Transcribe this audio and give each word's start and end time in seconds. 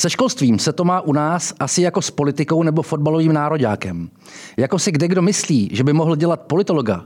Se 0.00 0.10
školstvím 0.10 0.58
se 0.58 0.72
to 0.72 0.84
má 0.84 1.00
u 1.00 1.12
nás 1.12 1.54
asi 1.58 1.82
jako 1.82 2.02
s 2.02 2.10
politikou 2.10 2.62
nebo 2.62 2.82
fotbalovým 2.82 3.32
nároďákem. 3.32 4.10
Jako 4.56 4.78
si 4.78 4.92
kde 4.92 5.08
kdo 5.08 5.22
myslí, 5.22 5.68
že 5.72 5.84
by 5.84 5.92
mohl 5.92 6.16
dělat 6.16 6.40
politologa 6.40 7.04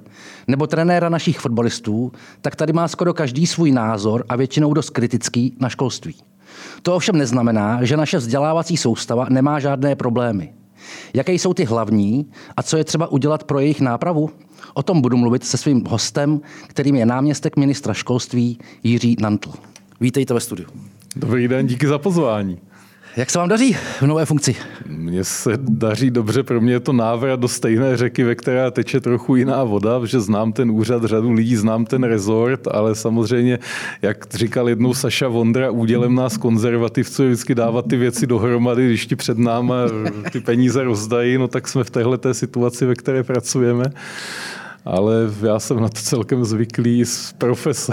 nebo 0.49 0.67
trenéra 0.67 1.09
našich 1.09 1.39
fotbalistů, 1.39 2.13
tak 2.41 2.57
tady 2.57 2.73
má 2.73 2.89
skoro 2.89 3.15
každý 3.15 3.47
svůj 3.47 3.73
názor 3.73 4.25
a 4.29 4.37
většinou 4.37 4.75
dost 4.75 4.91
kritický 4.91 5.57
na 5.61 5.69
školství. 5.69 6.15
To 6.83 6.97
ovšem 6.97 7.17
neznamená, 7.17 7.85
že 7.85 7.97
naše 7.97 8.19
vzdělávací 8.19 8.77
soustava 8.77 9.27
nemá 9.31 9.61
žádné 9.61 9.97
problémy. 9.97 10.53
Jaké 11.15 11.33
jsou 11.33 11.55
ty 11.55 11.65
hlavní 11.65 12.27
a 12.57 12.63
co 12.63 12.77
je 12.77 12.85
třeba 12.85 13.07
udělat 13.07 13.45
pro 13.45 13.61
jejich 13.61 13.81
nápravu? 13.81 14.31
O 14.75 14.83
tom 14.83 15.01
budu 15.01 15.17
mluvit 15.17 15.45
se 15.45 15.57
svým 15.57 15.85
hostem, 15.89 16.41
kterým 16.67 16.97
je 16.97 17.07
náměstek 17.07 17.57
ministra 17.57 17.95
školství 17.95 18.59
Jiří 18.83 19.17
Nantl. 19.21 19.53
Vítejte 20.01 20.35
ve 20.35 20.41
studiu. 20.41 20.69
Dobrý 21.17 21.49
den, 21.49 21.67
díky 21.67 21.87
za 21.87 21.99
pozvání. 21.99 22.59
Jak 23.17 23.31
se 23.31 23.39
vám 23.39 23.49
daří 23.49 23.77
v 24.01 24.03
nové 24.03 24.27
funkci? 24.27 24.57
Mně 24.87 25.25
se 25.25 25.51
daří 25.57 26.11
dobře, 26.11 26.43
pro 26.43 26.61
mě 26.61 26.73
je 26.73 26.81
to 26.81 26.93
návrat 26.93 27.41
do 27.41 27.49
stejné 27.49 27.97
řeky, 27.97 28.25
ve 28.25 28.35
které 28.35 28.71
teče 28.71 29.01
trochu 29.01 29.37
jiná 29.37 29.65
voda, 29.65 30.01
že 30.05 30.21
znám 30.21 30.53
ten 30.53 30.71
úřad, 30.71 31.05
řadu 31.05 31.33
lidí, 31.33 31.57
znám 31.57 31.85
ten 31.85 32.03
rezort, 32.03 32.67
ale 32.67 32.95
samozřejmě, 32.95 33.59
jak 34.03 34.35
říkal 34.35 34.69
jednou 34.69 34.95
Saša 34.95 35.29
Vondra, 35.29 35.71
údělem 35.71 36.15
nás 36.15 36.37
konzervativců 36.37 37.23
je 37.23 37.29
vždycky 37.29 37.55
dávat 37.55 37.87
ty 37.89 37.97
věci 37.97 38.27
dohromady, 38.27 38.87
když 38.87 39.07
ti 39.07 39.17
před 39.17 39.39
náma 39.39 39.75
ty 40.33 40.41
peníze 40.41 40.85
rozdají, 40.85 41.39
no 41.39 41.49
tak 41.49 41.69
jsme 41.69 41.85
v 41.85 41.91
téhle 41.91 42.19
situaci, 42.33 42.87
ve 42.87 42.95
které 42.95 43.23
pracujeme. 43.23 43.85
Ale 44.85 45.15
já 45.43 45.59
jsem 45.59 45.81
na 45.81 45.89
to 45.89 46.01
celkem 46.01 46.45
zvyklý 46.45 47.05
z 47.05 47.33
profese. 47.33 47.93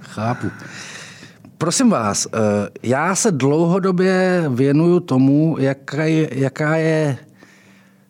Chápu. 0.00 0.50
Prosím 1.64 1.90
vás, 1.90 2.26
eh, 2.26 2.38
já 2.82 3.14
se 3.14 3.32
dlouhodobě 3.32 4.44
věnuju 4.48 5.00
tomu, 5.00 5.56
jaká 5.58 6.04
je, 6.04 6.28
jaká 6.32 6.76
je 6.76 7.18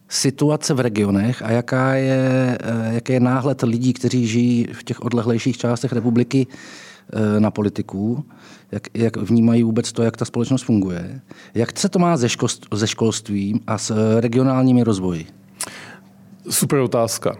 situace 0.09 0.75
v 0.75 0.81
regionech 0.81 1.43
a 1.43 1.51
jaká 1.51 1.95
je, 1.95 2.59
eh, 2.61 2.95
jaký 2.95 3.13
je 3.13 3.21
náhled 3.21 3.63
lidí, 3.63 3.93
kteří 3.93 4.27
žijí 4.27 4.67
v 4.73 4.83
těch 4.83 5.03
odlehlejších 5.03 5.59
částech 5.59 5.93
republiky 5.93 6.47
eh, 6.47 7.41
na 7.41 7.51
politiků, 7.51 8.25
jak, 8.73 8.83
jak 8.95 9.17
vnímají 9.17 9.63
vůbec 9.63 9.93
to, 9.93 10.03
jak 10.03 10.17
ta 10.17 10.25
společnost 10.25 10.63
funguje. 10.63 11.21
Jak 11.55 11.79
se 11.79 11.89
to 11.89 11.99
má 11.99 12.17
se 12.75 12.87
školstvím 12.87 13.61
a 13.67 13.79
s 13.79 14.19
regionálními 14.21 14.83
rozvoji? 14.83 15.27
Super 16.51 16.79
otázka. 16.79 17.37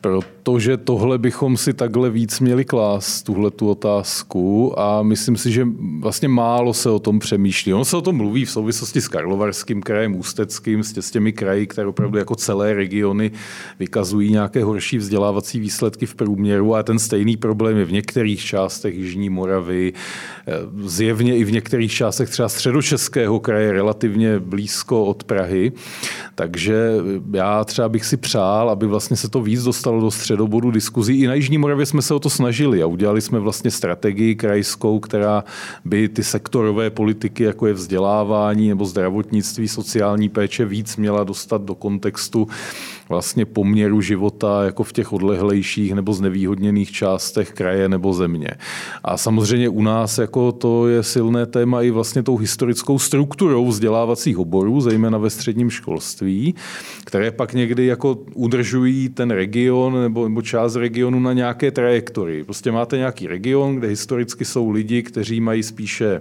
Protože 0.00 0.76
tohle 0.76 1.18
bychom 1.18 1.56
si 1.56 1.72
takhle 1.72 2.10
víc 2.10 2.40
měli 2.40 2.64
klást, 2.64 3.22
tuhle 3.22 3.50
tu 3.50 3.70
otázku 3.70 4.74
a 4.80 5.02
myslím 5.02 5.36
si, 5.36 5.52
že 5.52 5.66
vlastně 6.00 6.28
málo 6.28 6.74
se 6.74 6.90
o 6.90 6.98
tom 6.98 7.18
přemýšlí. 7.18 7.74
On 7.74 7.84
se 7.84 7.96
o 7.96 8.00
tom 8.00 8.16
mluví 8.16 8.44
v 8.44 8.50
souvislosti 8.50 9.00
s 9.00 9.08
Karlovarským 9.08 9.82
krajem, 9.82 10.16
Ústeckým, 10.16 10.82
s 10.84 11.10
těmi 11.10 11.32
kraji, 11.32 11.66
které 11.66 11.88
opravdu 11.88 12.18
jako 12.18 12.34
celé 12.34 12.74
regiony 12.74 13.30
vykazují 13.78 14.30
nějaké 14.30 14.64
horší 14.64 14.98
vzdělávací 14.98 15.60
výsledky 15.60 16.06
v 16.06 16.14
průměru 16.14 16.74
a 16.74 16.82
ten 16.82 16.98
stejný 16.98 17.36
problém 17.36 17.76
je 17.76 17.84
v 17.84 17.92
některých 17.92 18.44
částech 18.44 18.94
Jižní 18.94 19.30
Moravy, 19.30 19.92
eh, 19.92 20.52
zjevně 20.84 21.36
i 21.36 21.44
v 21.44 21.52
některých 21.52 21.92
částech 21.92 22.30
třeba 22.30 22.48
středočeského 22.48 23.40
kraje 23.40 23.72
relativně 23.72 24.38
blízko 24.38 25.04
od 25.04 25.24
Prahy. 25.24 25.72
Takže 26.34 26.90
já 27.32 27.64
třeba 27.64 27.88
bych 27.88 28.04
si 28.04 28.16
přál, 28.16 28.45
dál, 28.46 28.70
aby 28.70 28.86
vlastně 28.86 29.16
se 29.16 29.28
to 29.28 29.42
víc 29.42 29.64
dostalo 29.64 30.00
do 30.00 30.10
středobodu 30.10 30.70
diskuzí. 30.70 31.20
I 31.20 31.26
na 31.26 31.34
Jižní 31.34 31.58
Moravě 31.58 31.86
jsme 31.86 32.02
se 32.02 32.14
o 32.14 32.18
to 32.18 32.30
snažili 32.30 32.82
a 32.82 32.86
udělali 32.86 33.20
jsme 33.20 33.38
vlastně 33.38 33.70
strategii 33.70 34.34
krajskou, 34.34 35.00
která 35.00 35.44
by 35.84 36.08
ty 36.08 36.24
sektorové 36.24 36.90
politiky, 36.90 37.42
jako 37.42 37.66
je 37.66 37.74
vzdělávání 37.74 38.68
nebo 38.68 38.84
zdravotnictví, 38.84 39.68
sociální 39.68 40.28
péče, 40.28 40.64
víc 40.64 40.96
měla 40.96 41.24
dostat 41.24 41.62
do 41.62 41.74
kontextu 41.74 42.48
vlastně 43.08 43.44
poměru 43.44 44.00
života 44.00 44.64
jako 44.64 44.84
v 44.84 44.92
těch 44.92 45.12
odlehlejších 45.12 45.94
nebo 45.94 46.12
znevýhodněných 46.12 46.90
částech 46.90 47.52
kraje 47.52 47.88
nebo 47.88 48.12
země. 48.12 48.48
A 49.04 49.16
samozřejmě 49.16 49.68
u 49.68 49.82
nás 49.82 50.18
jako 50.18 50.52
to 50.52 50.88
je 50.88 51.02
silné 51.02 51.46
téma 51.46 51.82
i 51.82 51.90
vlastně 51.90 52.22
tou 52.22 52.36
historickou 52.36 52.98
strukturou 52.98 53.66
vzdělávacích 53.66 54.38
oborů, 54.38 54.80
zejména 54.80 55.18
ve 55.18 55.30
středním 55.30 55.70
školství, 55.70 56.54
které 57.04 57.30
pak 57.30 57.54
někdy 57.54 57.86
jako 57.86 58.18
udržují 58.34 59.08
ten 59.08 59.30
region 59.30 60.02
nebo, 60.02 60.28
nebo 60.28 60.42
část 60.42 60.76
regionu 60.76 61.20
na 61.20 61.32
nějaké 61.32 61.70
trajektorii. 61.70 62.44
Prostě 62.44 62.72
máte 62.72 62.96
nějaký 62.96 63.26
region, 63.26 63.76
kde 63.76 63.88
historicky 63.88 64.44
jsou 64.44 64.70
lidi, 64.70 65.02
kteří 65.02 65.40
mají 65.40 65.62
spíše 65.62 66.20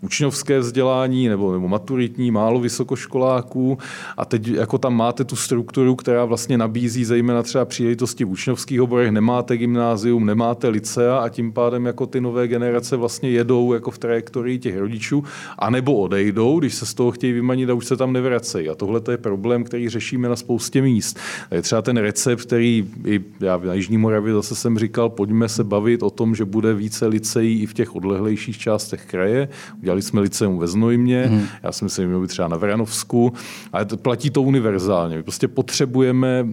učňovské 0.00 0.58
vzdělání 0.58 1.28
nebo, 1.28 1.52
nebo 1.52 1.68
maturitní, 1.68 2.30
málo 2.30 2.60
vysokoškoláků 2.60 3.78
a 4.16 4.24
teď 4.24 4.48
jako 4.48 4.78
tam 4.78 4.96
máte 4.96 5.24
tu 5.24 5.36
strukturu, 5.36 5.94
která 5.94 6.24
vlastně 6.24 6.58
nabízí 6.58 7.04
zejména 7.04 7.42
třeba 7.42 7.64
příležitosti 7.64 8.24
v 8.24 8.30
učňovských 8.30 8.82
oborech, 8.82 9.10
nemáte 9.10 9.56
gymnázium, 9.56 10.26
nemáte 10.26 10.68
licea 10.68 11.18
a 11.18 11.28
tím 11.28 11.52
pádem 11.52 11.86
jako 11.86 12.06
ty 12.06 12.20
nové 12.20 12.48
generace 12.48 12.96
vlastně 12.96 13.30
jedou 13.30 13.72
jako 13.72 13.90
v 13.90 13.98
trajektorii 13.98 14.58
těch 14.58 14.78
rodičů, 14.78 15.24
anebo 15.58 15.94
odejdou, 15.94 16.58
když 16.58 16.74
se 16.74 16.86
z 16.86 16.94
toho 16.94 17.10
chtějí 17.10 17.32
vymanit 17.32 17.70
a 17.70 17.74
už 17.74 17.86
se 17.86 17.96
tam 17.96 18.12
nevracejí. 18.12 18.68
A 18.68 18.74
tohle 18.74 19.00
je 19.10 19.16
problém, 19.16 19.64
který 19.64 19.88
řešíme 19.88 20.28
na 20.28 20.36
spoustě 20.36 20.82
míst. 20.82 21.18
Je 21.50 21.62
třeba 21.62 21.82
ten 21.82 21.96
recept, 21.96 22.42
který 22.42 22.90
i 23.04 23.24
já 23.40 23.56
na 23.56 23.74
Jižní 23.74 23.98
Moravě 23.98 24.34
zase 24.34 24.54
jsem 24.54 24.78
říkal, 24.78 25.08
pojďme 25.08 25.48
se 25.48 25.64
bavit 25.64 26.02
o 26.02 26.10
tom, 26.10 26.34
že 26.34 26.44
bude 26.44 26.74
více 26.74 27.06
liceí 27.06 27.62
i 27.62 27.66
v 27.66 27.74
těch 27.74 27.96
odlehlejších 27.96 28.58
částech 28.58 29.06
kraje. 29.06 29.48
Udělali 29.86 30.02
jsme 30.02 30.20
liceum 30.20 30.58
ve 30.58 30.66
Znojmě, 30.66 31.26
hmm. 31.26 31.46
já 31.62 31.72
si 31.72 31.84
myslím, 31.84 32.02
že 32.02 32.08
měl 32.08 32.20
být 32.20 32.28
třeba 32.28 32.48
na 32.48 32.56
Vranovsku, 32.56 33.32
ale 33.72 33.84
to 33.84 33.96
platí 33.96 34.30
to 34.30 34.42
univerzálně. 34.42 35.16
My 35.16 35.22
prostě 35.22 35.48
potřebujeme 35.48 36.46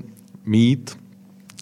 mít 0.46 0.98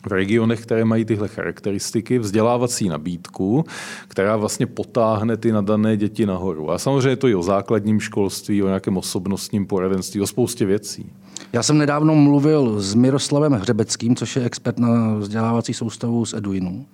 v 0.07 0.11
regionech, 0.11 0.61
které 0.61 0.85
mají 0.85 1.05
tyhle 1.05 1.27
charakteristiky, 1.27 2.19
vzdělávací 2.19 2.89
nabídku, 2.89 3.65
která 4.07 4.37
vlastně 4.37 4.67
potáhne 4.67 5.37
ty 5.37 5.51
nadané 5.51 5.97
děti 5.97 6.25
nahoru. 6.25 6.71
A 6.71 6.77
samozřejmě 6.77 7.09
je 7.09 7.15
to 7.15 7.27
i 7.27 7.35
o 7.35 7.43
základním 7.43 7.99
školství, 7.99 8.63
o 8.63 8.67
nějakém 8.67 8.97
osobnostním 8.97 9.65
poradenství, 9.65 10.21
o 10.21 10.27
spoustě 10.27 10.65
věcí. 10.65 11.05
Já 11.53 11.63
jsem 11.63 11.77
nedávno 11.77 12.15
mluvil 12.15 12.81
s 12.81 12.93
Miroslavem 12.93 13.53
Hřebeckým, 13.53 14.15
což 14.15 14.35
je 14.35 14.43
expert 14.43 14.79
na 14.79 15.13
vzdělávací 15.13 15.73
soustavu 15.73 16.25
z 16.25 16.33
Eduinu. 16.33 16.85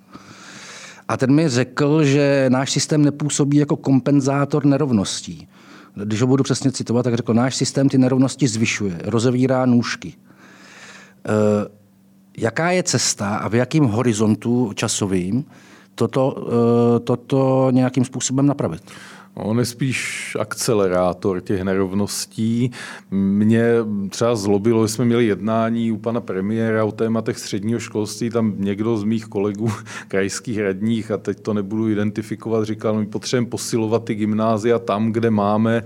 A 1.08 1.16
ten 1.16 1.34
mi 1.34 1.48
řekl, 1.48 2.04
že 2.04 2.46
náš 2.48 2.70
systém 2.70 3.02
nepůsobí 3.02 3.56
jako 3.56 3.76
kompenzátor 3.76 4.64
nerovností. 4.64 5.48
Když 6.04 6.20
ho 6.20 6.26
budu 6.26 6.44
přesně 6.44 6.72
citovat, 6.72 7.04
tak 7.04 7.14
řekl, 7.14 7.34
náš 7.34 7.56
systém 7.56 7.88
ty 7.88 7.98
nerovnosti 7.98 8.48
zvyšuje, 8.48 8.98
rozevírá 9.04 9.66
nůžky. 9.66 10.14
E, 10.14 10.14
jaká 12.38 12.70
je 12.70 12.82
cesta 12.82 13.36
a 13.36 13.48
v 13.48 13.54
jakém 13.54 13.84
horizontu 13.84 14.72
časovým 14.74 15.44
toto, 15.94 16.48
e, 16.96 17.00
toto 17.00 17.68
nějakým 17.70 18.04
způsobem 18.04 18.46
napravit? 18.46 18.82
On 19.40 19.58
je 19.58 19.64
spíš 19.64 20.36
akcelerátor 20.40 21.40
těch 21.40 21.62
nerovností. 21.62 22.70
Mě 23.10 23.64
třeba 24.10 24.36
zlobilo, 24.36 24.86
že 24.86 24.92
jsme 24.92 25.04
měli 25.04 25.26
jednání 25.26 25.92
u 25.92 25.96
pana 25.96 26.20
premiéra 26.20 26.84
o 26.84 26.92
tématech 26.92 27.38
středního 27.38 27.80
školství, 27.80 28.30
tam 28.30 28.54
někdo 28.58 28.96
z 28.96 29.04
mých 29.04 29.26
kolegů 29.26 29.72
krajských 30.08 30.60
radních, 30.60 31.10
a 31.10 31.16
teď 31.16 31.40
to 31.40 31.54
nebudu 31.54 31.88
identifikovat, 31.88 32.64
říkal, 32.64 32.98
my 32.98 33.06
potřebujeme 33.06 33.50
posilovat 33.50 34.04
ty 34.04 34.14
gymnázia 34.14 34.78
tam, 34.78 35.12
kde 35.12 35.30
máme 35.30 35.84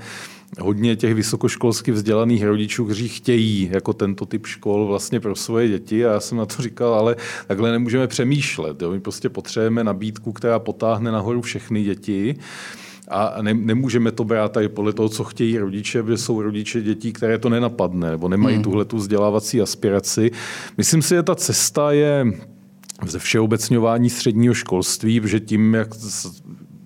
hodně 0.61 0.97
těch 0.97 1.15
vysokoškolsky 1.15 1.93
vzdělaných 1.93 2.45
rodičů, 2.45 2.85
kteří 2.85 3.09
chtějí 3.09 3.69
jako 3.73 3.93
tento 3.93 4.27
typ 4.27 4.47
škol 4.47 4.87
vlastně 4.87 5.21
pro 5.21 5.35
svoje 5.37 5.69
děti 5.69 6.07
a 6.07 6.13
já 6.13 6.21
jsem 6.21 6.39
na 6.39 6.47
to 6.47 6.63
říkal, 6.63 6.95
ale 6.95 7.17
takhle 7.47 7.73
nemůžeme 7.73 8.07
přemýšlet. 8.07 8.83
Jo? 8.83 8.91
My 8.91 9.01
prostě 9.01 9.29
potřebujeme 9.29 9.85
nabídku, 9.85 10.33
která 10.33 10.59
potáhne 10.59 11.13
nahoru 11.13 11.41
všechny 11.41 11.83
děti 11.83 12.37
a 13.13 13.43
ne, 13.43 13.55
nemůžeme 13.55 14.13
to 14.13 14.25
brát 14.25 14.53
tady 14.53 14.69
podle 14.69 14.93
toho, 14.93 15.09
co 15.09 15.25
chtějí 15.25 15.59
rodiče, 15.59 16.03
protože 16.03 16.19
jsou 16.19 16.43
rodiče 16.43 16.83
dětí, 16.83 17.13
které 17.13 17.39
to 17.39 17.49
nenapadne, 17.49 18.11
nebo 18.11 18.29
nemají 18.29 18.55
hmm. 18.55 18.65
tuhle 18.65 18.85
tu 18.85 18.97
vzdělávací 18.97 19.61
aspiraci. 19.61 20.31
Myslím 20.79 21.03
si, 21.03 21.15
že 21.15 21.23
ta 21.23 21.35
cesta 21.35 21.93
je 21.93 22.27
ze 23.07 23.19
všeobecňování 23.19 24.11
středního 24.11 24.55
školství, 24.55 25.21
protože 25.21 25.41
tím, 25.41 25.75
jak 25.75 25.89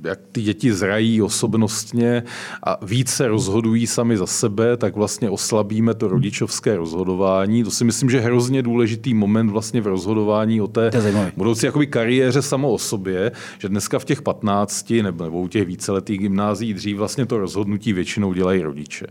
jak 0.07 0.19
ty 0.33 0.43
děti 0.43 0.73
zrají 0.73 1.23
osobnostně 1.23 2.23
a 2.63 2.85
více 2.85 3.29
rozhodují 3.29 3.87
sami 3.87 4.17
za 4.17 4.27
sebe, 4.27 4.77
tak 4.77 4.97
vlastně 4.97 5.31
oslabíme 5.31 5.95
to 5.95 6.09
rodičovské 6.09 6.77
rozhodování. 6.77 7.65
To 7.65 7.71
si 7.71 7.85
myslím, 7.85 8.11
že 8.11 8.17
je 8.17 8.21
hrozně 8.21 8.63
důležitý 8.63 9.15
moment 9.15 9.51
vlastně 9.51 9.81
v 9.81 9.87
rozhodování 9.87 10.61
o 10.61 10.67
té 10.67 10.91
budoucí 11.37 11.67
jakoby 11.67 11.87
kariéře 11.87 12.43
samo 12.43 12.73
o 12.73 12.79
sobě, 12.79 13.33
že 13.59 13.69
dneska 13.69 13.99
v 13.99 14.05
těch 14.05 14.23
15 14.23 14.91
nebo, 14.91 15.25
nebo 15.25 15.41
u 15.41 15.49
těch 15.49 15.67
víceletých 15.67 16.19
gymnázií 16.19 16.75
dřív 16.75 16.97
vlastně 16.97 17.27
to 17.27 17.39
rozhodnutí 17.39 17.93
většinou 17.93 18.33
dělají 18.33 18.63
rodiče. 18.63 19.07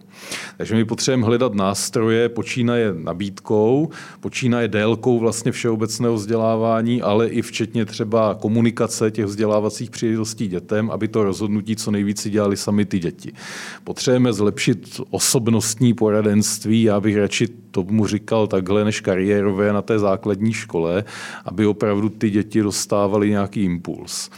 Takže 0.57 0.75
my 0.75 0.85
potřebujeme 0.85 1.25
hledat 1.25 1.53
nástroje, 1.53 2.29
počínaje 2.29 2.93
nabídkou, 2.93 3.89
počínaje 4.19 4.67
délkou 4.67 5.19
vlastně 5.19 5.51
všeobecného 5.51 6.15
vzdělávání, 6.15 7.01
ale 7.01 7.27
i 7.27 7.41
včetně 7.41 7.85
třeba 7.85 8.33
komunikace 8.33 9.11
těch 9.11 9.25
vzdělávacích 9.25 9.89
příležitostí 9.89 10.47
dětem, 10.47 10.84
systém, 10.85 10.91
aby 10.91 11.07
to 11.07 11.23
rozhodnutí 11.23 11.75
co 11.75 11.91
nejvíce 11.91 12.29
dělali 12.29 12.57
sami 12.57 12.85
ty 12.85 12.99
děti. 12.99 13.33
Potřebujeme 13.83 14.33
zlepšit 14.33 15.01
osobnostní 15.09 15.93
poradenství, 15.93 16.83
já 16.83 16.99
bych 16.99 17.17
radši 17.17 17.47
tomu 17.71 18.07
říkal 18.07 18.47
takhle, 18.47 18.85
než 18.85 19.01
kariérové 19.01 19.73
na 19.73 19.81
té 19.81 19.99
základní 19.99 20.53
škole, 20.53 21.03
aby 21.45 21.65
opravdu 21.65 22.09
ty 22.09 22.29
děti 22.29 22.61
dostávaly 22.61 23.29
nějaký 23.29 23.63
impuls. 23.63 24.29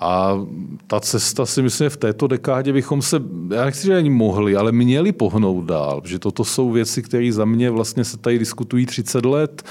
A 0.00 0.40
ta 0.86 1.00
cesta 1.00 1.46
si 1.46 1.62
myslím, 1.62 1.90
v 1.90 1.96
této 1.96 2.26
dekádě 2.26 2.72
bychom 2.72 3.02
se, 3.02 3.22
já 3.54 3.64
nechci, 3.64 3.86
že 3.86 3.96
ani 3.96 4.10
mohli, 4.10 4.56
ale 4.56 4.72
měli 4.72 5.12
pohnout 5.12 5.64
dál, 5.64 6.02
že 6.04 6.18
toto 6.18 6.44
jsou 6.44 6.70
věci, 6.70 7.02
které 7.02 7.32
za 7.32 7.44
mě 7.44 7.70
vlastně 7.70 8.04
se 8.04 8.16
tady 8.16 8.38
diskutují 8.38 8.86
30 8.86 9.24
let. 9.24 9.62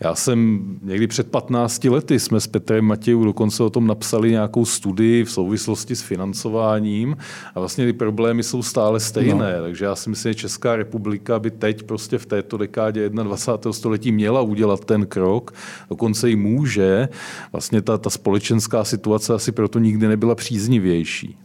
Já 0.00 0.14
jsem 0.14 0.64
někdy 0.82 1.06
před 1.06 1.30
15 1.30 1.84
lety 1.84 2.20
jsme 2.20 2.40
s 2.40 2.46
Petrem 2.46 2.84
Matějou 2.84 3.24
dokonce 3.24 3.62
o 3.62 3.70
tom 3.70 3.86
napsali 3.86 4.30
nějakou 4.30 4.64
studii 4.64 5.24
v 5.24 5.30
souvislosti 5.30 5.96
s 5.96 6.02
financováním 6.02 7.16
a 7.54 7.60
vlastně 7.60 7.86
ty 7.86 7.92
problémy 7.92 8.42
jsou 8.42 8.62
stále 8.62 9.00
stejné. 9.00 9.56
No. 9.56 9.62
Takže 9.62 9.84
já 9.84 9.96
si 9.96 10.10
myslím, 10.10 10.32
že 10.32 10.38
Česká 10.38 10.76
republika 10.76 11.38
by 11.38 11.50
teď 11.50 11.82
prostě 11.82 12.18
v 12.18 12.26
této 12.26 12.56
dekádě 12.56 13.08
21. 13.08 13.72
století 13.72 14.12
měla 14.12 14.40
udělat 14.40 14.84
ten 14.84 15.06
krok, 15.06 15.54
dokonce 15.90 16.30
i 16.30 16.36
může. 16.36 17.08
Vlastně 17.52 17.82
ta, 17.82 17.98
ta 17.98 18.10
společenská 18.10 18.84
situace 18.84 19.34
asi 19.34 19.52
pro 19.52 19.68
proto 19.72 19.84
nikdy 19.84 20.08
nebyla 20.08 20.34
příznivější. 20.34 21.36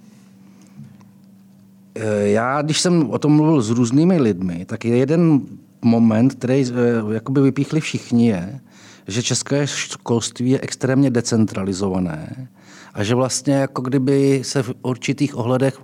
Eh, 1.96 2.28
já, 2.28 2.62
když 2.62 2.82
jsem 2.82 3.10
o 3.10 3.20
tom 3.20 3.32
mluvil 3.32 3.62
s 3.62 3.70
různými 3.70 4.20
lidmi, 4.20 4.66
tak 4.66 4.86
je 4.86 4.98
jeden 4.98 5.42
moment, 5.82 6.34
který 6.34 6.66
eh, 6.66 7.14
jakoby 7.14 7.42
vypíchli 7.42 7.80
všichni, 7.80 8.28
je, 8.28 8.60
že 9.08 9.24
české 9.24 9.68
školství 9.68 10.50
je 10.50 10.60
extrémně 10.62 11.10
decentralizované 11.10 12.50
a 12.94 13.04
že 13.04 13.16
vlastně 13.16 13.54
jako 13.54 13.82
kdyby 13.82 14.42
se 14.44 14.64
v 14.64 14.74
určitých 14.82 15.38
ohledech 15.38 15.80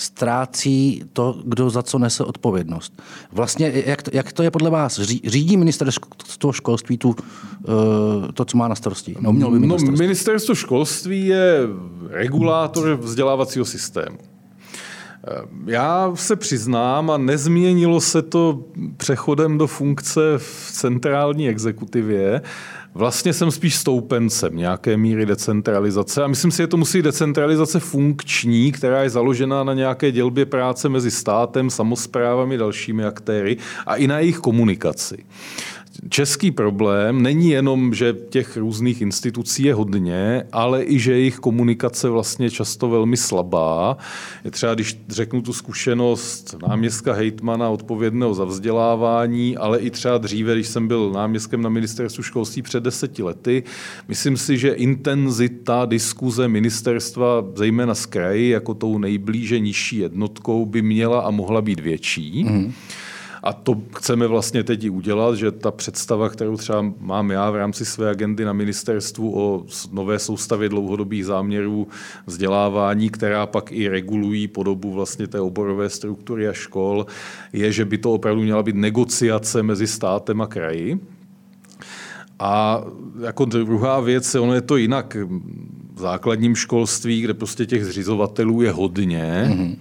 ztrácí 0.00 1.02
to, 1.12 1.42
kdo 1.44 1.70
za 1.70 1.82
co 1.82 1.98
nese 1.98 2.24
odpovědnost. 2.24 3.02
Vlastně, 3.32 3.72
jak 3.86 4.02
to, 4.02 4.10
jak 4.12 4.32
to 4.32 4.42
je 4.42 4.50
podle 4.50 4.70
vás? 4.70 5.00
Řídí 5.00 5.56
ministerstvo 5.56 6.52
školství 6.52 6.98
tu, 6.98 7.16
eh, 7.18 8.32
to, 8.32 8.44
co 8.44 8.56
má 8.56 8.68
na 8.68 8.74
starosti? 8.74 9.16
No, 9.20 9.32
mělo 9.32 9.50
by 9.50 9.58
ministerstvo. 9.58 9.92
No, 9.92 9.98
ministerstvo 9.98 10.54
školství 10.54 11.26
je 11.26 11.60
regulátor 12.08 12.96
vzdělávacího 12.96 13.64
systému. 13.64 14.18
Eh, 15.28 15.42
já 15.66 16.12
se 16.14 16.36
přiznám, 16.36 17.10
a 17.10 17.16
nezměnilo 17.16 18.00
se 18.00 18.22
to 18.22 18.64
přechodem 18.96 19.58
do 19.58 19.66
funkce 19.66 20.20
v 20.36 20.68
centrální 20.72 21.48
exekutivě, 21.48 22.42
Vlastně 23.00 23.32
jsem 23.32 23.50
spíš 23.50 23.76
stoupencem 23.76 24.56
nějaké 24.56 24.96
míry 24.96 25.26
decentralizace 25.26 26.24
a 26.24 26.26
myslím 26.26 26.50
si, 26.50 26.56
že 26.56 26.66
to 26.66 26.76
musí 26.76 27.02
decentralizace 27.02 27.80
funkční, 27.80 28.72
která 28.72 29.02
je 29.02 29.10
založená 29.10 29.64
na 29.64 29.74
nějaké 29.74 30.12
dělbě 30.12 30.46
práce 30.46 30.88
mezi 30.88 31.10
státem, 31.10 31.70
samozprávami, 31.70 32.58
dalšími 32.58 33.04
aktéry 33.04 33.56
a 33.86 33.96
i 33.96 34.06
na 34.06 34.18
jejich 34.18 34.38
komunikaci 34.38 35.24
český 36.08 36.50
problém 36.50 37.22
není 37.22 37.50
jenom, 37.50 37.94
že 37.94 38.16
těch 38.30 38.56
různých 38.56 39.00
institucí 39.00 39.62
je 39.62 39.74
hodně, 39.74 40.42
ale 40.52 40.84
i, 40.84 40.98
že 40.98 41.12
jejich 41.12 41.36
komunikace 41.36 42.08
vlastně 42.08 42.50
často 42.50 42.88
velmi 42.88 43.16
slabá. 43.16 43.96
Je 44.44 44.50
třeba, 44.50 44.74
když 44.74 45.00
řeknu 45.08 45.42
tu 45.42 45.52
zkušenost 45.52 46.54
náměstka 46.68 47.12
hejtmana 47.12 47.68
odpovědného 47.68 48.34
za 48.34 48.44
vzdělávání, 48.44 49.56
ale 49.56 49.78
i 49.78 49.90
třeba 49.90 50.18
dříve, 50.18 50.54
když 50.54 50.68
jsem 50.68 50.88
byl 50.88 51.12
náměstkem 51.12 51.62
na 51.62 51.68
ministerstvu 51.68 52.22
školství 52.22 52.62
před 52.62 52.82
deseti 52.82 53.22
lety, 53.22 53.62
myslím 54.08 54.36
si, 54.36 54.58
že 54.58 54.70
intenzita 54.70 55.86
diskuze 55.86 56.48
ministerstva, 56.48 57.44
zejména 57.54 57.94
z 57.94 58.06
kraji, 58.06 58.48
jako 58.48 58.74
tou 58.74 58.98
nejblíže 58.98 59.58
nižší 59.58 59.98
jednotkou, 59.98 60.66
by 60.66 60.82
měla 60.82 61.20
a 61.20 61.30
mohla 61.30 61.62
být 61.62 61.80
větší. 61.80 62.44
Mm-hmm. 62.44 62.72
A 63.42 63.52
to 63.52 63.82
chceme 63.96 64.26
vlastně 64.26 64.64
teď 64.64 64.84
i 64.84 64.90
udělat, 64.90 65.34
že 65.34 65.50
ta 65.50 65.70
představa, 65.70 66.28
kterou 66.28 66.56
třeba 66.56 66.84
mám 67.00 67.30
já 67.30 67.50
v 67.50 67.56
rámci 67.56 67.84
své 67.84 68.10
agendy 68.10 68.44
na 68.44 68.52
ministerstvu 68.52 69.38
o 69.38 69.64
nové 69.92 70.18
soustavě 70.18 70.68
dlouhodobých 70.68 71.24
záměrů 71.24 71.88
vzdělávání, 72.26 73.10
která 73.10 73.46
pak 73.46 73.72
i 73.72 73.88
regulují 73.88 74.48
podobu 74.48 74.92
vlastně 74.92 75.26
té 75.26 75.40
oborové 75.40 75.90
struktury 75.90 76.48
a 76.48 76.52
škol, 76.52 77.06
je, 77.52 77.72
že 77.72 77.84
by 77.84 77.98
to 77.98 78.12
opravdu 78.12 78.42
měla 78.42 78.62
být 78.62 78.76
negociace 78.76 79.62
mezi 79.62 79.86
státem 79.86 80.40
a 80.40 80.46
kraji. 80.46 81.00
A 82.38 82.84
jako 83.22 83.44
druhá 83.44 84.00
věc, 84.00 84.34
ono 84.34 84.54
je 84.54 84.60
to 84.60 84.76
jinak 84.76 85.16
v 85.94 86.00
základním 86.00 86.54
školství, 86.54 87.20
kde 87.20 87.34
prostě 87.34 87.66
těch 87.66 87.84
zřizovatelů 87.84 88.62
je 88.62 88.70
hodně. 88.70 89.44
Mm-hmm 89.48 89.76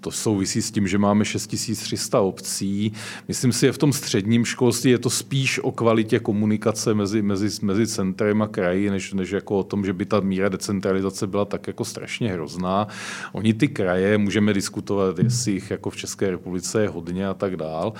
to 0.00 0.10
souvisí 0.10 0.62
s 0.62 0.70
tím, 0.70 0.88
že 0.88 0.98
máme 0.98 1.24
6300 1.24 2.20
obcí. 2.20 2.92
Myslím 3.28 3.52
si, 3.52 3.66
že 3.66 3.72
v 3.72 3.78
tom 3.78 3.92
středním 3.92 4.44
školství 4.44 4.90
je 4.90 4.98
to 4.98 5.10
spíš 5.10 5.58
o 5.58 5.72
kvalitě 5.72 6.18
komunikace 6.18 6.94
mezi, 6.94 7.22
mezi, 7.22 7.48
mezi 7.62 7.86
centrem 7.86 8.42
a 8.42 8.46
kraji, 8.46 8.90
než, 8.90 9.12
než 9.12 9.30
jako 9.30 9.58
o 9.58 9.62
tom, 9.62 9.84
že 9.84 9.92
by 9.92 10.04
ta 10.04 10.20
míra 10.20 10.48
decentralizace 10.48 11.26
byla 11.26 11.44
tak 11.44 11.66
jako 11.66 11.84
strašně 11.84 12.32
hrozná. 12.32 12.88
Oni 13.32 13.54
ty 13.54 13.68
kraje, 13.68 14.18
můžeme 14.18 14.52
diskutovat, 14.52 15.18
jestli 15.18 15.52
jich 15.52 15.70
jako 15.70 15.90
v 15.90 15.96
České 15.96 16.30
republice 16.30 16.82
je 16.82 16.88
hodně 16.88 17.28
a 17.28 17.34
tak 17.34 17.56
dál, 17.56 17.92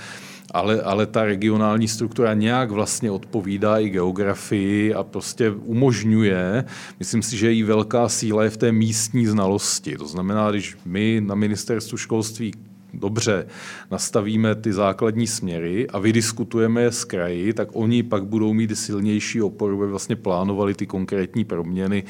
ale, 0.51 0.83
ale 0.83 1.07
ta 1.07 1.25
regionální 1.25 1.89
struktura 1.89 2.35
nějak 2.35 2.71
vlastně 2.71 3.11
odpovídá 3.11 3.79
i 3.79 3.89
geografii 3.89 4.95
a 4.95 5.03
prostě 5.03 5.51
umožňuje, 5.51 6.65
myslím 6.99 7.23
si, 7.23 7.37
že 7.37 7.47
její 7.47 7.63
velká 7.63 8.09
síla 8.09 8.45
je 8.45 8.51
v 8.51 8.57
té 8.57 8.73
místní 8.73 9.27
znalosti. 9.27 9.97
To 9.97 10.07
znamená, 10.07 10.51
když 10.51 10.77
my 10.85 11.23
na 11.25 11.35
ministerstvu 11.35 11.99
školství 11.99 12.53
dobře 12.95 13.47
nastavíme 13.91 14.55
ty 14.55 14.73
základní 14.73 15.27
směry 15.27 15.89
a 15.89 15.99
vydiskutujeme 15.99 16.83
je 16.83 16.93
s 16.93 17.05
kraji, 17.05 17.53
tak 17.53 17.69
oni 17.73 18.03
pak 18.03 18.25
budou 18.25 18.53
mít 18.53 18.79
silnější 18.79 19.43
oporu, 19.43 19.83
aby 19.83 19.91
vlastně 19.91 20.17
plánovali 20.17 20.75
ty 20.75 20.87
konkrétní 20.87 21.45
proměny 21.45 22.05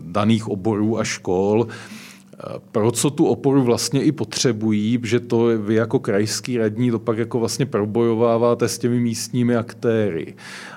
daných 0.00 0.48
oborů 0.48 0.98
a 0.98 1.04
škol 1.04 1.66
pro 2.72 2.90
co 2.90 3.10
tu 3.10 3.26
oporu 3.26 3.62
vlastně 3.62 4.02
i 4.02 4.12
potřebují, 4.12 4.98
že 5.02 5.20
to 5.20 5.46
vy 5.58 5.74
jako 5.74 5.98
krajský 5.98 6.58
radní 6.58 6.90
to 6.90 6.98
pak 6.98 7.18
jako 7.18 7.38
vlastně 7.38 7.66
probojováváte 7.66 8.68
s 8.68 8.78
těmi 8.78 9.00
místními 9.00 9.56
aktéry. 9.56 10.34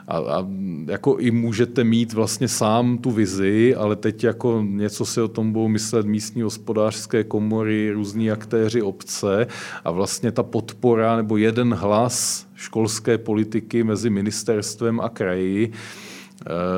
A, 0.07 0.18
a 0.18 0.48
jako 0.88 1.18
i 1.18 1.31
můžete 1.31 1.83
mít 1.83 2.13
vlastně 2.13 2.48
sám 2.48 2.98
tu 2.98 3.12
vizi, 3.12 3.75
ale 3.75 3.95
teď 3.95 4.24
jako 4.24 4.63
něco 4.68 5.06
si 5.06 5.21
o 5.21 5.27
tom 5.27 5.51
budou 5.51 5.68
myslet 5.68 6.06
místní 6.06 6.42
hospodářské 6.42 7.24
komory, 7.24 7.92
různí 7.92 8.31
aktéři 8.31 8.81
obce 8.81 9.48
a 9.83 9.92
vlastně 9.92 10.31
ta 10.31 10.44
podpora 10.44 11.18
nebo 11.18 11.38
jeden 11.38 11.73
hlas 11.73 12.47
školské 12.56 13.18
politiky 13.18 13.83
mezi 13.83 14.09
ministerstvem 14.09 14.99
a 14.99 15.09
kraji 15.09 15.71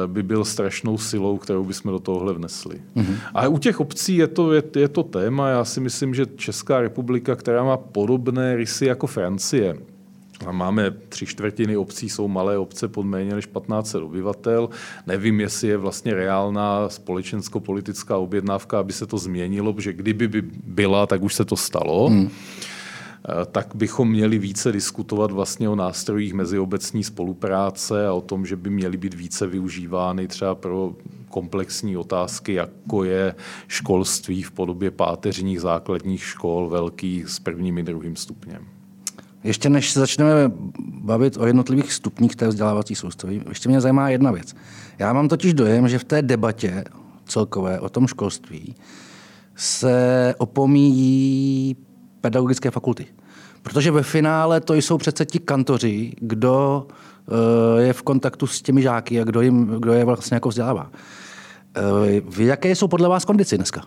by 0.07 0.24
byl 0.24 0.45
strašnou 0.45 0.98
silou, 0.98 1.38
kterou 1.38 1.63
bychom 1.63 1.91
do 1.91 2.00
tohohle 2.00 2.34
vnesli. 2.34 2.81
Mm-hmm. 2.95 3.15
A 3.34 3.48
u 3.48 3.57
těch 3.57 3.79
obcí 3.79 4.15
je 4.15 4.27
to, 4.27 4.53
je, 4.53 4.63
je 4.75 4.88
to 4.88 5.03
téma. 5.03 5.50
Já 5.50 5.65
si 5.65 5.79
myslím, 5.79 6.15
že 6.15 6.25
Česká 6.36 6.81
republika, 6.81 7.36
která 7.36 7.63
má 7.63 7.77
podobné 7.77 8.55
rysy 8.55 8.86
jako 8.86 9.07
Francie, 9.07 9.77
a 10.45 10.51
máme 10.51 10.91
tři 11.10 11.25
čtvrtiny 11.25 11.77
obcí, 11.77 12.10
jsou 12.10 12.27
malé 12.27 12.57
obce 12.57 12.88
pod 12.88 13.03
méně 13.03 13.36
než 13.36 13.45
15 13.45 13.95
obyvatel. 13.95 14.69
Nevím, 15.07 15.39
jestli 15.39 15.67
je 15.67 15.77
vlastně 15.77 16.13
reálná 16.13 16.89
společensko-politická 16.89 18.17
objednávka, 18.17 18.79
aby 18.79 18.93
se 18.93 19.05
to 19.05 19.17
změnilo, 19.17 19.74
protože 19.74 19.93
kdyby 19.93 20.27
by 20.27 20.41
byla, 20.63 21.07
tak 21.07 21.22
už 21.22 21.36
se 21.36 21.45
to 21.45 21.55
stalo. 21.55 22.10
Mm. 22.10 22.29
Eh, 23.29 23.46
tak 23.46 23.75
bychom 23.75 24.10
měli 24.10 24.39
více 24.39 24.72
diskutovat 24.72 25.32
vlastně 25.32 25.70
o 25.70 25.75
nástrojích 25.75 26.34
meziobecní 26.34 27.03
spolupráce 27.03 28.08
a 28.08 28.13
o 28.13 28.22
tom, 28.22 28.46
že 28.46 28.55
by 28.55 28.70
měly 28.70 28.98
být 28.98 29.13
více 29.13 29.48
využívány 29.48 30.27
třeba 30.27 30.55
pro 30.55 30.94
komplexní 31.29 31.98
otázky, 31.98 32.53
jako 32.53 33.03
je 33.03 33.36
školství 33.67 34.44
v 34.44 34.51
podobě 34.51 34.91
páteřních 34.91 35.62
základních 35.62 36.24
škol 36.24 36.70
velkých 36.70 37.29
s 37.29 37.39
prvním 37.39 37.77
i 37.77 37.84
druhým 37.84 38.15
stupněm. 38.15 38.65
Ještě 39.44 39.70
než 39.70 39.91
se 39.91 40.00
začneme 40.00 40.51
bavit 40.88 41.38
o 41.38 41.46
jednotlivých 41.46 41.94
stupních 41.94 42.36
té 42.36 42.48
vzdělávací 42.48 42.96
soustavy, 42.96 43.41
ještě 43.50 43.70
mě 43.70 43.82
zajímá 43.82 44.10
jedna 44.10 44.32
věc. 44.32 44.55
Já 45.00 45.13
mám 45.13 45.27
totiž 45.27 45.53
dojem, 45.53 45.88
že 45.88 46.00
v 46.00 46.03
té 46.03 46.22
debatě 46.22 46.84
celkové 47.25 47.79
o 47.79 47.89
tom 47.89 48.08
školství 48.08 48.75
se 49.55 50.36
opomíjí 50.38 51.75
pedagogické 52.25 52.72
fakulty. 52.72 53.05
Protože 53.62 53.91
ve 53.91 54.03
finále 54.03 54.62
to 54.62 54.74
jsou 54.74 54.98
přece 54.98 55.25
ti 55.25 55.39
kantoři, 55.39 56.13
kdo 56.20 56.88
eh, 56.88 57.82
je 57.82 57.94
v 57.94 58.01
kontaktu 58.01 58.48
s 58.48 58.62
těmi 58.62 58.82
žáky 58.82 59.22
a 59.22 59.24
kdo, 59.24 59.41
jim, 59.41 59.65
kdo 59.79 59.94
je 59.94 60.05
vlastně 60.05 60.36
jako 60.36 60.50
vzdělává. 60.50 60.91
Eh, 61.77 62.22
v 62.29 62.39
jaké 62.39 62.75
jsou 62.75 62.88
podle 62.88 63.10
vás 63.10 63.25
kondici 63.25 63.58
dneska? 63.58 63.82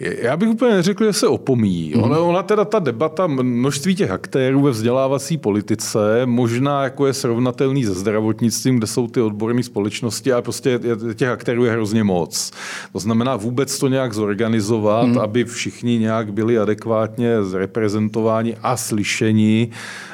Já 0.00 0.36
bych 0.36 0.48
úplně 0.48 0.74
neřekl, 0.74 1.04
že 1.04 1.12
se 1.12 1.28
opomíjí. 1.28 1.92
Mm. 1.96 2.02
Ona, 2.02 2.18
ona 2.18 2.42
teda 2.42 2.64
ta 2.64 2.78
debata, 2.78 3.26
množství 3.26 3.94
těch 3.94 4.10
aktérů 4.10 4.62
ve 4.62 4.70
vzdělávací 4.70 5.36
politice, 5.36 6.22
možná 6.24 6.84
jako 6.84 7.06
je 7.06 7.12
srovnatelný 7.12 7.84
se 7.84 7.94
zdravotnictvím, 7.94 8.76
kde 8.78 8.86
jsou 8.86 9.06
ty 9.06 9.20
odborné 9.20 9.62
společnosti, 9.62 10.32
a 10.32 10.42
prostě 10.42 10.80
těch 11.14 11.28
aktérů 11.28 11.64
je 11.64 11.72
hrozně 11.72 12.04
moc. 12.04 12.50
To 12.92 12.98
znamená 12.98 13.36
vůbec 13.36 13.78
to 13.78 13.88
nějak 13.88 14.14
zorganizovat, 14.14 15.06
mm. 15.06 15.18
aby 15.18 15.44
všichni 15.44 15.98
nějak 15.98 16.32
byli 16.32 16.58
adekvátně 16.58 17.42
zreprezentováni 17.42 18.56
a 18.62 18.76
slyšeni 18.76 19.70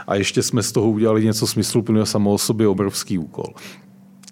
a 0.07 0.15
ještě 0.15 0.43
jsme 0.43 0.63
z 0.63 0.73
toho 0.73 0.91
udělali 0.91 1.25
něco 1.25 1.47
smysluplného 1.47 2.07
samo 2.07 2.33
o 2.33 2.39
sobě 2.39 2.69
obrovský 2.69 3.19
úkol. 3.19 3.47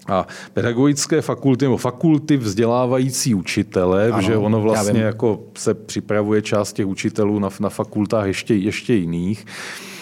A 0.09 0.27
pedagogické 0.55 1.23
fakulty 1.23 1.65
nebo 1.65 1.77
fakulty 1.77 2.37
vzdělávající 2.37 3.35
učitele, 3.35 4.11
ano, 4.13 4.23
že 4.23 4.37
ono 4.37 4.61
vlastně 4.61 5.01
jako 5.01 5.41
se 5.57 5.75
připravuje 5.75 6.43
část 6.43 6.73
těch 6.73 6.87
učitelů 6.87 7.39
na, 7.39 7.49
na 7.61 7.69
fakultách 7.69 8.27
ještě, 8.27 8.55
ještě 8.55 8.95
jiných, 8.95 9.47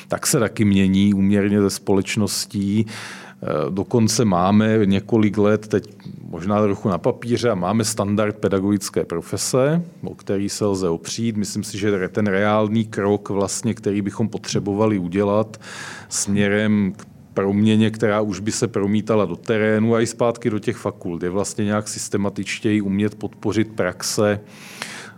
tak 0.08 0.26
se 0.26 0.38
taky 0.38 0.64
mění 0.64 1.14
úměrně 1.14 1.62
ze 1.62 1.70
společností. 1.70 2.86
E, 2.86 3.70
dokonce 3.70 4.25
máme 4.25 4.78
několik 4.84 5.38
let, 5.38 5.68
teď 5.68 5.88
možná 6.30 6.62
trochu 6.62 6.88
na 6.88 6.98
papíře, 6.98 7.50
a 7.50 7.54
máme 7.54 7.84
standard 7.84 8.36
pedagogické 8.36 9.04
profese, 9.04 9.82
o 10.04 10.14
který 10.14 10.48
se 10.48 10.64
lze 10.66 10.88
opřít. 10.88 11.36
Myslím 11.36 11.64
si, 11.64 11.78
že 11.78 12.08
ten 12.08 12.26
reálný 12.26 12.84
krok, 12.84 13.30
vlastně, 13.30 13.75
který 13.75 14.02
bychom 14.02 14.28
potřebovali 14.28 14.98
udělat 14.98 15.60
směrem 16.08 16.92
k 16.96 17.15
proměně, 17.36 17.90
která 17.90 18.20
už 18.20 18.40
by 18.40 18.52
se 18.52 18.68
promítala 18.68 19.24
do 19.24 19.36
terénu 19.36 19.94
a 19.94 20.00
i 20.00 20.06
zpátky 20.06 20.50
do 20.50 20.58
těch 20.58 20.76
fakult. 20.76 21.22
Je 21.22 21.30
vlastně 21.30 21.64
nějak 21.64 21.88
systematičtěji 21.88 22.80
umět 22.80 23.14
podpořit 23.14 23.72
praxe 23.76 24.40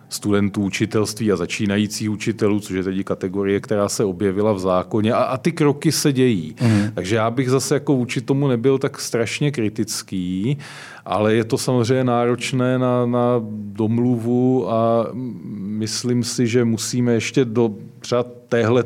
studentů 0.08 0.62
učitelství 0.62 1.32
a 1.32 1.36
začínajících 1.36 2.10
učitelů, 2.10 2.60
což 2.60 2.76
je 2.76 2.82
tedy 2.82 3.04
kategorie, 3.04 3.60
která 3.60 3.88
se 3.88 4.04
objevila 4.04 4.52
v 4.52 4.58
zákoně 4.58 5.12
a, 5.12 5.22
a 5.22 5.36
ty 5.36 5.52
kroky 5.52 5.92
se 5.92 6.12
dějí. 6.12 6.54
Mm. 6.62 6.90
Takže 6.94 7.16
já 7.16 7.30
bych 7.30 7.50
zase 7.50 7.74
jako 7.74 7.96
vůči 7.96 8.20
tomu 8.20 8.48
nebyl 8.48 8.78
tak 8.78 9.00
strašně 9.00 9.50
kritický, 9.50 10.58
ale 11.04 11.34
je 11.34 11.44
to 11.44 11.58
samozřejmě 11.58 12.04
náročné 12.04 12.78
na, 12.78 13.06
na 13.06 13.40
domluvu 13.52 14.70
a 14.70 15.06
myslím 15.54 16.24
si, 16.24 16.46
že 16.46 16.64
musíme 16.64 17.12
ještě 17.12 17.44
do 17.44 17.74
třeba 18.00 18.24
téhle 18.48 18.84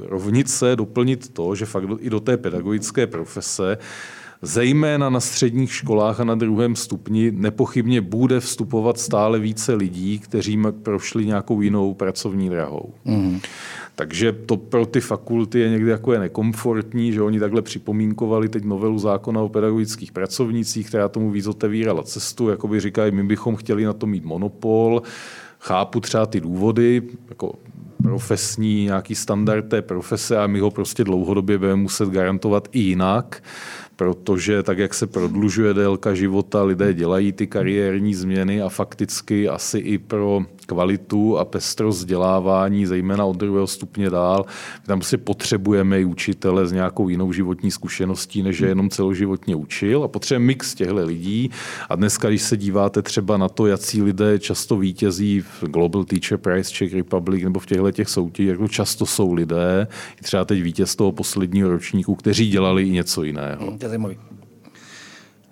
rovnice 0.00 0.76
doplnit 0.76 1.28
to, 1.32 1.54
že 1.54 1.66
fakt 1.66 1.84
i 2.00 2.10
do 2.10 2.20
té 2.20 2.36
pedagogické 2.36 3.06
profese 3.06 3.78
zejména 4.42 5.10
na 5.10 5.20
středních 5.20 5.74
školách 5.74 6.20
a 6.20 6.24
na 6.24 6.34
druhém 6.34 6.76
stupni 6.76 7.30
nepochybně 7.30 8.00
bude 8.00 8.40
vstupovat 8.40 8.98
stále 8.98 9.38
více 9.38 9.74
lidí, 9.74 10.18
kteří 10.18 10.62
prošli 10.82 11.26
nějakou 11.26 11.60
jinou 11.60 11.94
pracovní 11.94 12.50
drahou. 12.50 12.94
Mm. 13.04 13.40
Takže 13.94 14.32
to 14.32 14.56
pro 14.56 14.86
ty 14.86 15.00
fakulty 15.00 15.60
je 15.60 15.68
někdy 15.70 15.90
jako 15.90 16.12
je 16.12 16.18
nekomfortní, 16.18 17.12
že 17.12 17.22
oni 17.22 17.40
takhle 17.40 17.62
připomínkovali 17.62 18.48
teď 18.48 18.64
novelu 18.64 18.98
zákona 18.98 19.40
o 19.40 19.48
pedagogických 19.48 20.12
pracovnicích, 20.12 20.86
která 20.86 21.08
tomu 21.08 21.30
víc 21.30 21.46
otevírala 21.46 22.02
cestu, 22.02 22.48
jako 22.48 22.68
by 22.68 22.80
říkají, 22.80 23.12
my 23.12 23.24
bychom 23.24 23.56
chtěli 23.56 23.84
na 23.84 23.92
to 23.92 24.06
mít 24.06 24.24
monopol, 24.24 25.02
chápu 25.60 26.00
třeba 26.00 26.26
ty 26.26 26.40
důvody, 26.40 27.02
jako 27.28 27.54
profesní, 28.02 28.84
nějaký 28.84 29.14
standard 29.14 29.68
té 29.68 29.82
profese 29.82 30.38
a 30.38 30.46
my 30.46 30.60
ho 30.60 30.70
prostě 30.70 31.04
dlouhodobě 31.04 31.58
budeme 31.58 31.76
muset 31.76 32.08
garantovat 32.08 32.68
i 32.72 32.80
jinak 32.80 33.42
protože 33.98 34.62
tak, 34.62 34.78
jak 34.78 34.94
se 34.94 35.06
prodlužuje 35.06 35.74
délka 35.74 36.14
života, 36.14 36.62
lidé 36.62 36.94
dělají 36.94 37.32
ty 37.32 37.46
kariérní 37.46 38.14
změny 38.14 38.62
a 38.62 38.68
fakticky 38.68 39.48
asi 39.48 39.78
i 39.78 39.98
pro 39.98 40.42
kvalitu 40.68 41.38
a 41.38 41.44
pestrost 41.44 41.98
vzdělávání, 41.98 42.86
zejména 42.86 43.24
od 43.24 43.36
druhého 43.36 43.66
stupně 43.66 44.10
dál. 44.10 44.44
Tam 44.86 45.02
si 45.02 45.16
potřebujeme 45.16 46.00
i 46.00 46.04
učitele 46.04 46.66
s 46.66 46.72
nějakou 46.72 47.08
jinou 47.08 47.32
životní 47.32 47.70
zkušeností, 47.70 48.42
než 48.42 48.60
je 48.60 48.68
jenom 48.68 48.90
celoživotně 48.90 49.56
učil 49.56 50.04
a 50.04 50.08
potřebujeme 50.08 50.46
mix 50.46 50.74
těchto 50.74 51.04
lidí. 51.04 51.50
A 51.88 51.96
dneska, 51.96 52.28
když 52.28 52.42
se 52.42 52.56
díváte 52.56 53.02
třeba 53.02 53.36
na 53.36 53.48
to, 53.48 53.66
jaký 53.66 54.02
lidé 54.02 54.38
často 54.38 54.76
vítězí 54.76 55.40
v 55.40 55.64
Global 55.64 56.04
Teacher 56.04 56.38
Prize 56.38 56.70
Czech 56.72 56.94
Republic 56.94 57.44
nebo 57.44 57.60
v 57.60 57.66
těchto 57.66 57.90
těch 57.90 58.08
soutěžích, 58.08 58.50
jak 58.50 58.58
to 58.58 58.68
často 58.68 59.06
jsou 59.06 59.32
lidé, 59.32 59.86
i 60.20 60.22
třeba 60.22 60.44
teď 60.44 60.62
vítěz 60.62 60.96
toho 60.96 61.12
posledního 61.12 61.70
ročníku, 61.70 62.14
kteří 62.14 62.48
dělali 62.48 62.82
i 62.82 62.90
něco 62.90 63.22
jiného. 63.22 63.66
To 63.66 63.84
je 63.84 63.88
zajímavý. 63.88 64.16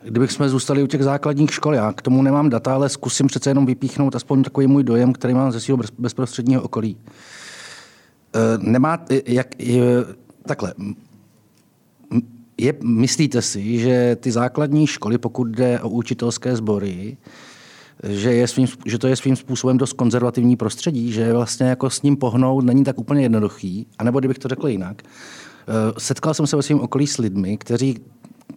Kdybych 0.07 0.33
jsme 0.33 0.49
zůstali 0.49 0.83
u 0.83 0.87
těch 0.87 1.05
základních 1.05 1.55
škol, 1.55 1.75
já 1.75 1.93
k 1.93 2.03
tomu 2.03 2.23
nemám 2.23 2.51
data, 2.51 2.75
ale 2.75 2.89
zkusím 2.89 3.27
přece 3.27 3.51
jenom 3.51 3.67
vypíchnout 3.67 4.17
aspoň 4.17 4.43
takový 4.43 4.67
můj 4.67 4.85
dojem, 4.85 5.13
který 5.13 5.35
mám 5.35 5.53
ze 5.53 5.61
svého 5.61 5.79
bezprostředního 5.99 6.63
okolí. 6.63 6.97
E, 8.35 8.59
nemá, 8.59 9.05
jak, 9.27 9.63
je, 9.63 10.05
takhle, 10.47 10.75
je, 12.59 12.75
myslíte 12.83 13.43
si, 13.43 13.79
že 13.79 14.17
ty 14.21 14.33
základní 14.33 14.87
školy, 14.87 15.19
pokud 15.19 15.45
jde 15.45 15.81
o 15.81 15.89
učitelské 15.89 16.57
sbory, 16.57 17.17
že, 18.09 18.33
je 18.33 18.49
svým, 18.49 18.67
že 18.87 18.99
to 18.99 19.07
je 19.07 19.17
svým 19.17 19.37
způsobem 19.37 19.79
dost 19.79 19.93
konzervativní 19.93 20.57
prostředí, 20.57 21.13
že 21.13 21.33
vlastně 21.33 21.67
jako 21.67 21.91
s 21.91 22.03
ním 22.03 22.17
pohnout 22.17 22.65
není 22.65 22.85
tak 22.85 22.99
úplně 22.99 23.23
jednoduchý, 23.23 23.87
anebo 23.99 24.19
kdybych 24.19 24.39
to 24.39 24.49
řekl 24.49 24.69
jinak. 24.69 25.03
E, 25.03 25.07
setkal 25.99 26.35
jsem 26.35 26.47
se 26.47 26.57
ve 26.57 26.63
svém 26.63 26.81
okolí 26.81 27.07
s 27.07 27.19
lidmi, 27.19 27.59
kteří 27.59 27.99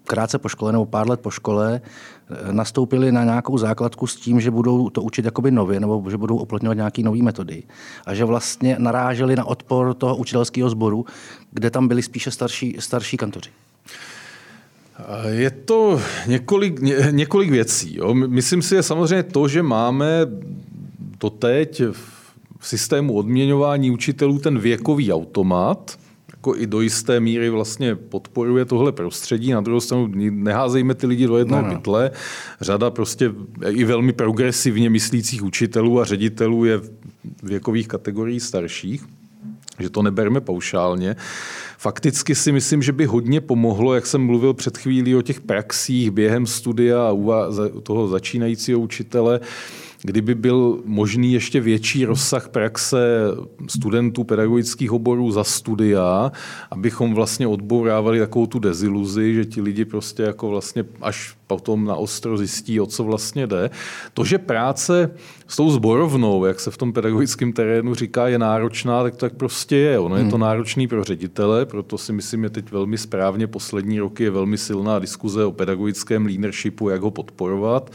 krátce 0.03 0.37
po 0.37 0.49
škole 0.49 0.71
nebo 0.71 0.85
pár 0.85 1.09
let 1.09 1.19
po 1.19 1.31
škole 1.31 1.81
eh, 1.81 2.53
nastoupili 2.53 3.11
na 3.11 3.23
nějakou 3.23 3.57
základku 3.57 4.07
s 4.07 4.15
tím, 4.15 4.41
že 4.41 4.51
budou 4.51 4.89
to 4.89 5.01
učit 5.01 5.25
jakoby 5.25 5.51
nově 5.51 5.79
nebo 5.79 6.09
že 6.09 6.17
budou 6.17 6.37
uplatňovat 6.37 6.77
nějaké 6.77 7.03
nové 7.03 7.23
metody. 7.23 7.63
A 8.05 8.13
že 8.13 8.25
vlastně 8.25 8.75
naráželi 8.79 9.35
na 9.35 9.45
odpor 9.45 9.93
toho 9.93 10.15
učitelského 10.15 10.69
sboru, 10.69 11.05
kde 11.51 11.69
tam 11.69 11.87
byli 11.87 12.01
spíše 12.01 12.31
starší, 12.31 12.75
starší 12.79 13.17
kantoři. 13.17 13.49
Je 15.29 15.51
to 15.51 16.01
několik, 16.27 16.79
ně, 16.79 16.95
několik 17.11 17.49
věcí. 17.49 17.95
Jo. 17.95 18.13
Myslím 18.13 18.61
si, 18.61 18.75
je 18.75 18.83
samozřejmě 18.83 19.23
to, 19.23 19.47
že 19.47 19.63
máme 19.63 20.07
doteď 21.19 21.81
v 22.59 22.67
systému 22.67 23.13
odměňování 23.13 23.91
učitelů 23.91 24.39
ten 24.39 24.59
věkový 24.59 25.13
automat, 25.13 25.97
jako 26.39 26.55
i 26.55 26.67
do 26.67 26.81
jisté 26.81 27.19
míry 27.19 27.49
vlastně 27.49 27.95
podporuje 27.95 28.65
tohle 28.65 28.91
prostředí. 28.91 29.51
Na 29.51 29.61
druhou 29.61 29.79
stranu 29.79 30.11
neházejme 30.29 30.95
ty 30.95 31.07
lidi 31.07 31.27
do 31.27 31.37
jednoho 31.37 31.61
no, 31.61 31.67
no. 31.67 31.75
pytle. 31.75 32.11
Řada 32.61 32.89
prostě 32.89 33.31
i 33.69 33.83
velmi 33.83 34.13
progresivně 34.13 34.89
myslících 34.89 35.43
učitelů 35.43 36.01
a 36.01 36.05
ředitelů 36.05 36.65
je 36.65 36.77
v 36.77 36.91
věkových 37.43 37.87
kategorií 37.87 38.39
starších 38.39 39.05
že 39.79 39.89
to 39.89 40.01
neberme 40.01 40.41
paušálně. 40.41 41.15
Fakticky 41.77 42.35
si 42.35 42.51
myslím, 42.51 42.81
že 42.81 42.91
by 42.91 43.05
hodně 43.05 43.41
pomohlo, 43.41 43.93
jak 43.93 44.05
jsem 44.05 44.21
mluvil 44.21 44.53
před 44.53 44.77
chvílí 44.77 45.15
o 45.15 45.21
těch 45.21 45.41
praxích 45.41 46.11
během 46.11 46.47
studia 46.47 47.09
a 47.09 47.47
toho 47.83 48.07
začínajícího 48.07 48.79
učitele, 48.79 49.39
kdyby 50.01 50.35
byl 50.35 50.81
možný 50.85 51.33
ještě 51.33 51.59
větší 51.61 52.05
rozsah 52.05 52.49
praxe 52.49 52.97
studentů 53.67 54.23
pedagogických 54.23 54.91
oborů 54.91 55.31
za 55.31 55.43
studia, 55.43 56.31
abychom 56.71 57.13
vlastně 57.13 57.47
odbourávali 57.47 58.19
takovou 58.19 58.45
tu 58.45 58.59
deziluzi, 58.59 59.33
že 59.33 59.45
ti 59.45 59.61
lidi 59.61 59.85
prostě 59.85 60.23
jako 60.23 60.49
vlastně 60.49 60.85
až 61.01 61.38
potom 61.49 61.85
na 61.85 61.95
ostro 61.95 62.37
zjistí, 62.37 62.79
o 62.79 62.85
co 62.85 63.03
vlastně 63.03 63.47
jde. 63.47 63.69
To, 64.13 64.25
že 64.25 64.37
práce 64.37 65.11
s 65.47 65.55
tou 65.55 65.71
zborovnou, 65.71 66.45
jak 66.45 66.59
se 66.59 66.71
v 66.71 66.77
tom 66.77 66.93
pedagogickém 66.93 67.53
terénu 67.53 67.95
říká, 67.95 68.27
je 68.27 68.39
náročná, 68.39 69.03
tak 69.03 69.15
to 69.15 69.29
tak 69.29 69.37
prostě 69.37 69.75
je. 69.75 69.99
Ono 69.99 70.15
hmm. 70.15 70.25
je 70.25 70.29
to 70.29 70.35
hmm. 70.35 70.41
náročný 70.41 70.87
pro 70.87 71.03
ředitele, 71.03 71.65
proto 71.65 71.97
si 71.97 72.13
myslím, 72.13 72.43
že 72.43 72.49
teď 72.49 72.71
velmi 72.71 72.97
správně 72.97 73.47
poslední 73.47 73.99
roky 73.99 74.23
je 74.23 74.31
velmi 74.31 74.57
silná 74.57 74.99
diskuze 74.99 75.45
o 75.45 75.51
pedagogickém 75.51 76.25
leadershipu, 76.25 76.89
jak 76.89 77.01
ho 77.01 77.11
podporovat. 77.11 77.91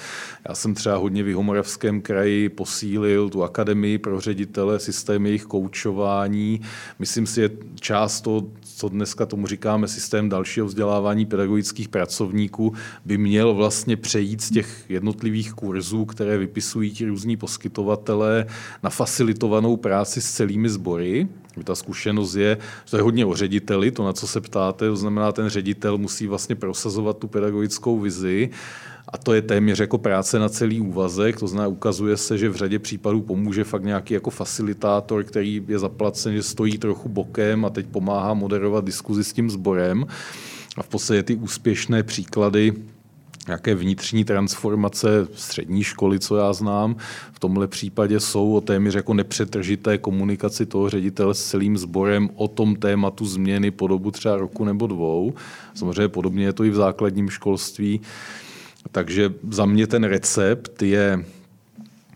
Já 0.48 0.54
jsem 0.54 0.74
třeba 0.74 0.96
hodně 0.96 1.22
v 1.22 1.28
Jihomoravském 1.28 2.00
kraji 2.00 2.48
posílil 2.48 3.30
tu 3.30 3.42
akademii 3.42 3.98
pro 3.98 4.20
ředitele, 4.20 4.78
systém 4.78 5.26
jejich 5.26 5.44
koučování. 5.44 6.60
Myslím 6.98 7.26
si, 7.26 7.40
že 7.40 7.50
část 7.80 8.20
toho, 8.20 8.42
co 8.76 8.88
dneska 8.88 9.26
tomu 9.26 9.46
říkáme 9.46 9.88
systém 9.88 10.28
dalšího 10.28 10.66
vzdělávání 10.66 11.26
pedagogických 11.26 11.88
pracovníků, 11.88 12.72
by 13.04 13.18
měl 13.18 13.43
vlastně 13.52 13.96
přejít 13.96 14.40
z 14.40 14.50
těch 14.50 14.84
jednotlivých 14.88 15.52
kurzů, 15.52 16.04
které 16.04 16.38
vypisují 16.38 16.90
ti 16.90 17.06
různí 17.06 17.36
poskytovatelé, 17.36 18.46
na 18.82 18.90
facilitovanou 18.90 19.76
práci 19.76 20.20
s 20.20 20.30
celými 20.30 20.68
sbory. 20.68 21.28
Ta 21.64 21.74
zkušenost 21.74 22.34
je, 22.34 22.58
že 22.84 22.90
to 22.90 22.96
je 22.96 23.02
hodně 23.02 23.26
o 23.26 23.34
řediteli, 23.34 23.90
to, 23.90 24.04
na 24.04 24.12
co 24.12 24.26
se 24.26 24.40
ptáte, 24.40 24.88
to 24.88 24.96
znamená, 24.96 25.32
ten 25.32 25.48
ředitel 25.48 25.98
musí 25.98 26.26
vlastně 26.26 26.54
prosazovat 26.54 27.18
tu 27.18 27.28
pedagogickou 27.28 27.98
vizi 27.98 28.50
a 29.08 29.18
to 29.18 29.34
je 29.34 29.42
téměř 29.42 29.80
jako 29.80 29.98
práce 29.98 30.38
na 30.38 30.48
celý 30.48 30.80
úvazek, 30.80 31.38
to 31.40 31.46
znamená, 31.46 31.68
ukazuje 31.68 32.16
se, 32.16 32.38
že 32.38 32.48
v 32.48 32.56
řadě 32.56 32.78
případů 32.78 33.22
pomůže 33.22 33.64
fakt 33.64 33.84
nějaký 33.84 34.14
jako 34.14 34.30
facilitátor, 34.30 35.24
který 35.24 35.62
je 35.68 35.78
zaplacen, 35.78 36.34
že 36.34 36.42
stojí 36.42 36.78
trochu 36.78 37.08
bokem 37.08 37.64
a 37.64 37.70
teď 37.70 37.86
pomáhá 37.86 38.34
moderovat 38.34 38.84
diskuzi 38.84 39.24
s 39.24 39.32
tím 39.32 39.50
sborem. 39.50 40.06
A 40.76 40.82
v 40.82 40.88
podstatě 40.88 41.22
ty 41.22 41.34
úspěšné 41.34 42.02
příklady 42.02 42.72
nějaké 43.46 43.74
vnitřní 43.74 44.24
transformace 44.24 45.26
střední 45.34 45.84
školy, 45.84 46.18
co 46.18 46.36
já 46.36 46.52
znám. 46.52 46.96
V 47.32 47.40
tomhle 47.40 47.68
případě 47.68 48.20
jsou 48.20 48.54
o 48.54 48.60
téměř 48.60 48.94
jako 48.94 49.14
nepřetržité 49.14 49.98
komunikaci 49.98 50.66
toho 50.66 50.90
ředitele 50.90 51.34
s 51.34 51.44
celým 51.44 51.78
sborem 51.78 52.30
o 52.34 52.48
tom 52.48 52.76
tématu 52.76 53.26
změny 53.26 53.70
po 53.70 53.88
dobu 53.88 54.10
třeba 54.10 54.36
roku 54.36 54.64
nebo 54.64 54.86
dvou. 54.86 55.34
Samozřejmě 55.74 56.08
podobně 56.08 56.44
je 56.44 56.52
to 56.52 56.64
i 56.64 56.70
v 56.70 56.74
základním 56.74 57.30
školství. 57.30 58.00
Takže 58.90 59.34
za 59.50 59.66
mě 59.66 59.86
ten 59.86 60.04
recept 60.04 60.82
je 60.82 61.24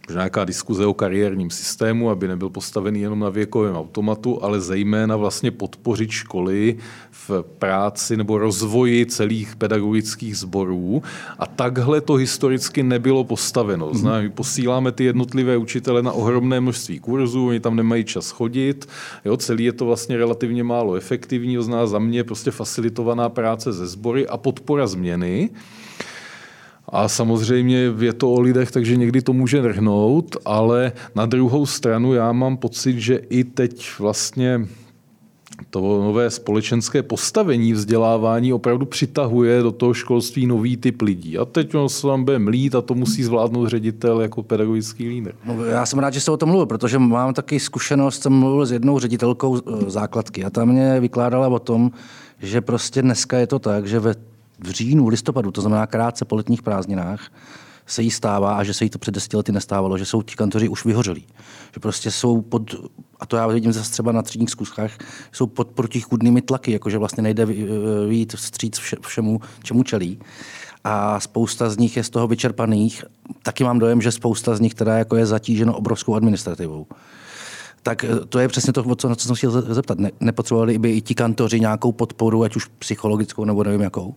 možná 0.08 0.20
nějaká 0.20 0.44
diskuze 0.44 0.86
o 0.86 0.94
kariérním 0.94 1.50
systému, 1.50 2.10
aby 2.10 2.28
nebyl 2.28 2.48
postavený 2.48 3.00
jenom 3.00 3.18
na 3.18 3.28
věkovém 3.28 3.76
automatu, 3.76 4.44
ale 4.44 4.60
zejména 4.60 5.16
vlastně 5.16 5.50
podpořit 5.50 6.10
školy 6.10 6.76
v 7.10 7.44
práci 7.58 8.16
nebo 8.16 8.38
rozvoji 8.38 9.06
celých 9.06 9.56
pedagogických 9.56 10.36
sborů. 10.36 11.02
A 11.38 11.46
takhle 11.46 12.00
to 12.00 12.14
historicky 12.14 12.82
nebylo 12.82 13.24
postaveno. 13.24 13.86
Mhm. 13.86 13.98
Znamená, 13.98 14.22
my 14.22 14.30
posíláme 14.30 14.92
ty 14.92 15.04
jednotlivé 15.04 15.56
učitele 15.56 16.02
na 16.02 16.12
ohromné 16.12 16.60
množství 16.60 16.98
kurzů, 16.98 17.46
oni 17.46 17.60
tam 17.60 17.76
nemají 17.76 18.04
čas 18.04 18.30
chodit, 18.30 18.88
jo, 19.24 19.36
celý 19.36 19.64
je 19.64 19.72
to 19.72 19.86
vlastně 19.86 20.16
relativně 20.16 20.64
málo 20.64 20.94
efektivní, 20.94 21.56
to 21.56 21.62
znamená 21.62 21.86
za 21.86 21.98
mě 21.98 22.24
prostě 22.24 22.50
facilitovaná 22.50 23.28
práce 23.28 23.72
ze 23.72 23.86
sbory 23.86 24.26
a 24.26 24.36
podpora 24.36 24.86
změny. 24.86 25.50
A 26.88 27.08
samozřejmě 27.08 27.92
je 27.98 28.12
to 28.12 28.32
o 28.32 28.40
lidech, 28.40 28.70
takže 28.70 28.96
někdy 28.96 29.22
to 29.22 29.32
může 29.32 29.62
rhnout, 29.62 30.36
ale 30.44 30.92
na 31.14 31.26
druhou 31.26 31.66
stranu 31.66 32.14
já 32.14 32.32
mám 32.32 32.56
pocit, 32.56 32.98
že 32.98 33.16
i 33.16 33.44
teď 33.44 33.90
vlastně 33.98 34.68
to 35.70 36.02
nové 36.02 36.30
společenské 36.30 37.02
postavení 37.02 37.72
vzdělávání 37.72 38.52
opravdu 38.52 38.86
přitahuje 38.86 39.62
do 39.62 39.72
toho 39.72 39.94
školství 39.94 40.46
nový 40.46 40.76
typ 40.76 41.02
lidí. 41.02 41.38
A 41.38 41.44
teď 41.44 41.74
on 41.74 41.88
se 41.88 42.06
tam 42.06 42.24
bude 42.24 42.38
mlít 42.38 42.74
a 42.74 42.80
to 42.80 42.94
musí 42.94 43.22
zvládnout 43.22 43.68
ředitel 43.68 44.20
jako 44.20 44.42
pedagogický 44.42 45.08
lídr. 45.08 45.34
No, 45.44 45.64
já 45.64 45.86
jsem 45.86 45.98
rád, 45.98 46.14
že 46.14 46.20
jste 46.20 46.30
o 46.30 46.36
tom 46.36 46.48
mluvil, 46.48 46.66
protože 46.66 46.98
mám 46.98 47.34
taky 47.34 47.60
zkušenost, 47.60 48.22
jsem 48.22 48.32
mluvil 48.32 48.66
s 48.66 48.72
jednou 48.72 48.98
ředitelkou 48.98 49.56
e, 49.56 49.90
základky 49.90 50.44
a 50.44 50.50
ta 50.50 50.64
mě 50.64 51.00
vykládala 51.00 51.48
o 51.48 51.58
tom, 51.58 51.90
že 52.42 52.60
prostě 52.60 53.02
dneska 53.02 53.38
je 53.38 53.46
to 53.46 53.58
tak, 53.58 53.86
že 53.86 54.00
ve 54.00 54.14
v 54.58 54.70
říjnu, 54.70 55.08
listopadu, 55.08 55.50
to 55.50 55.60
znamená 55.60 55.86
krátce 55.86 56.24
po 56.24 56.36
letních 56.36 56.62
prázdninách, 56.62 57.30
se 57.86 58.02
jí 58.02 58.10
stává, 58.10 58.54
a 58.54 58.64
že 58.64 58.74
se 58.74 58.84
jí 58.84 58.90
to 58.90 58.98
před 58.98 59.14
deseti 59.14 59.36
lety 59.36 59.52
nestávalo, 59.52 59.98
že 59.98 60.04
jsou 60.04 60.22
ti 60.22 60.34
kantoři 60.34 60.68
už 60.68 60.84
vyhořelí. 60.84 61.24
Že 61.74 61.80
prostě 61.80 62.10
jsou 62.10 62.40
pod, 62.40 62.74
a 63.20 63.26
to 63.26 63.36
já 63.36 63.46
vidím 63.46 63.72
zase 63.72 63.90
třeba 63.90 64.12
na 64.12 64.22
třídních 64.22 64.50
zkuskách, 64.50 64.90
jsou 65.32 65.46
pod 65.46 65.68
protichudnými 65.68 66.42
tlaky, 66.42 66.72
jakože 66.72 66.98
vlastně 66.98 67.22
nejde 67.22 67.46
vyjít 68.08 68.32
vstříc 68.34 68.78
vše, 68.78 68.96
všemu, 69.00 69.40
čemu 69.62 69.82
čelí. 69.82 70.18
A 70.84 71.20
spousta 71.20 71.70
z 71.70 71.78
nich 71.78 71.96
je 71.96 72.04
z 72.04 72.10
toho 72.10 72.26
vyčerpaných. 72.26 73.04
Taky 73.42 73.64
mám 73.64 73.78
dojem, 73.78 74.00
že 74.00 74.12
spousta 74.12 74.56
z 74.56 74.60
nich 74.60 74.74
teda 74.74 74.98
jako 74.98 75.16
je 75.16 75.26
zatíženo 75.26 75.76
obrovskou 75.76 76.14
administrativou 76.14 76.86
tak 77.82 78.04
eh, 78.04 78.08
to 78.28 78.38
je 78.38 78.48
přesně 78.48 78.72
to, 78.72 78.84
na 79.08 79.14
co 79.14 79.26
jsem 79.26 79.36
chtěl 79.36 79.74
zeptat. 79.74 79.98
Ne, 79.98 80.10
nepotřebovali 80.20 80.78
by 80.78 80.90
i 80.90 81.00
ti 81.00 81.14
kantoři 81.14 81.60
nějakou 81.60 81.92
podporu, 81.92 82.42
ať 82.42 82.56
už 82.56 82.64
psychologickou 82.78 83.44
nebo 83.44 83.64
nevím 83.64 83.80
jakou? 83.80 84.14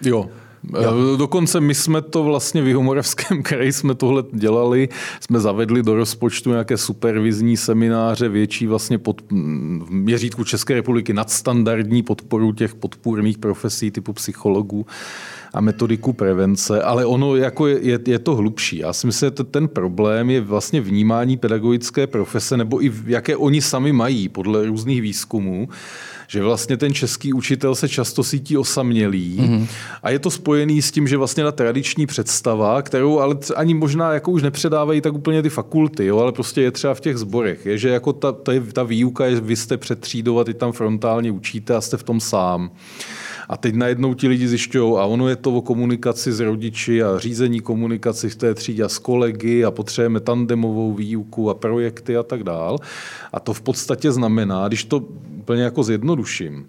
Jo, 0.00 0.30
Jo. 0.74 1.12
Eh, 1.14 1.16
dokonce 1.16 1.60
my 1.60 1.74
jsme 1.74 2.02
to 2.02 2.24
vlastně 2.24 2.62
v 2.62 2.66
Jihomoravském 2.66 3.42
kraji 3.42 3.72
jsme 3.72 3.94
tohle 3.94 4.24
dělali, 4.32 4.88
jsme 5.20 5.40
zavedli 5.40 5.82
do 5.82 5.94
rozpočtu 5.94 6.50
nějaké 6.50 6.76
supervizní 6.76 7.56
semináře, 7.56 8.28
větší 8.28 8.66
vlastně 8.66 8.98
pod, 8.98 9.22
v 9.30 9.90
měřítku 9.90 10.44
České 10.44 10.74
republiky 10.74 11.12
nadstandardní 11.12 12.02
podporu 12.02 12.52
těch 12.52 12.74
podpůrných 12.74 13.38
profesí 13.38 13.90
typu 13.90 14.12
psychologů 14.12 14.86
a 15.54 15.60
metodiku 15.60 16.12
prevence, 16.12 16.82
ale 16.82 17.06
ono 17.06 17.36
jako 17.36 17.66
je, 17.66 17.78
je, 17.82 17.98
je 18.06 18.18
to 18.18 18.36
hlubší. 18.36 18.78
Já 18.78 18.92
si 18.92 19.06
myslím, 19.06 19.30
že 19.38 19.44
ten 19.44 19.68
problém 19.68 20.30
je 20.30 20.40
vlastně 20.40 20.80
vnímání 20.80 21.36
pedagogické 21.36 22.06
profese, 22.06 22.56
nebo 22.56 22.84
i 22.84 22.92
jaké 23.06 23.36
oni 23.36 23.62
sami 23.62 23.92
mají 23.92 24.28
podle 24.28 24.66
různých 24.66 25.02
výzkumů, 25.02 25.68
že 26.28 26.42
vlastně 26.42 26.76
ten 26.76 26.94
český 26.94 27.32
učitel 27.32 27.74
se 27.74 27.88
často 27.88 28.24
cítí 28.24 28.56
osamělý 28.56 29.38
mm-hmm. 29.40 29.66
a 30.02 30.10
je 30.10 30.18
to 30.18 30.30
spojený 30.30 30.82
s 30.82 30.90
tím, 30.90 31.08
že 31.08 31.16
vlastně 31.16 31.44
ta 31.44 31.52
tradiční 31.52 32.06
představa, 32.06 32.82
kterou 32.82 33.18
ale 33.18 33.36
ani 33.56 33.74
možná 33.74 34.12
jako 34.12 34.30
už 34.30 34.42
nepředávají 34.42 35.00
tak 35.00 35.14
úplně 35.14 35.42
ty 35.42 35.48
fakulty, 35.48 36.06
jo, 36.06 36.18
ale 36.18 36.32
prostě 36.32 36.62
je 36.62 36.70
třeba 36.70 36.94
v 36.94 37.00
těch 37.00 37.16
zborech, 37.16 37.66
je, 37.66 37.78
že 37.78 37.88
jako 37.88 38.12
ta, 38.12 38.32
ta, 38.32 38.52
ta 38.72 38.82
výuka 38.82 39.26
je, 39.26 39.40
vy 39.40 39.56
jste 39.56 39.76
před 39.76 40.00
třídou 40.00 40.38
a 40.38 40.44
tam 40.44 40.72
frontálně 40.72 41.30
učíte 41.30 41.74
a 41.74 41.80
jste 41.80 41.96
v 41.96 42.02
tom 42.02 42.20
sám. 42.20 42.70
A 43.48 43.56
teď 43.56 43.74
najednou 43.74 44.14
ti 44.14 44.28
lidi 44.28 44.48
zjišťují, 44.48 44.94
a 44.98 45.04
ono 45.04 45.28
je 45.28 45.36
to 45.36 45.52
o 45.52 45.62
komunikaci 45.62 46.32
s 46.32 46.40
rodiči 46.40 47.02
a 47.02 47.18
řízení 47.18 47.60
komunikaci 47.60 48.28
v 48.28 48.36
té 48.36 48.54
třídě 48.54 48.84
a 48.84 48.88
s 48.88 48.98
kolegy 48.98 49.64
a 49.64 49.70
potřebujeme 49.70 50.20
tandemovou 50.20 50.94
výuku 50.94 51.50
a 51.50 51.54
projekty 51.54 52.16
a 52.16 52.22
tak 52.22 52.42
dál. 52.42 52.78
A 53.32 53.40
to 53.40 53.52
v 53.52 53.60
podstatě 53.60 54.12
znamená, 54.12 54.68
když 54.68 54.84
to 54.84 55.02
úplně 55.38 55.62
jako 55.62 55.82
zjednoduším, 55.82 56.66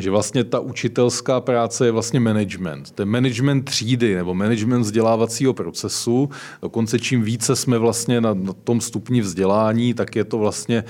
že 0.00 0.10
vlastně 0.10 0.44
ta 0.44 0.60
učitelská 0.60 1.40
práce 1.40 1.86
je 1.86 1.92
vlastně 1.92 2.20
management. 2.20 2.90
To 2.90 3.02
je 3.02 3.06
management 3.06 3.62
třídy 3.62 4.14
nebo 4.14 4.34
management 4.34 4.80
vzdělávacího 4.80 5.54
procesu. 5.54 6.30
Dokonce 6.62 6.98
čím 6.98 7.22
více 7.22 7.56
jsme 7.56 7.78
vlastně 7.78 8.20
na, 8.20 8.34
na 8.34 8.52
tom 8.52 8.80
stupni 8.80 9.20
vzdělání, 9.20 9.94
tak 9.94 10.16
je 10.16 10.24
to 10.24 10.38
vlastně 10.38 10.84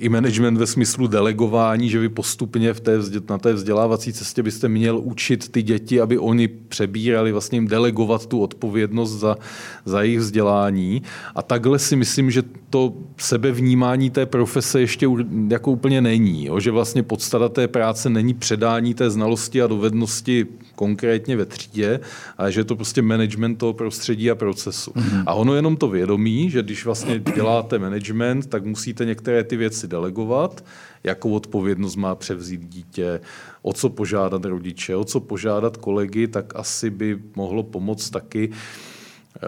i 0.00 0.08
management 0.08 0.58
ve 0.58 0.66
smyslu 0.66 1.06
delegování, 1.06 1.88
že 1.88 1.98
vy 1.98 2.08
postupně 2.08 2.72
v 2.72 2.80
té, 2.80 2.98
na 3.30 3.38
té 3.38 3.52
vzdělávací 3.52 4.12
cestě 4.12 4.42
byste 4.42 4.68
měl 4.68 4.98
učit 4.98 5.48
ty 5.48 5.62
děti, 5.62 6.00
aby 6.00 6.18
oni 6.18 6.48
přebírali, 6.48 7.32
vlastně 7.32 7.56
jim 7.56 7.68
delegovat 7.68 8.26
tu 8.26 8.40
odpovědnost 8.40 9.10
za, 9.10 9.36
za 9.84 10.02
jejich 10.02 10.18
vzdělání. 10.18 11.02
A 11.34 11.42
takhle 11.42 11.78
si 11.78 11.96
myslím, 11.96 12.30
že 12.30 12.42
to 12.70 12.94
sebevnímání 13.16 14.10
té 14.10 14.26
profese 14.26 14.80
ještě 14.80 15.08
jako 15.48 15.70
úplně 15.70 16.00
není. 16.00 16.46
Jo? 16.46 16.60
Že 16.60 16.70
vlastně 16.70 17.02
podstata 17.02 17.48
té 17.48 17.68
práce 17.68 18.10
není 18.10 18.34
předání 18.34 18.94
té 18.94 19.10
znalosti 19.10 19.62
a 19.62 19.66
dovednosti 19.66 20.46
konkrétně 20.80 21.36
ve 21.36 21.46
třídě, 21.46 22.00
ale 22.38 22.52
že 22.52 22.60
je 22.60 22.64
to 22.64 22.76
prostě 22.76 23.02
management 23.02 23.56
toho 23.56 23.72
prostředí 23.72 24.30
a 24.30 24.34
procesu. 24.34 24.90
Mm-hmm. 24.90 25.22
A 25.26 25.34
ono 25.34 25.54
jenom 25.54 25.76
to 25.76 25.88
vědomí, 25.88 26.50
že 26.50 26.62
když 26.62 26.84
vlastně 26.84 27.18
děláte 27.18 27.78
management, 27.78 28.46
tak 28.46 28.64
musíte 28.64 29.04
některé 29.04 29.44
ty 29.44 29.56
věci 29.56 29.88
delegovat, 29.88 30.64
jakou 31.04 31.32
odpovědnost 31.32 31.96
má 31.96 32.14
převzít 32.14 32.60
dítě, 32.64 33.20
o 33.62 33.72
co 33.72 33.88
požádat 33.88 34.44
rodiče, 34.44 34.96
o 34.96 35.04
co 35.04 35.20
požádat 35.20 35.76
kolegy, 35.76 36.28
tak 36.28 36.56
asi 36.56 36.90
by 36.90 37.18
mohlo 37.36 37.62
pomoct 37.62 38.10
taky 38.10 38.50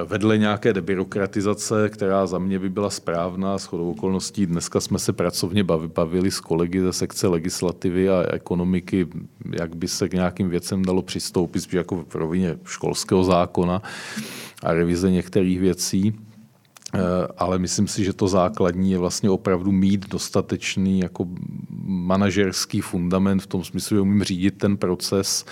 vedle 0.05 0.39
nějaké 0.39 0.73
debirokratizace, 0.73 1.89
která 1.89 2.27
za 2.27 2.39
mě 2.39 2.59
by 2.59 2.71
byla 2.71 2.91
správná, 2.91 3.59
s 3.59 3.65
chodou 3.65 3.91
okolností 3.91 4.47
dneska 4.47 4.81
jsme 4.81 4.99
se 4.99 5.13
pracovně 5.13 5.65
bavili 5.87 6.31
s 6.31 6.41
kolegy 6.41 6.81
ze 6.81 6.93
sekce 6.93 7.29
legislativy 7.29 8.11
a 8.11 8.25
ekonomiky, 8.33 9.07
jak 9.61 9.77
by 9.77 9.89
se 9.89 10.09
k 10.09 10.15
nějakým 10.15 10.49
věcem 10.49 10.85
dalo 10.85 11.03
přistoupit, 11.03 11.75
jako 11.75 12.05
v 12.09 12.15
rovině 12.15 12.59
školského 12.65 13.25
zákona 13.25 13.83
a 14.63 14.73
revize 14.73 15.11
některých 15.11 15.61
věcí. 15.61 16.15
Eh, 16.95 16.99
ale 17.39 17.59
myslím 17.59 17.89
si, 17.89 18.05
že 18.05 18.13
to 18.13 18.29
základní 18.29 18.91
je 18.93 18.99
vlastně 18.99 19.31
opravdu 19.31 19.73
mít 19.73 20.09
dostatečný 20.09 21.01
jako 21.01 21.27
manažerský 21.85 22.81
fundament 22.81 23.43
v 23.43 23.47
tom 23.47 23.65
smyslu, 23.65 23.97
že 23.97 24.01
umím 24.01 24.25
řídit 24.25 24.59
ten 24.59 24.77
proces, 24.77 25.45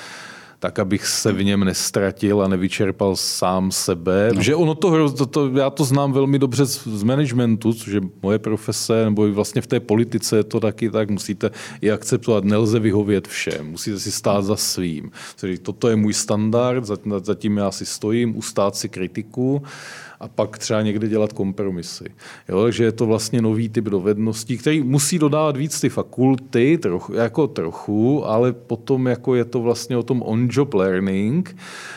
tak 0.61 0.79
abych 0.79 1.07
se 1.07 1.33
v 1.33 1.44
něm 1.44 1.64
nestratil 1.64 2.42
a 2.42 2.49
nevyčerpal 2.49 3.16
sám 3.16 3.73
sebe. 3.73 4.31
No. 4.35 4.42
Že 4.42 4.55
ono 4.55 4.75
to, 4.75 5.11
to, 5.11 5.27
to, 5.27 5.49
já 5.49 5.70
to 5.70 5.85
znám 5.85 6.12
velmi 6.12 6.38
dobře 6.38 6.66
z, 6.66 6.87
z 6.87 7.03
managementu, 7.03 7.73
což 7.73 7.92
je 7.92 8.01
moje 8.23 8.38
profese, 8.38 9.05
nebo 9.05 9.27
i 9.27 9.31
vlastně 9.31 9.62
v 9.62 9.66
té 9.66 9.81
politice 9.81 10.37
je 10.37 10.44
to 10.44 10.61
taky 10.61 10.90
tak, 10.90 11.11
musíte 11.11 11.51
i 11.81 11.90
akceptovat, 11.90 12.44
nelze 12.44 12.79
vyhovět 12.79 13.29
všem, 13.29 13.70
musíte 13.70 13.99
si 13.99 14.12
stát 14.12 14.44
za 14.44 14.57
svým. 14.57 15.11
Tedy 15.40 15.59
toto 15.59 15.88
je 15.88 15.96
můj 15.96 16.14
standard, 16.14 16.85
zatím 17.23 17.57
já 17.57 17.70
si 17.70 17.87
stojím, 17.87 18.37
ustát 18.37 18.77
si 18.77 18.88
kritiku 18.88 19.62
a 20.20 20.29
pak 20.29 20.59
třeba 20.59 20.83
někde 20.83 21.09
dělat 21.09 21.33
kompromisy. 21.33 22.05
Jo, 22.49 22.62
takže 22.62 22.85
je 22.85 22.92
to 22.92 23.07
vlastně 23.07 23.42
nový 23.42 23.68
typ 23.68 23.85
dovedností, 23.85 24.59
který 24.59 24.83
musí 24.83 25.18
dodávat 25.18 25.57
víc 25.57 25.81
ty 25.81 25.88
fakulty, 25.88 26.79
trochu, 26.79 27.14
jako 27.14 27.46
trochu, 27.46 28.27
ale 28.27 28.53
potom 28.53 29.07
jako 29.07 29.35
je 29.35 29.44
to 29.44 29.61
vlastně 29.61 29.96
o 29.96 30.03
tom 30.03 30.23
on-job 30.51 30.75
learning, 30.75 31.57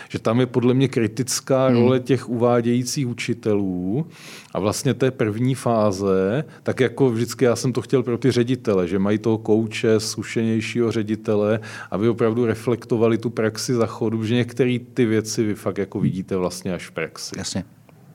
že 0.10 0.20
tam 0.20 0.40
je 0.40 0.46
podle 0.46 0.74
mě 0.74 0.88
kritická 0.88 1.68
hmm. 1.68 1.76
role 1.76 2.00
těch 2.00 2.30
uvádějících 2.30 3.08
učitelů 3.08 4.08
a 4.54 4.60
vlastně 4.60 4.94
té 4.94 5.12
první 5.12 5.56
fáze, 5.56 6.44
tak 6.64 6.80
jako 6.80 7.10
vždycky 7.10 7.46
já 7.46 7.56
jsem 7.56 7.74
to 7.74 7.82
chtěl 7.82 8.04
pro 8.04 8.18
ty 8.18 8.32
ředitele, 8.32 8.88
že 8.88 9.00
mají 9.00 9.18
toho 9.18 9.38
kouče, 9.38 10.00
zkušenějšího 10.00 10.92
ředitele, 10.92 11.60
aby 11.92 12.10
opravdu 12.10 12.46
reflektovali 12.46 13.18
tu 13.18 13.30
praxi 13.30 13.74
za 13.74 13.86
chodu, 13.86 14.26
že 14.26 14.36
některé 14.36 14.78
ty 14.94 15.06
věci 15.06 15.44
vy 15.44 15.56
fakt 15.56 15.78
jako 15.78 16.00
vidíte 16.00 16.38
vlastně 16.38 16.74
až 16.74 16.88
v 16.88 16.92
praxi. 16.92 17.36
Jasně. 17.38 17.64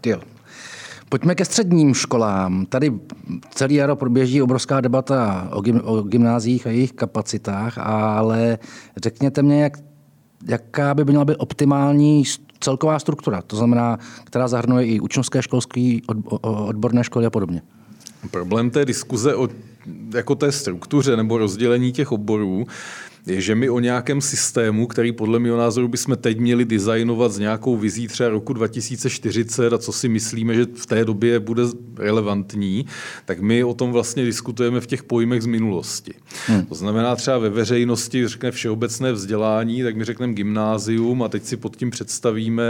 Jo. 0.06 0.20
Pojďme 1.08 1.34
ke 1.34 1.44
středním 1.44 1.94
školám. 1.94 2.66
Tady 2.66 2.92
celý 3.50 3.74
jaro 3.74 3.96
proběží 3.96 4.42
obrovská 4.42 4.80
debata 4.80 5.48
o, 5.52 5.60
gym, 5.60 5.80
o 5.84 6.02
gymnázích 6.02 6.66
a 6.66 6.70
jejich 6.70 6.92
kapacitách, 6.92 7.78
ale 7.78 8.58
řekněte 8.96 9.42
mě, 9.42 9.62
jak 9.62 9.78
jaká 10.46 10.94
by 10.94 11.04
měla 11.04 11.24
být 11.24 11.36
optimální 11.38 12.24
celková 12.60 12.98
struktura, 12.98 13.42
to 13.42 13.56
znamená, 13.56 13.98
která 14.24 14.48
zahrnuje 14.48 14.86
i 14.86 15.00
učňovské 15.00 15.42
školství, 15.42 16.02
odborné 16.40 17.04
školy 17.04 17.26
a 17.26 17.30
podobně. 17.30 17.62
Problém 18.30 18.70
té 18.70 18.84
diskuze 18.84 19.34
o 19.34 19.48
jako 20.14 20.34
té 20.34 20.52
struktuře 20.52 21.16
nebo 21.16 21.38
rozdělení 21.38 21.92
těch 21.92 22.12
oborů 22.12 22.66
je, 23.28 23.40
že 23.40 23.54
my 23.54 23.70
o 23.70 23.80
nějakém 23.80 24.20
systému, 24.20 24.86
který 24.86 25.12
podle 25.12 25.38
mého 25.38 25.58
názoru 25.58 25.88
bychom 25.88 26.16
teď 26.16 26.38
měli 26.38 26.64
designovat 26.64 27.32
s 27.32 27.38
nějakou 27.38 27.76
vizí 27.76 28.08
třeba 28.08 28.28
roku 28.28 28.52
2040 28.52 29.72
a 29.72 29.78
co 29.78 29.92
si 29.92 30.08
myslíme, 30.08 30.54
že 30.54 30.66
v 30.74 30.86
té 30.86 31.04
době 31.04 31.40
bude 31.40 31.62
relevantní, 31.96 32.86
tak 33.24 33.40
my 33.40 33.64
o 33.64 33.74
tom 33.74 33.92
vlastně 33.92 34.24
diskutujeme 34.24 34.80
v 34.80 34.86
těch 34.86 35.02
pojmech 35.02 35.42
z 35.42 35.46
minulosti. 35.46 36.14
Hmm. 36.46 36.66
To 36.66 36.74
znamená 36.74 37.16
třeba 37.16 37.38
ve 37.38 37.50
veřejnosti 37.50 38.28
řekne 38.28 38.50
všeobecné 38.50 39.12
vzdělání, 39.12 39.82
tak 39.82 39.96
my 39.96 40.04
řekneme 40.04 40.32
gymnázium 40.32 41.22
a 41.22 41.28
teď 41.28 41.44
si 41.44 41.56
pod 41.56 41.76
tím 41.76 41.90
představíme 41.90 42.62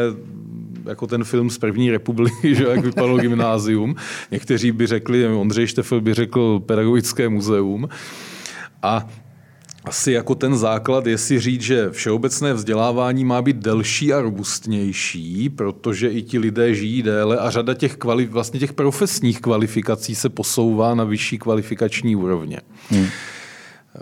jako 0.86 1.06
ten 1.06 1.24
film 1.24 1.50
z 1.50 1.58
první 1.58 1.90
republiky, 1.90 2.54
že 2.54 2.64
jak 2.64 2.84
vypadalo 2.84 3.18
gymnázium. 3.18 3.96
Někteří 4.30 4.72
by 4.72 4.86
řekli, 4.86 5.26
Ondřej 5.26 5.66
Štefel 5.66 6.00
by 6.00 6.14
řekl 6.14 6.60
pedagogické 6.60 7.28
muzeum. 7.28 7.88
A 8.82 9.08
asi 9.84 10.12
jako 10.12 10.34
ten 10.34 10.56
základ 10.56 11.06
je 11.06 11.18
si 11.18 11.40
říct, 11.40 11.62
že 11.62 11.90
všeobecné 11.90 12.52
vzdělávání 12.54 13.24
má 13.24 13.42
být 13.42 13.56
delší 13.56 14.12
a 14.12 14.20
robustnější, 14.20 15.48
protože 15.48 16.08
i 16.08 16.22
ti 16.22 16.38
lidé 16.38 16.74
žijí 16.74 17.02
déle 17.02 17.38
a 17.38 17.50
řada 17.50 17.74
těch, 17.74 17.96
kvali, 17.96 18.26
vlastně 18.26 18.60
těch 18.60 18.72
profesních 18.72 19.40
kvalifikací 19.40 20.14
se 20.14 20.28
posouvá 20.28 20.94
na 20.94 21.04
vyšší 21.04 21.38
kvalifikační 21.38 22.16
úrovně. 22.16 22.60
Hmm. 22.90 23.06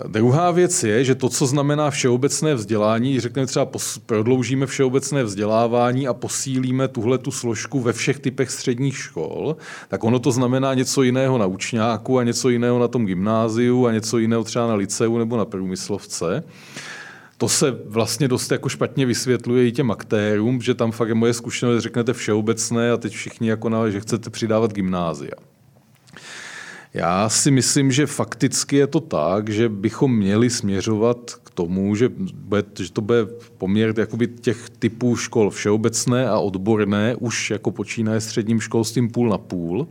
Druhá 0.07 0.51
věc 0.51 0.85
je, 0.85 1.05
že 1.05 1.15
to, 1.15 1.29
co 1.29 1.47
znamená 1.47 1.91
všeobecné 1.91 2.55
vzdělání, 2.55 3.21
řekneme 3.21 3.47
třeba 3.47 3.69
prodloužíme 4.07 4.67
všeobecné 4.67 5.25
vzdělávání 5.25 6.09
a 6.09 6.15
posílíme 6.15 6.89
tuhle 6.89 7.19
tu 7.19 7.31
složku 7.31 7.81
ve 7.81 7.93
všech 7.93 8.19
typech 8.19 8.51
středních 8.51 8.97
škol, 8.97 9.57
tak 9.89 10.05
ono 10.05 10.19
to 10.19 10.33
znamená 10.33 10.75
něco 10.75 11.03
jiného 11.03 11.39
na 11.39 11.47
učňáku 11.47 12.19
a 12.19 12.25
něco 12.25 12.49
jiného 12.49 12.79
na 12.79 12.89
tom 12.89 13.07
gymnáziu 13.07 13.87
a 13.87 13.93
něco 13.93 14.19
jiného 14.19 14.45
třeba 14.45 14.67
na 14.67 14.75
liceu 14.75 15.19
nebo 15.19 15.37
na 15.37 15.45
průmyslovce. 15.45 16.45
To 17.39 17.49
se 17.49 17.79
vlastně 17.87 18.29
dost 18.29 18.53
jako 18.53 18.69
špatně 18.69 19.07
vysvětluje 19.07 19.67
i 19.67 19.73
těm 19.73 19.91
aktérům, 19.91 20.61
že 20.61 20.75
tam 20.75 20.93
fakt 20.93 21.09
je 21.09 21.15
moje 21.15 21.35
zkušenost, 21.35 21.83
řeknete 21.83 22.13
všeobecné 22.13 22.91
a 22.91 22.97
teď 22.97 23.13
všichni 23.13 23.49
jako 23.49 23.69
na, 23.69 23.91
že 23.91 24.01
chcete 24.01 24.31
přidávat 24.31 24.73
gymnázia. 24.73 25.56
Já 26.97 27.29
si 27.29 27.51
myslím, 27.51 27.93
že 27.93 28.07
fakticky 28.07 28.77
je 28.77 28.87
to 28.87 29.01
tak, 29.01 29.49
že 29.49 29.69
bychom 29.69 30.17
měli 30.17 30.51
směřovat 30.51 31.31
k 31.45 31.51
tomu, 31.51 31.95
že, 31.95 32.09
bude, 32.35 32.65
že 32.79 32.93
to 32.93 33.01
bude 33.01 33.27
poměr 33.59 33.95
jakoby 33.99 34.27
těch 34.27 34.71
typů 34.79 35.17
škol 35.17 35.51
všeobecné 35.51 36.29
a 36.29 36.39
odborné, 36.39 37.17
už 37.17 37.51
jako 37.51 37.71
počínaje 37.71 38.21
středním 38.21 38.61
školstvím 38.61 39.11
půl 39.11 39.29
na 39.29 39.39
půl. 39.39 39.89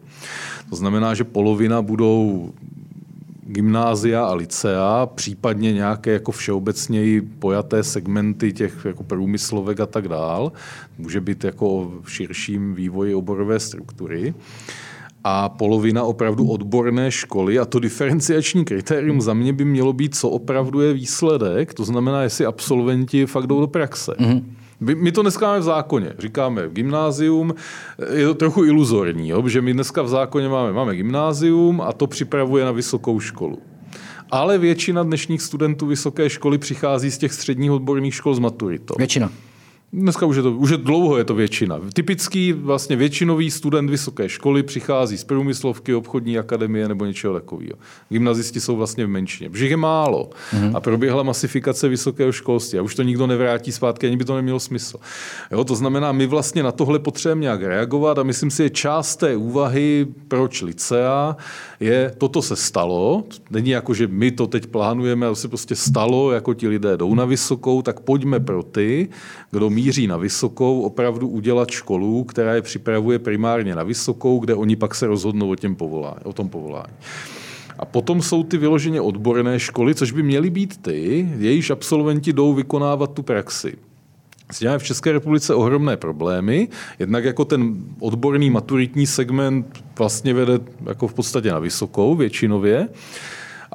To 0.70 0.76
znamená, 0.76 1.14
že 1.14 1.24
polovina 1.24 1.82
budou 1.82 2.54
gymnázia 3.44 4.26
a 4.26 4.34
licea, 4.34 5.06
případně 5.06 5.74
nějaké 5.74 6.12
jako 6.12 6.32
všeobecněji 6.32 7.22
pojaté 7.22 7.84
segmenty 7.84 8.54
těch 8.54 8.86
jako 8.86 9.04
průmyslovek 9.04 9.80
a 9.80 9.86
tak 9.86 10.08
dál. 10.08 10.52
Může 10.98 11.22
být 11.22 11.44
jako 11.44 11.94
v 12.02 12.12
širším 12.12 12.76
vývoji 12.76 13.16
oborové 13.16 13.60
struktury 13.60 14.34
a 15.28 15.50
polovina 15.50 16.04
opravdu 16.04 16.48
odborné 16.48 17.12
školy. 17.12 17.60
A 17.60 17.66
to 17.66 17.80
diferenciační 17.80 18.66
kritérium 18.66 19.22
za 19.22 19.34
mě 19.34 19.54
by 19.54 19.66
mělo 19.66 19.94
být, 19.94 20.16
co 20.16 20.30
opravdu 20.30 20.82
je 20.82 20.94
výsledek, 20.94 21.74
to 21.74 21.86
znamená, 21.86 22.24
jestli 22.24 22.46
absolventi 22.46 23.26
fakt 23.26 23.48
jdou 23.48 23.60
do 23.60 23.68
praxe. 23.68 24.12
Mm-hmm. 24.20 24.44
My 24.80 25.12
to 25.12 25.22
dneska 25.22 25.48
máme 25.48 25.60
v 25.60 25.64
zákoně. 25.64 26.14
Říkáme 26.20 26.70
gymnázium, 26.70 27.56
je 28.14 28.26
to 28.26 28.34
trochu 28.34 28.64
iluzorní, 28.64 29.30
jo? 29.30 29.48
že 29.48 29.62
my 29.62 29.74
dneska 29.74 30.02
v 30.02 30.08
zákoně 30.08 30.50
máme, 30.50 30.74
máme 30.74 30.96
gymnázium 30.96 31.82
a 31.82 31.94
to 31.94 32.08
připravuje 32.08 32.66
na 32.66 32.72
vysokou 32.72 33.20
školu. 33.20 33.60
Ale 34.32 34.58
většina 34.58 35.04
dnešních 35.04 35.42
studentů 35.42 35.86
vysoké 35.86 36.30
školy 36.30 36.58
přichází 36.58 37.12
z 37.12 37.18
těch 37.18 37.34
středních 37.34 37.72
odborných 37.72 38.16
škol 38.16 38.36
z 38.36 38.40
maturitou. 38.40 38.96
Většina. 38.98 39.32
Dneska 39.98 40.26
už 40.26 40.36
je, 40.36 40.42
to, 40.42 40.52
už 40.52 40.70
je 40.70 40.78
dlouho 40.78 41.18
je 41.18 41.24
to 41.24 41.36
většina. 41.36 41.80
Typický 41.94 42.54
vlastně 42.54 42.96
většinový 42.96 43.52
student 43.52 43.90
vysoké 43.90 44.30
školy 44.30 44.64
přichází 44.64 45.18
z 45.18 45.24
průmyslovky, 45.24 45.94
obchodní 45.94 46.38
akademie 46.38 46.88
nebo 46.88 47.06
něčeho 47.06 47.34
takového. 47.34 47.78
Gymnazisti 48.10 48.60
jsou 48.60 48.76
vlastně 48.76 49.06
v 49.06 49.10
menšině, 49.10 49.50
protože 49.50 49.68
je 49.68 49.78
málo. 49.78 50.30
Mm-hmm. 50.54 50.72
A 50.76 50.80
proběhla 50.80 51.24
masifikace 51.24 51.88
vysokého 51.88 52.32
školství 52.32 52.80
a 52.80 52.82
už 52.82 52.96
to 52.96 53.04
nikdo 53.04 53.28
nevrátí 53.28 53.72
zpátky, 53.72 54.08
ani 54.08 54.18
by 54.18 54.26
to 54.26 54.36
nemělo 54.36 54.60
smysl. 54.60 54.98
Jo, 55.52 55.64
to 55.64 55.76
znamená, 55.76 56.12
my 56.12 56.28
vlastně 56.28 56.64
na 56.64 56.72
tohle 56.72 57.00
potřebujeme 57.00 57.42
nějak 57.42 57.62
reagovat 57.62 58.20
a 58.20 58.24
myslím 58.24 58.52
si, 58.52 58.64
že 58.64 58.70
část 58.70 59.16
té 59.16 59.36
úvahy, 59.36 60.08
proč 60.28 60.62
licea, 60.62 61.38
je, 61.80 62.14
toto 62.18 62.42
se 62.42 62.56
stalo, 62.56 63.24
není 63.52 63.70
jako, 63.70 63.94
že 63.94 64.08
my 64.08 64.32
to 64.32 64.48
teď 64.48 64.68
plánujeme, 64.68 65.26
ale 65.26 65.36
se 65.36 65.48
prostě 65.48 65.76
stalo, 65.76 66.32
jako 66.32 66.54
ti 66.54 66.68
lidé 66.68 66.98
jdou 66.98 67.16
na 67.16 67.26
vysokou, 67.26 67.82
tak 67.82 68.00
pojďme 68.00 68.40
pro 68.40 68.64
ty, 68.64 69.10
kdo 69.52 69.70
míří 69.70 70.08
na 70.08 70.18
vysokou, 70.18 70.82
opravdu 70.82 71.28
udělat 71.28 71.70
školu, 71.70 72.24
která 72.24 72.54
je 72.54 72.62
připravuje 72.62 73.20
primárně 73.20 73.76
na 73.76 73.84
vysokou, 73.84 74.40
kde 74.40 74.56
oni 74.56 74.76
pak 74.76 74.96
se 74.96 75.08
rozhodnou 75.08 75.52
o, 75.52 75.56
těm 75.56 75.76
povolání, 75.76 76.24
o 76.24 76.34
tom 76.34 76.50
povolání. 76.50 76.94
A 77.80 77.86
potom 77.86 78.22
jsou 78.22 78.44
ty 78.44 78.58
vyloženě 78.58 79.02
odborné 79.02 79.60
školy, 79.60 79.96
což 79.96 80.12
by 80.12 80.24
měly 80.24 80.50
být 80.50 80.78
ty, 80.82 81.30
jejíž 81.38 81.70
absolventi 81.70 82.34
jdou 82.34 82.54
vykonávat 82.54 83.14
tu 83.14 83.24
praxi. 83.24 83.74
S 84.52 84.60
v 84.78 84.84
České 84.84 85.12
republice 85.12 85.56
ohromné 85.56 85.98
problémy. 85.98 86.68
Jednak 87.00 87.24
jako 87.24 87.46
ten 87.46 87.76
odborný 88.00 88.50
maturitní 88.50 89.08
segment 89.08 89.84
vlastně 89.98 90.34
vede 90.34 90.60
jako 90.86 91.08
v 91.08 91.14
podstatě 91.14 91.52
na 91.52 91.60
vysokou 91.60 92.16
většinově. 92.16 92.88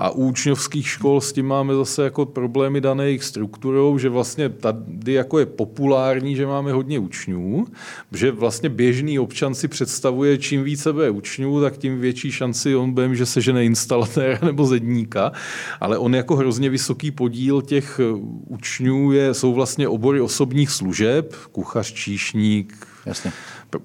A 0.01 0.11
u 0.11 0.29
učňovských 0.29 0.89
škol 0.89 1.21
s 1.21 1.33
tím 1.33 1.47
máme 1.47 1.75
zase 1.75 2.05
jako 2.05 2.27
problémy 2.27 2.81
dané 2.81 3.05
jejich 3.05 3.25
strukturou, 3.25 3.99
že 3.99 4.09
vlastně 4.09 4.49
tady 4.49 5.13
jako 5.13 5.39
je 5.39 5.47
populární, 5.47 6.37
že 6.37 6.47
máme 6.47 6.73
hodně 6.73 6.99
učňů, 6.99 7.67
že 8.13 8.31
vlastně 8.31 8.69
běžný 8.69 9.19
občan 9.19 9.55
si 9.55 9.69
představuje, 9.69 10.39
čím 10.39 10.65
více 10.65 10.93
bude 10.93 11.11
učňů, 11.11 11.61
tak 11.61 11.77
tím 11.77 12.01
větší 12.01 12.33
šanci 12.33 12.77
on 12.77 12.93
bude, 12.93 13.15
že 13.15 13.27
se 13.27 13.41
žene 13.41 13.65
instalatéra 13.65 14.39
nebo 14.47 14.67
zedníka, 14.67 15.33
ale 15.81 15.99
on 15.99 16.15
jako 16.15 16.37
hrozně 16.37 16.71
vysoký 16.71 17.11
podíl 17.11 17.63
těch 17.63 18.01
učňů 18.47 19.13
je, 19.13 19.35
jsou 19.35 19.55
vlastně 19.55 19.89
obory 19.89 20.21
osobních 20.21 20.71
služeb, 20.71 21.35
kuchař, 21.53 21.93
číšník, 21.93 22.87
Jasně. 23.07 23.33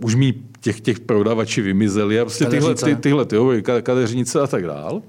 Už 0.04 0.16
mi 0.16 0.34
těch, 0.62 0.82
těch 0.82 1.00
prodavači 1.00 1.62
vymizeli 1.62 2.20
a 2.20 2.26
prostě 2.26 2.46
tyhle, 2.46 2.76
ty, 2.76 2.96
tyhle 2.96 3.26
ty, 3.26 3.38
kadeřnice 3.82 4.42
a 4.42 4.48
tak 4.48 4.66
dál. 4.66 5.02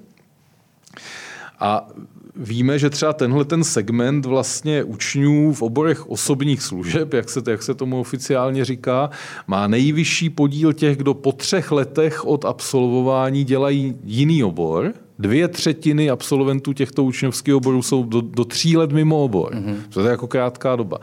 A 1.61 1.89
víme, 2.37 2.79
že 2.79 2.91
třeba 2.91 3.13
tenhle 3.13 3.45
ten 3.45 3.65
segment 3.65 4.27
vlastně 4.27 4.85
učňů 4.85 5.53
v 5.53 5.63
oborech 5.63 6.11
osobních 6.11 6.63
služeb, 6.63 7.13
jak 7.13 7.31
se, 7.31 7.41
jak 7.47 7.63
se 7.63 7.75
tomu 7.75 8.01
oficiálně 8.01 8.65
říká, 8.65 9.11
má 9.47 9.67
nejvyšší 9.67 10.31
podíl 10.31 10.73
těch, 10.73 10.97
kdo 10.97 11.15
po 11.15 11.33
třech 11.33 11.73
letech 11.73 12.27
od 12.27 12.45
absolvování 12.45 13.45
dělají 13.45 13.97
jiný 14.05 14.45
obor. 14.45 14.93
Dvě 15.19 15.49
třetiny 15.49 16.11
absolventů 16.11 16.73
těchto 16.73 17.05
učňovských 17.05 17.55
oborů 17.55 17.83
jsou 17.83 18.05
do, 18.05 18.21
do 18.21 18.45
tří 18.45 18.77
let 18.77 18.93
mimo 18.93 19.25
obor. 19.25 19.55
Mm-hmm. 19.55 19.77
To 19.89 20.01
je 20.01 20.11
jako 20.11 20.27
krátká 20.27 20.77
doba. 20.77 20.99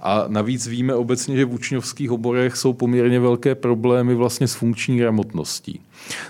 A 0.00 0.24
navíc 0.28 0.66
víme 0.66 0.94
obecně, 0.94 1.36
že 1.36 1.44
v 1.44 1.54
učňovských 1.54 2.10
oborech 2.12 2.56
jsou 2.56 2.72
poměrně 2.72 3.20
velké 3.20 3.54
problémy 3.54 4.14
vlastně 4.14 4.48
s 4.48 4.54
funkční 4.54 4.98
gramotností. 4.98 5.80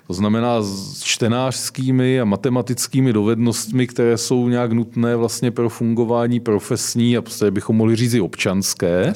To 0.07 0.15
znamená 0.15 0.63
s 0.63 1.03
čtenářskými 1.03 2.21
a 2.21 2.25
matematickými 2.25 3.13
dovednostmi, 3.13 3.87
které 3.87 4.19
jsou 4.19 4.49
nějak 4.49 4.73
nutné 4.73 5.17
vlastně 5.17 5.51
pro 5.51 5.69
fungování 5.69 6.41
profesní 6.41 7.17
a 7.17 7.23
prostě 7.23 7.51
bychom 7.51 7.77
mohli 7.77 7.97
říct 7.97 8.15
i 8.15 8.21
občanské. 8.21 9.13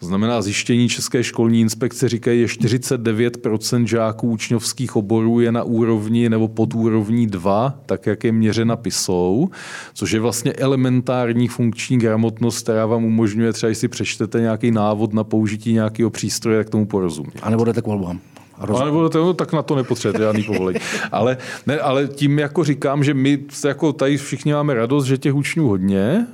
To 0.00 0.06
znamená, 0.06 0.42
zjištění 0.42 0.88
České 0.88 1.24
školní 1.24 1.60
inspekce 1.60 2.08
říkají, 2.08 2.40
že 2.40 2.46
49% 2.46 3.84
žáků 3.84 4.30
učňovských 4.30 4.96
oborů 4.96 5.40
je 5.40 5.52
na 5.52 5.62
úrovni 5.62 6.28
nebo 6.28 6.48
pod 6.48 6.74
úrovní 6.74 7.26
2, 7.26 7.78
tak 7.86 8.06
jak 8.06 8.24
je 8.24 8.32
měřena 8.32 8.76
PISou, 8.76 9.50
což 9.94 10.10
je 10.12 10.20
vlastně 10.20 10.52
elementární 10.52 11.48
funkční 11.48 11.98
gramotnost, 11.98 12.62
která 12.62 12.86
vám 12.86 13.04
umožňuje 13.04 13.52
třeba, 13.52 13.68
jestli 13.68 13.88
přečtete 13.88 14.40
nějaký 14.40 14.70
návod 14.70 15.12
na 15.12 15.24
použití 15.24 15.72
nějakého 15.72 16.10
přístroje, 16.10 16.58
tak 16.58 16.70
tomu 16.70 16.86
porozumět. 16.86 17.40
A 17.42 17.50
nebo 17.50 17.64
jdete 17.64 17.82
k 17.82 17.86
volbám. 17.86 18.20
Roz... 18.58 18.80
Ale 18.80 18.90
nebo 18.90 19.08
to, 19.08 19.34
tak 19.34 19.52
na 19.52 19.62
to 19.62 19.76
nepotřebujete 19.76 20.24
žádný 20.24 20.42
povolení. 20.46 20.78
ale, 21.12 21.36
ne, 21.66 21.78
ale 21.78 22.08
tím 22.08 22.38
jako 22.38 22.64
říkám, 22.64 23.04
že 23.04 23.14
my 23.14 23.38
jako 23.64 23.92
tady 23.92 24.16
všichni 24.16 24.52
máme 24.52 24.74
radost, 24.74 25.04
že 25.04 25.18
těch 25.18 25.34
učňů 25.34 25.68
hodně, 25.68 26.26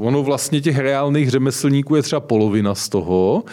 ono 0.00 0.22
vlastně 0.22 0.60
těch 0.60 0.78
reálných 0.78 1.30
řemeslníků 1.30 1.96
je 1.96 2.02
třeba 2.02 2.20
polovina 2.20 2.74
z 2.74 2.88
toho, 2.88 3.44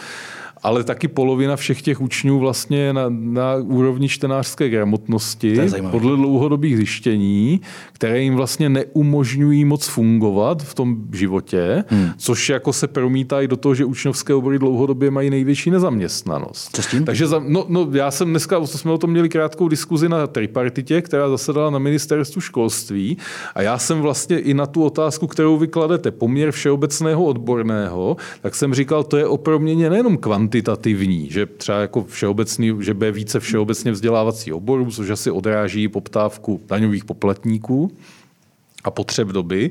ale 0.64 0.84
taky 0.84 1.08
polovina 1.08 1.56
všech 1.56 1.82
těch 1.82 2.00
učňů 2.00 2.38
vlastně 2.38 2.92
na, 2.92 3.04
na 3.08 3.54
úrovni 3.54 4.08
čtenářské 4.08 4.68
gramotnosti 4.68 5.60
podle 5.90 6.16
dlouhodobých 6.16 6.76
zjištění, 6.76 7.60
které 7.92 8.22
jim 8.22 8.34
vlastně 8.34 8.68
neumožňují 8.68 9.64
moc 9.64 9.86
fungovat 9.86 10.62
v 10.62 10.74
tom 10.74 10.96
životě, 11.12 11.84
hmm. 11.88 12.10
což 12.16 12.48
jako 12.48 12.72
se 12.72 12.86
promítá 12.86 13.40
i 13.40 13.48
do 13.48 13.56
toho, 13.56 13.74
že 13.74 13.84
učňovské 13.84 14.34
obory 14.34 14.58
dlouhodobě 14.58 15.10
mají 15.10 15.30
největší 15.30 15.70
nezaměstnanost. 15.70 16.76
Co 16.76 16.82
s 16.82 16.86
tím? 16.86 17.04
Takže 17.04 17.26
za, 17.26 17.42
no, 17.48 17.64
no, 17.68 17.88
já 17.92 18.10
jsem 18.10 18.30
dneska, 18.30 18.66
jsme 18.66 18.92
o 18.92 18.98
tom 18.98 19.10
měli 19.10 19.28
krátkou 19.28 19.68
diskuzi 19.68 20.08
na 20.08 20.26
tripartitě, 20.26 21.02
která 21.02 21.28
zasedala 21.28 21.70
na 21.70 21.78
ministerstvu 21.78 22.40
školství 22.40 23.18
a 23.54 23.62
já 23.62 23.78
jsem 23.78 24.00
vlastně 24.00 24.38
i 24.38 24.54
na 24.54 24.66
tu 24.66 24.84
otázku, 24.84 25.26
kterou 25.26 25.58
vykladete, 25.58 26.10
poměr 26.10 26.52
všeobecného 26.52 27.24
odborného, 27.24 28.16
tak 28.42 28.54
jsem 28.54 28.74
říkal, 28.74 29.04
to 29.04 29.16
je 29.16 29.26
o 29.26 29.36
proměně 29.36 29.90
nejenom 29.90 30.16
kvantitativní, 30.62 31.30
že 31.30 31.46
třeba 31.46 31.80
jako 31.80 32.04
všeobecný, 32.04 32.72
že 32.80 32.94
bude 32.94 33.12
více 33.12 33.40
všeobecně 33.40 33.92
vzdělávací 33.92 34.52
oborů, 34.52 34.90
což 34.90 35.10
asi 35.10 35.30
odráží 35.30 35.88
poptávku 35.88 36.60
daňových 36.68 37.04
poplatníků, 37.04 37.90
a 38.84 38.90
potřeb 38.90 39.28
doby, 39.28 39.70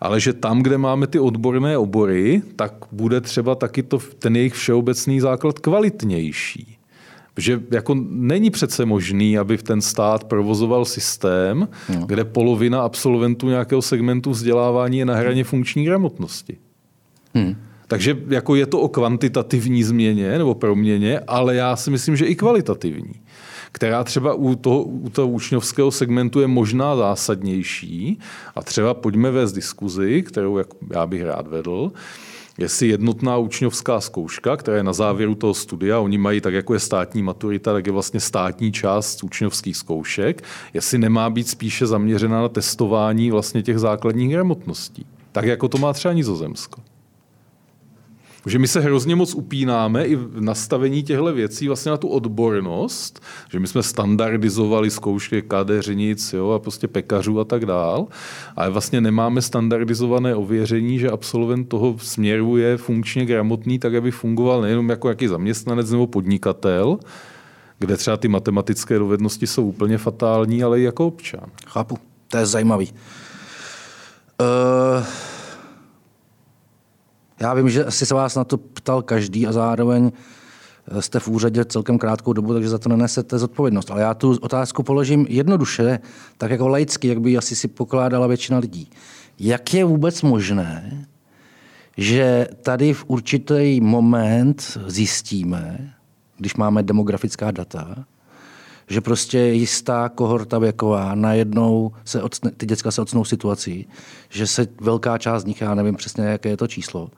ale 0.00 0.20
že 0.20 0.32
tam, 0.32 0.62
kde 0.62 0.78
máme 0.78 1.06
ty 1.06 1.18
odborné 1.18 1.78
obory, 1.78 2.42
tak 2.56 2.72
bude 2.92 3.20
třeba 3.20 3.54
taky 3.54 3.82
to, 3.82 3.98
ten 4.18 4.36
jejich 4.36 4.54
všeobecný 4.54 5.20
základ 5.20 5.58
kvalitnější. 5.58 6.78
Že 7.36 7.60
jako 7.70 7.94
není 8.08 8.50
přece 8.50 8.84
možný, 8.84 9.38
aby 9.38 9.58
ten 9.58 9.80
stát 9.80 10.24
provozoval 10.24 10.84
systém, 10.84 11.68
no. 11.88 12.06
kde 12.06 12.24
polovina 12.24 12.82
absolventů 12.82 13.48
nějakého 13.48 13.82
segmentu 13.82 14.30
vzdělávání 14.30 14.98
je 14.98 15.04
na 15.04 15.14
hraně 15.14 15.44
funkční 15.44 15.84
gramotnosti. 15.84 16.58
Hmm. 17.34 17.56
Takže 17.92 18.18
jako 18.28 18.54
je 18.54 18.66
to 18.66 18.80
o 18.80 18.88
kvantitativní 18.88 19.82
změně 19.82 20.38
nebo 20.38 20.54
proměně, 20.54 21.20
ale 21.20 21.54
já 21.54 21.76
si 21.76 21.90
myslím, 21.90 22.16
že 22.16 22.26
i 22.26 22.34
kvalitativní 22.34 23.12
která 23.72 24.04
třeba 24.04 24.34
u 24.34 24.54
toho, 24.54 24.82
u 24.82 25.08
toho 25.08 25.28
učňovského 25.28 25.90
segmentu 25.90 26.40
je 26.40 26.46
možná 26.46 26.96
zásadnější. 26.96 28.18
A 28.54 28.62
třeba 28.62 28.94
pojďme 28.94 29.30
vést 29.30 29.52
diskuzi, 29.52 30.22
kterou 30.22 30.60
já 30.90 31.06
bych 31.06 31.22
rád 31.22 31.48
vedl, 31.48 31.92
jestli 32.58 32.88
jednotná 32.88 33.36
učňovská 33.36 34.00
zkouška, 34.00 34.56
která 34.56 34.76
je 34.76 34.82
na 34.82 34.92
závěru 34.92 35.34
toho 35.34 35.54
studia, 35.54 36.00
oni 36.00 36.18
mají 36.18 36.40
tak, 36.40 36.54
jako 36.54 36.74
je 36.74 36.80
státní 36.80 37.22
maturita, 37.22 37.72
tak 37.72 37.86
je 37.86 37.92
vlastně 37.92 38.20
státní 38.20 38.72
část 38.72 39.24
učňovských 39.24 39.76
zkoušek, 39.76 40.42
jestli 40.74 40.98
nemá 40.98 41.30
být 41.30 41.48
spíše 41.48 41.86
zaměřena 41.86 42.42
na 42.42 42.48
testování 42.48 43.30
vlastně 43.30 43.62
těch 43.62 43.78
základních 43.78 44.30
gramotností. 44.30 45.06
Tak 45.32 45.44
jako 45.44 45.68
to 45.68 45.78
má 45.78 45.92
třeba 45.92 46.14
Nizozemsko. 46.14 46.80
Že 48.46 48.58
my 48.58 48.68
se 48.68 48.80
hrozně 48.80 49.16
moc 49.16 49.34
upínáme 49.34 50.04
i 50.04 50.16
v 50.16 50.40
nastavení 50.40 51.02
těchto 51.02 51.32
věcí 51.32 51.66
vlastně 51.66 51.90
na 51.90 51.96
tu 51.96 52.08
odbornost, 52.08 53.22
že 53.50 53.60
my 53.60 53.66
jsme 53.66 53.82
standardizovali 53.82 54.90
zkoušky 54.90 55.42
kadeřnic 55.42 56.32
jo, 56.32 56.50
a 56.50 56.58
prostě 56.58 56.88
pekařů 56.88 57.40
a 57.40 57.44
tak 57.44 57.66
dál, 57.66 58.06
ale 58.56 58.70
vlastně 58.70 59.00
nemáme 59.00 59.42
standardizované 59.42 60.34
ověření, 60.34 60.98
že 60.98 61.10
absolvent 61.10 61.68
toho 61.68 61.96
směru 61.98 62.56
je 62.56 62.76
funkčně 62.76 63.26
gramotný, 63.26 63.78
tak 63.78 63.94
aby 63.94 64.10
fungoval 64.10 64.60
nejenom 64.60 64.90
jako 64.90 65.08
jaký 65.08 65.28
zaměstnanec 65.28 65.90
nebo 65.90 66.06
podnikatel, 66.06 66.98
kde 67.78 67.96
třeba 67.96 68.16
ty 68.16 68.28
matematické 68.28 68.98
dovednosti 68.98 69.46
jsou 69.46 69.66
úplně 69.66 69.98
fatální, 69.98 70.62
ale 70.62 70.80
i 70.80 70.82
jako 70.82 71.06
občan. 71.06 71.44
Chápu, 71.66 71.98
to 72.28 72.36
je 72.36 72.46
zajímavý. 72.46 72.92
Uh... 74.40 75.31
Já 77.42 77.54
vím, 77.54 77.70
že 77.70 77.84
asi 77.84 78.06
se 78.06 78.14
vás 78.14 78.34
na 78.34 78.44
to 78.44 78.56
ptal 78.56 79.02
každý 79.02 79.46
a 79.46 79.52
zároveň 79.52 80.12
eh, 80.88 81.02
jste 81.02 81.20
v 81.20 81.28
úřadě 81.28 81.64
celkem 81.64 81.98
krátkou 81.98 82.32
dobu, 82.32 82.52
takže 82.52 82.68
za 82.68 82.78
to 82.78 82.88
nenesete 82.88 83.38
zodpovědnost. 83.38 83.90
Ale 83.90 84.02
já 84.02 84.14
tu 84.14 84.38
otázku 84.40 84.82
položím 84.82 85.26
jednoduše, 85.28 85.98
tak 86.38 86.50
jako 86.50 86.68
laicky, 86.68 87.08
jak 87.08 87.20
by 87.20 87.36
asi 87.36 87.56
si 87.56 87.68
pokládala 87.68 88.26
většina 88.26 88.58
lidí. 88.58 88.90
Jak 89.38 89.74
je 89.74 89.84
vůbec 89.84 90.22
možné, 90.22 91.06
že 91.96 92.48
tady 92.62 92.92
v 92.92 93.04
určitý 93.06 93.80
moment 93.80 94.78
zjistíme, 94.86 95.94
když 96.36 96.54
máme 96.54 96.82
demografická 96.82 97.50
data, 97.50 98.04
že 98.88 99.00
prostě 99.00 99.38
jistá 99.38 100.08
kohorta 100.08 100.58
věková 100.58 101.14
najednou 101.14 101.92
se 102.04 102.22
ocne, 102.22 102.50
ty 102.50 102.66
děcka 102.66 102.90
se 102.90 103.02
ocnou 103.02 103.22
v 103.22 103.28
situaci, 103.28 103.84
že 104.28 104.46
se 104.46 104.66
velká 104.80 105.18
část 105.18 105.42
z 105.42 105.46
nich, 105.46 105.60
já 105.60 105.74
nevím 105.74 105.96
přesně, 105.96 106.24
jaké 106.24 106.48
je 106.48 106.56
to 106.56 106.66
číslo, 106.66 107.10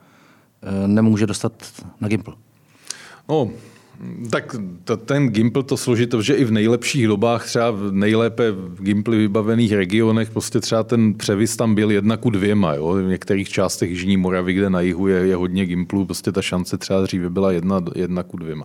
nemůže 0.87 1.27
dostat 1.27 1.53
na 2.01 2.09
Gimple? 2.09 2.35
No, 3.29 3.51
tak 4.31 4.57
to, 4.85 4.97
ten 4.97 5.29
Gimple 5.29 5.63
to 5.63 5.77
složito, 5.77 6.23
že 6.23 6.35
i 6.35 6.45
v 6.45 6.51
nejlepších 6.51 7.07
dobách, 7.07 7.47
třeba 7.47 7.71
v 7.71 7.93
nejlépe 7.93 8.51
v 8.51 8.83
Gimply 8.83 9.17
vybavených 9.17 9.73
regionech, 9.73 10.31
prostě 10.31 10.61
třeba 10.61 10.83
ten 10.83 11.15
převis 11.15 11.57
tam 11.57 11.75
byl 11.75 11.91
jedna 11.91 12.17
ku 12.17 12.31
dvěma. 12.31 12.75
Jo? 12.75 12.89
V 12.89 13.09
některých 13.09 13.49
částech 13.49 13.91
Jižní 13.91 14.17
Moravy, 14.17 14.53
kde 14.53 14.71
na 14.71 14.81
jihu 14.81 15.09
je, 15.09 15.27
je 15.27 15.37
hodně 15.37 15.67
Gimplů, 15.67 16.05
prostě 16.05 16.33
ta 16.33 16.43
šance 16.43 16.79
třeba 16.79 17.03
dříve 17.03 17.31
byla 17.31 17.53
jedna, 17.53 17.81
jedna 17.95 18.23
ku 18.23 18.37
dvěma. 18.37 18.65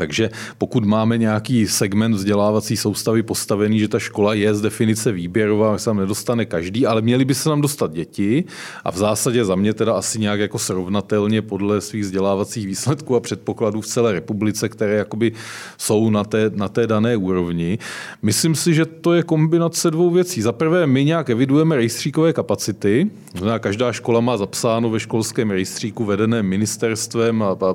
Takže 0.00 0.30
pokud 0.58 0.84
máme 0.84 1.18
nějaký 1.18 1.68
segment 1.68 2.14
vzdělávací 2.14 2.76
soustavy 2.76 3.22
postavený, 3.22 3.78
že 3.78 3.88
ta 3.88 3.98
škola 3.98 4.34
je 4.34 4.54
z 4.54 4.60
definice 4.60 5.12
výběrová, 5.12 5.78
se 5.78 5.84
tam 5.84 5.96
nedostane 5.96 6.46
každý, 6.46 6.86
ale 6.86 7.02
měli 7.02 7.24
by 7.24 7.34
se 7.34 7.48
nám 7.48 7.60
dostat 7.60 7.92
děti 7.92 8.44
a 8.84 8.90
v 8.90 8.96
zásadě 8.96 9.44
za 9.44 9.54
mě 9.54 9.74
teda 9.74 9.92
asi 9.94 10.18
nějak 10.18 10.40
jako 10.40 10.58
srovnatelně 10.58 11.42
podle 11.42 11.80
svých 11.80 12.02
vzdělávacích 12.02 12.66
výsledků 12.66 13.16
a 13.16 13.20
předpokladů 13.20 13.80
v 13.80 13.86
celé 13.86 14.12
republice, 14.12 14.68
které 14.68 14.94
jakoby 14.94 15.32
jsou 15.78 16.10
na 16.10 16.24
té, 16.24 16.50
na 16.54 16.68
té 16.68 16.86
dané 16.86 17.16
úrovni. 17.16 17.78
Myslím 18.22 18.54
si, 18.54 18.74
že 18.74 18.86
to 18.86 19.12
je 19.12 19.22
kombinace 19.22 19.90
dvou 19.90 20.10
věcí. 20.10 20.42
Za 20.42 20.52
prvé, 20.52 20.86
my 20.86 21.04
nějak 21.04 21.30
evidujeme 21.30 21.76
rejstříkové 21.76 22.32
kapacity, 22.32 23.10
znamená, 23.36 23.58
každá 23.58 23.92
škola 23.92 24.20
má 24.20 24.36
zapsáno 24.36 24.90
ve 24.90 25.00
školském 25.00 25.50
rejstříku 25.50 26.04
vedeném 26.04 26.46
ministerstvem 26.46 27.42
a, 27.42 27.46
a 27.46 27.74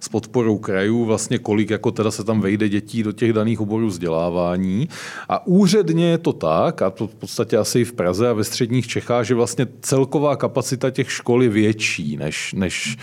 s 0.00 0.08
podporou 0.08 0.58
krajů 0.58 1.04
vlastně 1.04 1.25
kolik 1.34 1.70
jako 1.70 1.90
teda 1.90 2.10
se 2.10 2.24
tam 2.24 2.40
vejde 2.40 2.68
dětí 2.68 3.02
do 3.02 3.12
těch 3.12 3.32
daných 3.32 3.60
oborů 3.60 3.86
vzdělávání. 3.86 4.88
A 5.28 5.46
úředně 5.46 6.06
je 6.06 6.18
to 6.18 6.32
tak, 6.32 6.82
a 6.82 6.90
to 6.90 7.06
v 7.06 7.14
podstatě 7.14 7.56
asi 7.56 7.80
i 7.80 7.84
v 7.84 7.92
Praze 7.92 8.28
a 8.28 8.32
ve 8.32 8.44
středních 8.44 8.86
Čechách, 8.86 9.26
že 9.26 9.34
vlastně 9.34 9.66
celková 9.80 10.36
kapacita 10.36 10.90
těch 10.90 11.12
škol 11.12 11.42
je 11.42 11.48
větší, 11.48 12.16
než, 12.16 12.52
než, 12.52 12.96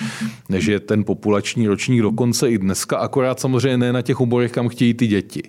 než 0.50 0.66
je 0.66 0.80
ten 0.80 1.04
populační 1.04 1.68
ročník 1.68 2.02
dokonce 2.02 2.50
i 2.50 2.58
dneska, 2.58 2.98
akorát 2.98 3.40
samozřejmě 3.40 3.78
ne 3.78 3.94
na 3.94 4.02
těch 4.02 4.22
oborech, 4.22 4.52
kam 4.52 4.68
chtějí 4.68 4.94
ty 4.94 5.08
děti. 5.08 5.44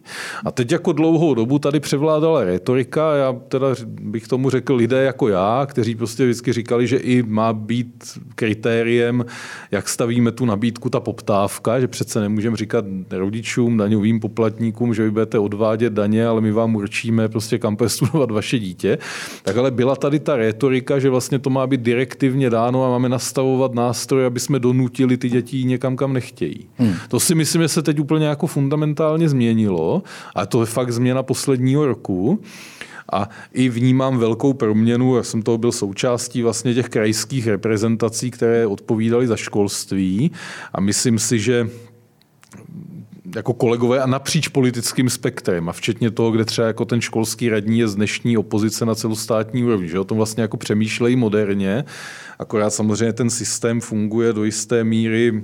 A 0.44 0.50
teď 0.50 0.72
jako 0.72 0.92
dlouhou 0.92 1.34
dobu 1.34 1.58
tady 1.58 1.80
převládala 1.80 2.44
retorika, 2.44 3.14
já 3.14 3.32
teda 3.48 3.66
bych 3.86 4.28
tomu 4.28 4.50
řekl 4.50 4.74
lidé 4.74 5.02
jako 5.04 5.28
já, 5.28 5.66
kteří 5.66 5.94
prostě 5.94 6.24
vždycky 6.24 6.52
říkali, 6.52 6.86
že 6.86 6.96
i 6.96 7.22
má 7.22 7.52
být 7.52 8.04
kritériem, 8.34 9.24
jak 9.70 9.88
stavíme 9.88 10.32
tu 10.32 10.44
nabídku, 10.44 10.90
ta 10.90 11.00
poptávka, 11.00 11.80
že 11.80 11.88
přece 11.88 12.20
nemůžeme 12.20 12.44
můžeme 12.44 12.56
říkat 12.64 12.84
rodičům, 13.10 13.76
daňovým 13.76 14.20
poplatníkům, 14.20 14.94
že 14.94 15.02
vy 15.02 15.10
budete 15.10 15.38
odvádět 15.38 15.92
daně, 15.92 16.26
ale 16.26 16.40
my 16.40 16.52
vám 16.52 16.76
určíme 16.76 17.28
prostě 17.28 17.58
kam 17.58 17.76
studovat 17.86 18.30
vaše 18.30 18.58
dítě. 18.58 18.98
Tak 19.42 19.56
ale 19.56 19.70
byla 19.70 19.96
tady 19.96 20.18
ta 20.18 20.36
retorika, 20.36 20.98
že 20.98 21.10
vlastně 21.10 21.38
to 21.38 21.50
má 21.50 21.66
být 21.66 21.80
direktivně 21.80 22.50
dáno 22.50 22.84
a 22.84 22.90
máme 22.90 23.08
nastavovat 23.08 23.74
nástroje, 23.74 24.26
aby 24.26 24.40
jsme 24.40 24.58
donutili 24.58 25.16
ty 25.16 25.28
děti 25.28 25.64
někam, 25.64 25.96
kam 25.96 26.12
nechtějí. 26.12 26.66
Hmm. 26.76 26.94
To 27.08 27.20
si 27.20 27.34
myslím, 27.34 27.62
že 27.62 27.68
se 27.68 27.82
teď 27.82 28.00
úplně 28.00 28.26
jako 28.26 28.46
fundamentálně 28.46 29.28
změnilo 29.28 30.02
a 30.34 30.46
to 30.46 30.60
je 30.60 30.66
fakt 30.66 30.92
změna 30.92 31.22
posledního 31.22 31.86
roku. 31.86 32.40
A 33.12 33.28
i 33.52 33.68
vnímám 33.68 34.18
velkou 34.18 34.52
proměnu, 34.52 35.16
já 35.16 35.22
jsem 35.22 35.42
toho 35.42 35.58
byl 35.58 35.72
součástí 35.72 36.42
vlastně 36.42 36.74
těch 36.74 36.88
krajských 36.88 37.46
reprezentací, 37.46 38.30
které 38.30 38.66
odpovídaly 38.66 39.26
za 39.26 39.36
školství 39.36 40.30
a 40.72 40.80
myslím 40.80 41.18
si, 41.18 41.38
že 41.38 41.68
jako 43.36 43.54
kolegové 43.54 44.02
a 44.02 44.06
napříč 44.06 44.48
politickým 44.48 45.10
spektrem 45.10 45.68
a 45.68 45.72
včetně 45.72 46.10
toho, 46.10 46.30
kde 46.30 46.44
třeba 46.44 46.66
jako 46.66 46.84
ten 46.84 47.00
školský 47.00 47.48
radní 47.48 47.78
je 47.78 47.88
z 47.88 47.94
dnešní 47.94 48.36
opozice 48.36 48.86
na 48.86 48.94
celostátní 48.94 49.64
úrovni, 49.64 49.88
že 49.88 49.98
o 49.98 50.04
tom 50.04 50.16
vlastně 50.16 50.42
jako 50.42 50.56
přemýšlejí 50.56 51.16
moderně, 51.16 51.84
akorát 52.38 52.70
samozřejmě 52.70 53.12
ten 53.12 53.30
systém 53.30 53.80
funguje 53.80 54.32
do 54.32 54.44
jisté 54.44 54.84
míry 54.84 55.42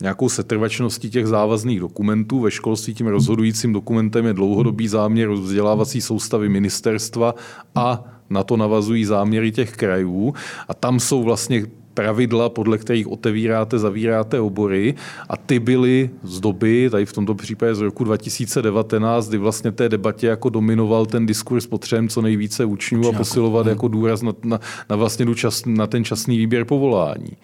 nějakou 0.00 0.28
setrvačností 0.28 1.10
těch 1.10 1.26
závazných 1.26 1.80
dokumentů. 1.80 2.40
Ve 2.40 2.50
školství 2.50 2.94
tím 2.94 3.06
rozhodujícím 3.06 3.72
dokumentem 3.72 4.26
je 4.26 4.32
dlouhodobý 4.32 4.88
záměr 4.88 5.30
vzdělávací 5.30 6.00
soustavy 6.00 6.48
ministerstva 6.48 7.34
a 7.74 8.04
na 8.30 8.44
to 8.44 8.56
navazují 8.56 9.04
záměry 9.04 9.52
těch 9.52 9.72
krajů. 9.72 10.34
A 10.68 10.74
tam 10.74 11.00
jsou 11.00 11.22
vlastně 11.22 11.66
pravidla, 11.98 12.48
podle 12.48 12.78
kterých 12.78 13.08
otevíráte, 13.08 13.78
zavíráte 13.78 14.40
obory. 14.40 14.94
A 15.28 15.36
ty 15.36 15.58
byly 15.58 16.10
z 16.22 16.40
doby, 16.40 16.90
tady 16.90 17.06
v 17.06 17.12
tomto 17.12 17.34
případě 17.34 17.74
z 17.74 17.80
roku 17.80 18.04
2019, 18.04 19.28
kdy 19.28 19.38
vlastně 19.38 19.72
té 19.72 19.88
debatě 19.88 20.26
jako 20.26 20.48
dominoval 20.48 21.06
ten 21.06 21.26
diskurs 21.26 21.66
potřebem 21.66 22.08
co 22.08 22.22
nejvíce 22.22 22.64
učňů 22.64 23.08
a 23.08 23.12
posilovat 23.12 23.66
jako 23.66 23.88
důraz 23.88 24.22
na, 24.22 24.32
na, 24.44 24.60
na 24.90 24.96
vlastně 24.96 25.34
čas, 25.34 25.62
na 25.66 25.86
ten 25.86 26.04
časný 26.04 26.38
výběr 26.38 26.64
povolání. 26.64 27.36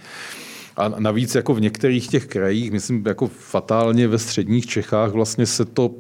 A 0.77 0.89
navíc 0.89 1.35
jako 1.35 1.55
v 1.55 1.61
některých 1.61 2.09
těch 2.09 2.27
krajích, 2.27 2.73
myslím 2.73 3.05
jako 3.07 3.27
fatálně 3.27 4.09
ve 4.09 4.19
středních 4.19 4.67
Čechách, 4.67 5.11
vlastně 5.11 5.47
se 5.47 5.65
to 5.65 5.91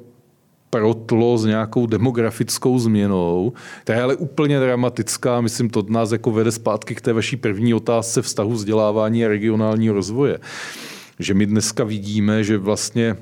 protlo 0.74 1.38
s 1.38 1.44
nějakou 1.44 1.86
demografickou 1.86 2.78
změnou, 2.78 3.52
která 3.82 3.98
je 3.98 4.04
ale 4.04 4.16
úplně 4.16 4.60
dramatická. 4.60 5.40
Myslím, 5.40 5.70
to 5.70 5.84
nás 5.88 6.12
jako 6.12 6.30
vede 6.30 6.52
zpátky 6.52 6.94
k 6.94 7.00
té 7.00 7.12
vaší 7.12 7.36
první 7.36 7.74
otázce 7.74 8.22
vztahu 8.22 8.50
vzdělávání 8.50 9.24
a 9.24 9.28
regionálního 9.28 9.94
rozvoje. 9.94 10.38
Že 11.18 11.34
my 11.34 11.46
dneska 11.46 11.84
vidíme, 11.84 12.44
že 12.44 12.58
vlastně 12.58 13.16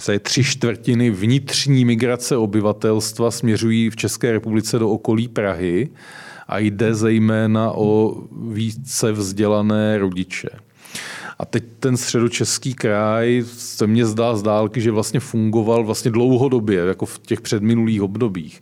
se 0.00 0.18
tři 0.18 0.44
čtvrtiny 0.44 1.10
vnitřní 1.10 1.84
migrace 1.84 2.36
obyvatelstva 2.36 3.30
směřují 3.30 3.90
v 3.90 3.96
České 3.96 4.32
republice 4.32 4.78
do 4.78 4.90
okolí 4.90 5.28
Prahy 5.28 5.88
a 6.48 6.58
jde 6.58 6.94
zejména 6.94 7.72
o 7.72 8.16
více 8.50 9.12
vzdělané 9.12 9.98
rodiče. 9.98 10.48
A 11.38 11.44
teď 11.44 11.64
ten 11.80 11.96
středočeský 11.96 12.74
kraj 12.74 13.44
se 13.46 13.86
mně 13.86 14.06
zdá 14.06 14.36
z 14.36 14.42
dálky, 14.42 14.80
že 14.80 14.90
vlastně 14.90 15.20
fungoval 15.20 15.84
vlastně 15.84 16.10
dlouhodobě, 16.10 16.80
jako 16.80 17.06
v 17.06 17.18
těch 17.18 17.40
předminulých 17.40 18.02
obdobích 18.02 18.60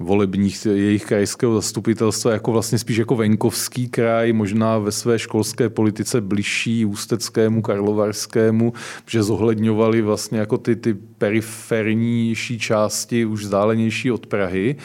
volebních 0.00 0.66
jejich 0.66 1.04
krajského 1.04 1.54
zastupitelstva 1.54 2.32
jako 2.32 2.52
vlastně 2.52 2.78
spíš 2.78 2.96
jako 2.96 3.16
venkovský 3.16 3.88
kraj, 3.88 4.32
možná 4.32 4.78
ve 4.78 4.92
své 4.92 5.18
školské 5.18 5.68
politice 5.68 6.20
bližší 6.20 6.84
ústeckému, 6.84 7.62
karlovarskému, 7.62 8.72
že 9.06 9.22
zohledňovali 9.22 10.02
vlastně 10.02 10.38
jako 10.38 10.58
ty, 10.58 10.76
ty 10.76 10.94
perifernější 10.94 12.58
části 12.58 13.24
už 13.24 13.42
vzdálenější 13.42 14.10
od 14.10 14.26
Prahy. 14.26 14.76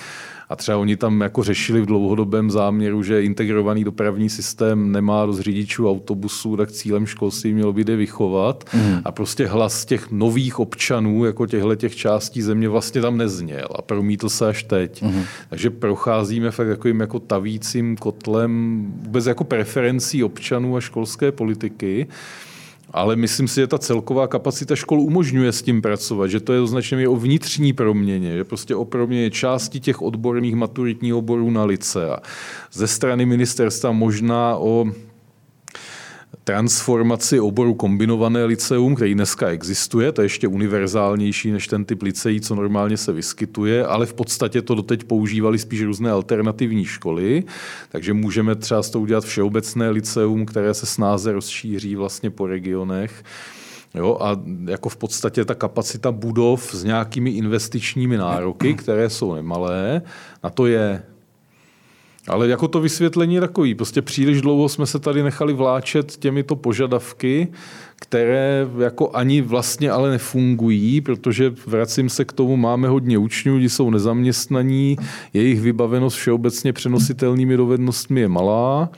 A 0.49 0.55
třeba 0.55 0.77
oni 0.77 0.97
tam 0.97 1.21
jako 1.21 1.43
řešili 1.43 1.81
v 1.81 1.85
dlouhodobém 1.85 2.51
záměru, 2.51 3.03
že 3.03 3.23
integrovaný 3.23 3.83
dopravní 3.83 4.29
systém 4.29 4.91
nemá 4.91 5.25
dost 5.25 5.39
řidičů 5.39 5.89
autobusů, 5.89 6.57
tak 6.57 6.71
cílem 6.71 7.05
školství 7.05 7.53
mělo 7.53 7.73
být 7.73 7.89
je 7.89 7.95
vychovat. 7.95 8.63
Mm. 8.73 9.01
A 9.05 9.11
prostě 9.11 9.47
hlas 9.47 9.85
těch 9.85 10.11
nových 10.11 10.59
občanů, 10.59 11.25
jako 11.25 11.45
těchto 11.45 11.75
těch 11.75 11.95
částí 11.95 12.41
země, 12.41 12.69
vlastně 12.69 13.01
tam 13.01 13.17
nezněl 13.17 13.67
a 13.75 13.81
promítl 13.81 14.29
se 14.29 14.47
až 14.47 14.63
teď. 14.63 15.01
Mm. 15.01 15.23
Takže 15.49 15.69
procházíme 15.69 16.51
fakt 16.51 16.67
takovým 16.67 16.99
jako 16.99 17.19
tavícím 17.19 17.97
kotlem 17.97 18.85
vůbec 19.03 19.25
jako 19.25 19.43
preferencí 19.43 20.23
občanů 20.23 20.77
a 20.77 20.81
školské 20.81 21.31
politiky 21.31 22.07
ale 22.95 23.15
myslím 23.15 23.47
si, 23.47 23.59
že 23.59 23.67
ta 23.67 23.77
celková 23.77 24.27
kapacita 24.27 24.75
škol 24.75 25.01
umožňuje 25.01 25.51
s 25.51 25.61
tím 25.61 25.81
pracovat, 25.81 26.27
že 26.27 26.39
to 26.39 26.53
je 26.53 26.61
označené 26.61 27.07
o 27.07 27.15
vnitřní 27.15 27.73
proměně, 27.73 28.37
že 28.37 28.43
prostě 28.43 28.75
o 28.75 28.85
proměně 28.85 29.31
části 29.31 29.79
těch 29.79 30.01
odborných 30.01 30.55
maturitních 30.55 31.13
oborů 31.13 31.51
na 31.51 31.65
lice. 31.65 32.09
A 32.09 32.17
ze 32.71 32.87
strany 32.87 33.25
ministerstva 33.25 33.91
možná 33.91 34.55
o 34.55 34.87
transformaci 36.45 37.39
oboru 37.39 37.73
kombinované 37.73 38.45
liceum, 38.45 38.95
který 38.95 39.13
dneska 39.13 39.47
existuje, 39.47 40.11
to 40.11 40.21
je 40.21 40.25
ještě 40.25 40.47
univerzálnější 40.47 41.51
než 41.51 41.67
ten 41.67 41.85
typ 41.85 42.01
liceí, 42.01 42.41
co 42.41 42.55
normálně 42.55 42.97
se 42.97 43.11
vyskytuje, 43.11 43.85
ale 43.85 44.05
v 44.05 44.13
podstatě 44.13 44.61
to 44.61 44.75
doteď 44.75 45.03
používali 45.03 45.59
spíš 45.59 45.83
různé 45.83 46.11
alternativní 46.11 46.85
školy, 46.85 47.43
takže 47.89 48.13
můžeme 48.13 48.55
třeba 48.55 48.83
s 48.83 48.89
to 48.89 48.99
udělat 48.99 49.23
všeobecné 49.23 49.89
liceum, 49.89 50.45
které 50.45 50.73
se 50.73 50.85
snáze 50.85 51.31
rozšíří 51.31 51.95
vlastně 51.95 52.29
po 52.29 52.47
regionech. 52.47 53.23
Jo, 53.95 54.17
a 54.21 54.41
jako 54.69 54.89
v 54.89 54.97
podstatě 54.97 55.45
ta 55.45 55.55
kapacita 55.55 56.11
budov 56.11 56.75
s 56.75 56.83
nějakými 56.83 57.29
investičními 57.29 58.17
nároky, 58.17 58.73
které 58.73 59.09
jsou 59.09 59.35
nemalé, 59.35 60.01
na 60.43 60.49
to 60.49 60.65
je. 60.65 61.03
Ale 62.27 62.47
jako 62.47 62.67
to 62.67 62.79
vysvětlení 62.79 63.39
takový, 63.39 63.75
prostě 63.75 64.01
příliš 64.01 64.41
dlouho 64.41 64.69
jsme 64.69 64.85
se 64.85 64.99
tady 64.99 65.23
nechali 65.23 65.53
vláčet 65.53 66.17
těmito 66.17 66.55
požadavky, 66.55 67.47
které 67.95 68.67
jako 68.79 69.11
ani 69.13 69.41
vlastně 69.41 69.91
ale 69.91 70.11
nefungují, 70.11 71.01
protože 71.01 71.53
vracím 71.65 72.09
se 72.09 72.25
k 72.25 72.33
tomu, 72.33 72.57
máme 72.57 72.87
hodně 72.87 73.17
učňů, 73.17 73.53
kteří 73.53 73.69
jsou 73.69 73.89
nezaměstnaní, 73.89 74.97
jejich 75.33 75.61
vybavenost 75.61 76.17
všeobecně 76.17 76.73
přenositelnými 76.73 77.57
dovednostmi 77.57 78.21
je 78.21 78.27
malá, 78.27 78.89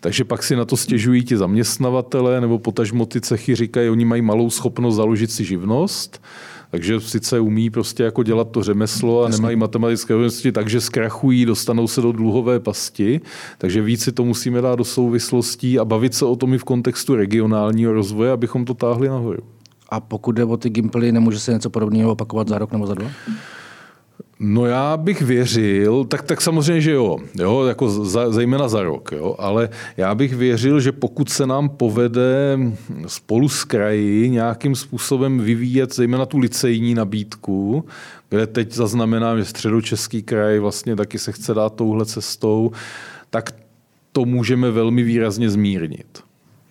takže 0.00 0.24
pak 0.24 0.42
si 0.42 0.56
na 0.56 0.64
to 0.64 0.76
stěžují 0.76 1.24
ti 1.24 1.36
zaměstnavatele 1.36 2.40
nebo 2.40 2.58
potažmo 2.58 3.06
ty 3.06 3.20
cechy 3.20 3.54
říkají, 3.54 3.90
oni 3.90 4.04
mají 4.04 4.22
malou 4.22 4.50
schopnost 4.50 4.94
založit 4.94 5.30
si 5.30 5.44
živnost, 5.44 6.22
takže 6.70 7.00
sice 7.00 7.40
umí 7.40 7.70
prostě 7.70 8.02
jako 8.02 8.22
dělat 8.22 8.50
to 8.50 8.62
řemeslo 8.62 9.22
a 9.22 9.26
Jasně. 9.26 9.40
nemají 9.40 9.56
matematické 9.56 10.12
dovednosti, 10.12 10.52
takže 10.52 10.80
zkrachují, 10.80 11.44
dostanou 11.44 11.88
se 11.88 12.00
do 12.00 12.12
dluhové 12.12 12.60
pasti. 12.60 13.20
Takže 13.58 13.82
víc 13.82 14.04
si 14.04 14.12
to 14.12 14.24
musíme 14.24 14.60
dát 14.60 14.76
do 14.76 14.84
souvislostí 14.84 15.78
a 15.78 15.84
bavit 15.84 16.14
se 16.14 16.24
o 16.24 16.36
tom 16.36 16.54
i 16.54 16.58
v 16.58 16.64
kontextu 16.64 17.14
regionálního 17.14 17.92
rozvoje, 17.92 18.32
abychom 18.32 18.64
to 18.64 18.74
táhli 18.74 19.08
nahoru. 19.08 19.42
A 19.88 20.00
pokud 20.00 20.32
jde 20.32 20.44
o 20.44 20.56
ty 20.56 20.70
gimply, 20.70 21.12
nemůže 21.12 21.40
se 21.40 21.52
něco 21.52 21.70
podobného 21.70 22.12
opakovat 22.12 22.48
za 22.48 22.58
rok 22.58 22.72
nebo 22.72 22.86
za 22.86 22.94
dva? 22.94 23.10
No 24.40 24.66
já 24.66 24.96
bych 24.96 25.22
věřil, 25.22 26.04
tak, 26.04 26.22
tak 26.22 26.40
samozřejmě, 26.40 26.80
že 26.80 26.92
jo, 26.92 27.18
jo 27.34 27.64
jako 27.64 27.90
za, 27.90 28.30
zejména 28.30 28.68
za 28.68 28.82
rok, 28.82 29.12
jo, 29.12 29.34
ale 29.38 29.68
já 29.96 30.14
bych 30.14 30.34
věřil, 30.34 30.80
že 30.80 30.92
pokud 30.92 31.28
se 31.28 31.46
nám 31.46 31.68
povede 31.68 32.58
spolu 33.06 33.48
s 33.48 33.64
kraji 33.64 34.30
nějakým 34.30 34.74
způsobem 34.74 35.40
vyvíjet 35.40 35.94
zejména 35.94 36.26
tu 36.26 36.38
licejní 36.38 36.94
nabídku, 36.94 37.84
kde 38.28 38.46
teď 38.46 38.72
zaznamenám, 38.72 39.38
že 39.38 39.44
středočeský 39.44 40.22
kraj 40.22 40.58
vlastně 40.58 40.96
taky 40.96 41.18
se 41.18 41.32
chce 41.32 41.54
dát 41.54 41.74
touhle 41.74 42.06
cestou, 42.06 42.72
tak 43.30 43.54
to 44.12 44.24
můžeme 44.24 44.70
velmi 44.70 45.02
výrazně 45.02 45.50
zmírnit. 45.50 46.24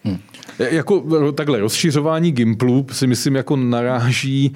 Hmm. 0.04 0.18
Jako 0.60 1.32
takhle, 1.32 1.60
rozšiřování 1.60 2.32
Gimplu 2.32 2.86
si 2.92 3.08
myslím 3.08 3.36
jako 3.36 3.56
naráží 3.56 4.56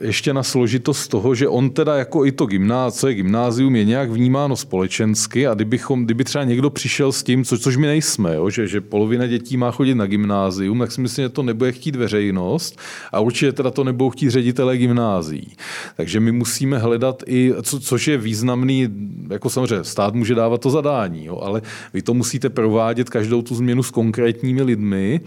ještě 0.00 0.34
na 0.34 0.42
složitost 0.42 1.08
toho, 1.08 1.34
že 1.34 1.48
on 1.48 1.70
teda 1.70 1.96
jako 1.96 2.26
i 2.26 2.32
to 2.32 2.46
gymnáz, 2.46 2.94
co 2.94 3.08
je 3.08 3.14
gymnázium, 3.14 3.76
je 3.76 3.84
nějak 3.84 4.10
vnímáno 4.10 4.56
společensky 4.56 5.46
a 5.46 5.54
kdybychom, 5.54 6.04
kdyby 6.04 6.24
třeba 6.24 6.44
někdo 6.44 6.70
přišel 6.70 7.12
s 7.12 7.22
tím, 7.22 7.44
co, 7.44 7.58
což 7.58 7.76
my 7.76 7.86
nejsme, 7.86 8.34
jo, 8.34 8.50
že, 8.50 8.66
že 8.66 8.80
polovina 8.80 9.26
dětí 9.26 9.56
má 9.56 9.70
chodit 9.70 9.94
na 9.94 10.06
gymnázium, 10.06 10.78
tak 10.78 10.92
si 10.92 11.00
myslím, 11.00 11.24
že 11.24 11.28
to 11.28 11.42
nebude 11.42 11.72
chtít 11.72 11.96
veřejnost 11.96 12.78
a 13.12 13.20
určitě 13.20 13.52
teda 13.52 13.70
to 13.70 13.84
nebudou 13.84 14.10
chtít 14.10 14.30
ředitelé 14.30 14.78
gymnázií. 14.78 15.52
Takže 15.96 16.20
my 16.20 16.32
musíme 16.32 16.78
hledat 16.78 17.22
i, 17.26 17.52
co, 17.62 17.80
což 17.80 18.08
je 18.08 18.18
významný, 18.18 18.88
jako 19.30 19.50
samozřejmě 19.50 19.84
stát 19.84 20.14
může 20.14 20.34
dávat 20.34 20.60
to 20.60 20.70
zadání, 20.70 21.24
jo, 21.24 21.40
ale 21.42 21.62
vy 21.94 22.02
to 22.02 22.14
musíte 22.14 22.48
provádět 22.48 23.10
každou 23.10 23.42
tu 23.42 23.54
změnu 23.54 23.82
s 23.82 23.90
konkrétními 23.90 24.62
lidmi. 24.62 25.20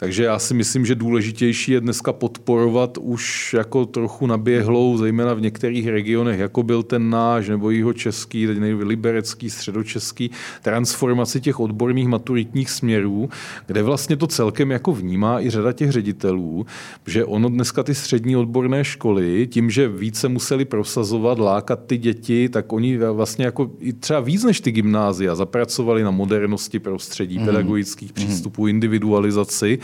Takže 0.00 0.24
já 0.24 0.38
si 0.38 0.54
myslím, 0.54 0.86
že 0.86 0.94
důležitější 0.94 1.72
je 1.72 1.80
dneska 1.80 2.12
podporovat 2.12 2.98
už 3.00 3.54
jako 3.54 3.86
trochu 3.86 4.26
naběhlou, 4.26 4.98
zejména 4.98 5.34
v 5.34 5.40
některých 5.40 5.88
regionech, 5.88 6.40
jako 6.40 6.62
byl 6.62 6.82
ten 6.82 7.10
náš, 7.10 7.48
nebo 7.48 7.70
jeho 7.70 7.92
český, 7.92 8.46
teď 8.46 8.58
liberecký, 8.78 9.50
středočeský, 9.50 10.30
transformaci 10.62 11.40
těch 11.40 11.60
odborných 11.60 12.08
maturitních 12.08 12.70
směrů, 12.70 13.28
kde 13.66 13.82
vlastně 13.82 14.16
to 14.16 14.26
celkem 14.26 14.70
jako 14.70 14.92
vnímá 14.92 15.40
i 15.40 15.50
řada 15.50 15.72
těch 15.72 15.90
ředitelů, 15.90 16.66
že 17.06 17.24
ono 17.24 17.48
dneska 17.48 17.82
ty 17.82 17.94
střední 17.94 18.36
odborné 18.36 18.84
školy, 18.84 19.48
tím, 19.50 19.70
že 19.70 19.88
více 19.88 20.28
museli 20.28 20.64
prosazovat, 20.64 21.38
lákat 21.38 21.86
ty 21.86 21.96
děti, 21.96 22.48
tak 22.48 22.72
oni 22.72 22.98
vlastně 22.98 23.44
jako 23.44 23.70
i 23.78 23.92
třeba 23.92 24.20
víc 24.20 24.44
než 24.44 24.60
ty 24.60 24.72
gymnázia 24.72 25.34
zapracovali 25.34 26.02
na 26.02 26.10
modernosti 26.10 26.78
prostředí, 26.78 27.38
mm. 27.38 27.44
pedagogických 27.44 28.10
mm. 28.10 28.14
přístupů, 28.14 28.66
individualizaci 28.66 29.78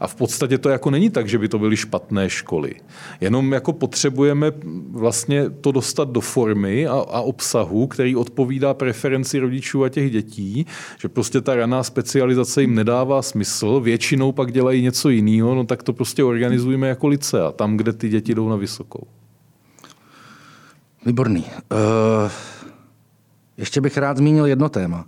a 0.00 0.06
v 0.06 0.14
podstatě 0.14 0.58
to 0.58 0.68
jako 0.68 0.90
není 0.90 1.10
tak, 1.10 1.28
že 1.28 1.38
by 1.38 1.48
to 1.48 1.58
byly 1.58 1.76
špatné 1.76 2.30
školy. 2.30 2.74
Jenom 3.20 3.52
jako 3.52 3.72
potřebujeme 3.72 4.52
vlastně 4.90 5.50
to 5.50 5.72
dostat 5.72 6.08
do 6.08 6.20
formy 6.20 6.86
a, 6.86 6.92
a 6.92 7.20
obsahu, 7.20 7.86
který 7.86 8.16
odpovídá 8.16 8.74
preferenci 8.74 9.38
rodičů 9.38 9.84
a 9.84 9.88
těch 9.88 10.10
dětí, 10.10 10.66
že 11.00 11.08
prostě 11.08 11.40
ta 11.40 11.54
raná 11.54 11.82
specializace 11.82 12.60
jim 12.60 12.74
nedává 12.74 13.22
smysl, 13.22 13.80
většinou 13.80 14.32
pak 14.32 14.52
dělají 14.52 14.82
něco 14.82 15.08
jiného, 15.08 15.54
no 15.54 15.64
tak 15.64 15.82
to 15.82 15.92
prostě 15.92 16.24
organizujeme 16.24 16.88
jako 16.88 17.08
lice 17.08 17.42
a 17.42 17.52
tam, 17.52 17.76
kde 17.76 17.92
ty 17.92 18.08
děti 18.08 18.34
jdou 18.34 18.48
na 18.48 18.56
vysokou. 18.56 19.06
Výborný. 21.06 21.44
Uh, 21.44 22.30
ještě 23.56 23.80
bych 23.80 23.96
rád 23.96 24.16
zmínil 24.16 24.46
jedno 24.46 24.68
téma. 24.68 25.06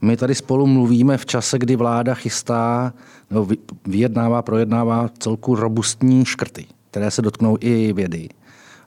My 0.00 0.16
tady 0.16 0.34
spolu 0.34 0.66
mluvíme 0.66 1.18
v 1.18 1.26
čase, 1.26 1.58
kdy 1.58 1.76
vláda 1.76 2.14
chystá, 2.14 2.92
nebo 3.30 3.48
vyjednává, 3.86 4.42
projednává 4.42 5.10
celku 5.18 5.54
robustní 5.54 6.24
škrty, 6.24 6.66
které 6.90 7.10
se 7.10 7.22
dotknou 7.22 7.56
i 7.60 7.92
vědy 7.92 8.28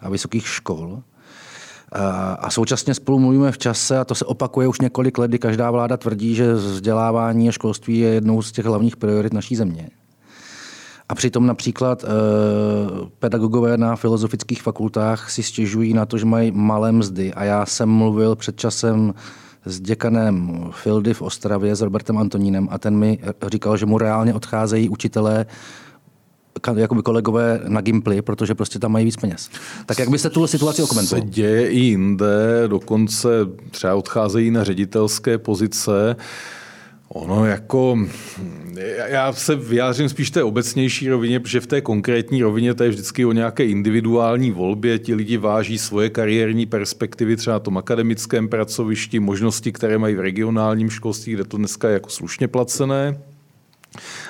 a 0.01 0.09
vysokých 0.09 0.47
škol. 0.47 1.01
A 2.39 2.49
současně 2.49 2.93
spolu 2.93 3.19
mluvíme 3.19 3.51
v 3.51 3.57
čase, 3.57 3.99
a 3.99 4.05
to 4.05 4.15
se 4.15 4.25
opakuje 4.25 4.67
už 4.67 4.81
několik 4.81 5.17
let, 5.17 5.27
kdy 5.27 5.39
každá 5.39 5.71
vláda 5.71 5.97
tvrdí, 5.97 6.35
že 6.35 6.53
vzdělávání 6.53 7.49
a 7.49 7.51
školství 7.51 7.99
je 7.99 8.09
jednou 8.09 8.41
z 8.41 8.51
těch 8.51 8.65
hlavních 8.65 8.97
priorit 8.97 9.33
naší 9.33 9.55
země. 9.55 9.89
A 11.09 11.15
přitom 11.15 11.47
například 11.47 12.03
eh, 12.03 12.07
pedagogové 13.19 13.77
na 13.77 13.95
filozofických 13.95 14.61
fakultách 14.61 15.31
si 15.31 15.43
stěžují 15.43 15.93
na 15.93 16.05
to, 16.05 16.17
že 16.17 16.25
mají 16.25 16.51
malé 16.51 16.91
mzdy. 16.91 17.33
A 17.33 17.43
já 17.43 17.65
jsem 17.65 17.89
mluvil 17.89 18.35
před 18.35 18.59
časem 18.59 19.13
s 19.65 19.79
děkanem 19.79 20.65
Fildy 20.71 21.13
v 21.13 21.21
Ostravě, 21.21 21.75
s 21.75 21.81
Robertem 21.81 22.17
Antonínem 22.17 22.67
a 22.71 22.77
ten 22.77 22.97
mi 22.97 23.19
říkal, 23.51 23.77
že 23.77 23.85
mu 23.85 23.97
reálně 23.97 24.33
odcházejí 24.33 24.89
učitelé 24.89 25.45
jakoby 26.75 27.01
kolegové 27.01 27.59
na 27.67 27.81
Gimply, 27.81 28.21
protože 28.21 28.55
prostě 28.55 28.79
tam 28.79 28.91
mají 28.91 29.05
víc 29.05 29.15
peněz. 29.15 29.49
Tak 29.85 29.99
jak 29.99 30.09
byste 30.09 30.29
tuhle 30.29 30.47
situaci 30.47 30.83
okomentoval? 30.83 31.23
Se 31.23 31.29
děje 31.29 31.69
i 31.69 31.79
jinde, 31.79 32.63
dokonce 32.67 33.29
třeba 33.71 33.95
odcházejí 33.95 34.51
na 34.51 34.63
ředitelské 34.63 35.37
pozice. 35.37 36.15
Ono 37.13 37.45
jako, 37.45 37.97
já 39.07 39.33
se 39.33 39.55
vyjádřím 39.55 40.09
spíš 40.09 40.31
té 40.31 40.43
obecnější 40.43 41.09
rovině, 41.09 41.39
protože 41.39 41.59
v 41.59 41.67
té 41.67 41.81
konkrétní 41.81 42.43
rovině 42.43 42.73
to 42.73 42.83
je 42.83 42.89
vždycky 42.89 43.25
o 43.25 43.31
nějaké 43.31 43.65
individuální 43.65 44.51
volbě. 44.51 44.99
Ti 44.99 45.15
lidi 45.15 45.37
váží 45.37 45.77
svoje 45.77 46.09
kariérní 46.09 46.65
perspektivy 46.65 47.37
třeba 47.37 47.53
na 47.53 47.59
tom 47.59 47.77
akademickém 47.77 48.49
pracovišti, 48.49 49.19
možnosti, 49.19 49.71
které 49.71 49.97
mají 49.97 50.15
v 50.15 50.19
regionálním 50.19 50.89
školství, 50.89 51.33
kde 51.33 51.43
to 51.43 51.57
dneska 51.57 51.87
je 51.87 51.93
jako 51.93 52.09
slušně 52.09 52.47
placené. 52.47 53.19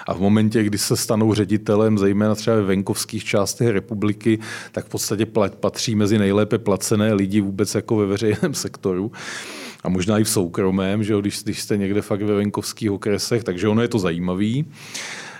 A 0.08 0.14
v 0.14 0.20
momentě, 0.20 0.64
kdy 0.64 0.78
se 0.78 0.98
stanou 0.98 1.34
ředitelem, 1.34 1.98
zejména 1.98 2.36
třeba 2.36 2.56
ve 2.56 2.64
venkovských 2.64 3.24
částech 3.24 3.68
republiky, 3.68 4.40
tak 4.72 4.86
v 4.86 4.90
podstatě 4.90 5.26
patří 5.60 5.96
mezi 5.96 6.18
nejlépe 6.18 6.58
placené 6.58 7.14
lidi 7.14 7.42
vůbec 7.42 7.76
jako 7.76 7.96
ve 7.96 8.06
veřejném 8.06 8.54
sektoru 8.54 9.12
a 9.84 9.90
možná 9.90 10.20
i 10.20 10.24
v 10.24 10.30
soukromém, 10.30 11.04
že 11.04 11.14
jo, 11.14 11.22
když, 11.22 11.44
když 11.44 11.62
jste 11.62 11.78
někde 11.78 12.02
fakt 12.02 12.22
ve 12.22 12.36
venkovských 12.36 12.92
okresech, 12.92 13.44
takže 13.44 13.68
ono 13.68 13.82
je 13.82 13.88
to 13.88 14.00
zajímavý. 14.00 14.66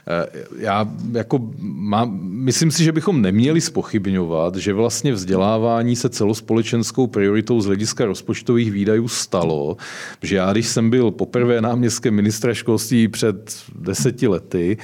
Eh, 0.08 0.26
já 0.58 0.90
jako 1.12 1.50
mám, 1.62 2.20
myslím 2.22 2.72
si, 2.72 2.84
že 2.84 2.92
bychom 2.92 3.22
neměli 3.22 3.62
spochybňovat, 3.62 4.56
že 4.56 4.74
vlastně 4.74 5.14
vzdělávání 5.14 5.96
se 5.96 6.10
celospolečenskou 6.10 7.08
prioritou 7.08 7.62
z 7.62 7.66
hlediska 7.66 8.06
rozpočtových 8.06 8.72
výdajů 8.72 9.08
stalo, 9.08 9.78
že 10.24 10.36
já, 10.36 10.52
když 10.52 10.68
jsem 10.68 10.90
byl 10.90 11.12
poprvé 11.12 11.62
náměstkem 11.62 12.14
ministra 12.14 12.54
školství 12.54 13.08
před 13.08 13.64
deseti 13.76 14.28
lety, 14.28 14.78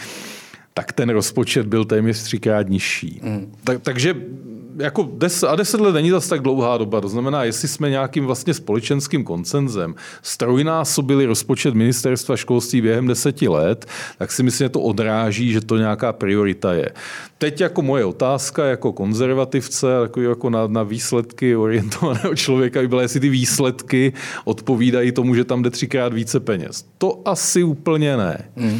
tak 0.73 0.93
ten 0.93 1.09
rozpočet 1.09 1.67
byl 1.67 1.85
téměř 1.85 2.23
třikrát 2.23 2.69
nižší. 2.69 3.19
Mm. 3.23 3.51
Tak, 3.63 3.81
takže 3.81 4.15
jako 4.77 5.09
des, 5.13 5.43
a 5.43 5.55
deset 5.55 5.81
let 5.81 5.93
není 5.93 6.09
zase 6.09 6.29
tak 6.29 6.41
dlouhá 6.41 6.77
doba. 6.77 7.01
To 7.01 7.09
znamená, 7.09 7.43
jestli 7.43 7.67
jsme 7.67 7.89
nějakým 7.89 8.25
vlastně 8.25 8.53
společenským 8.53 9.23
koncenzem 9.23 9.95
strojnásobili 10.21 11.25
rozpočet 11.25 11.73
ministerstva 11.73 12.35
školství 12.37 12.81
během 12.81 13.07
deseti 13.07 13.47
let, 13.47 13.85
tak 14.17 14.31
si 14.31 14.43
myslím, 14.43 14.65
že 14.65 14.69
to 14.69 14.81
odráží, 14.81 15.51
že 15.53 15.61
to 15.61 15.77
nějaká 15.77 16.13
priorita 16.13 16.73
je. 16.73 16.91
Teď 17.45 17.61
jako 17.61 17.81
moje 17.81 18.05
otázka 18.05 18.65
jako 18.65 18.93
konzervativce, 18.93 19.87
jako, 20.01 20.21
jako 20.21 20.49
na, 20.49 20.67
na 20.67 20.83
výsledky 20.83 21.55
orientovaného 21.55 22.35
člověka 22.35 22.81
by 22.81 22.87
byla, 22.87 23.01
jestli 23.01 23.19
ty 23.19 23.29
výsledky 23.29 24.13
odpovídají 24.45 25.11
tomu, 25.11 25.35
že 25.35 25.43
tam 25.43 25.63
jde 25.63 25.69
třikrát 25.69 26.13
více 26.13 26.39
peněz. 26.39 26.85
To 26.97 27.21
asi 27.25 27.63
úplně 27.63 28.17
ne. 28.17 28.49
Mm. 28.55 28.79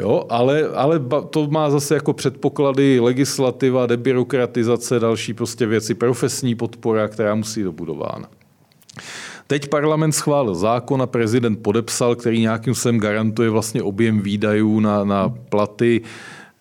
Jo, 0.00 0.24
ale, 0.28 0.68
ale 0.74 1.00
to 1.30 1.46
má 1.46 1.70
zase 1.70 1.94
jako 1.94 2.12
předpoklady 2.12 3.00
legislativa, 3.00 3.86
debirokratizace, 3.86 5.00
další 5.00 5.34
prostě 5.34 5.66
věci, 5.66 5.94
profesní 5.94 6.54
podpora, 6.54 7.08
která 7.08 7.34
musí 7.34 7.62
dobudována. 7.62 8.28
Teď 9.46 9.68
parlament 9.68 10.12
schválil 10.12 10.54
zákon 10.54 11.02
a 11.02 11.06
prezident 11.06 11.62
podepsal, 11.62 12.16
který 12.16 12.40
nějakým 12.40 12.74
způsobem 12.74 13.00
garantuje 13.00 13.50
vlastně 13.50 13.82
objem 13.82 14.20
výdajů 14.20 14.80
na, 14.80 15.04
na 15.04 15.28
platy 15.28 16.02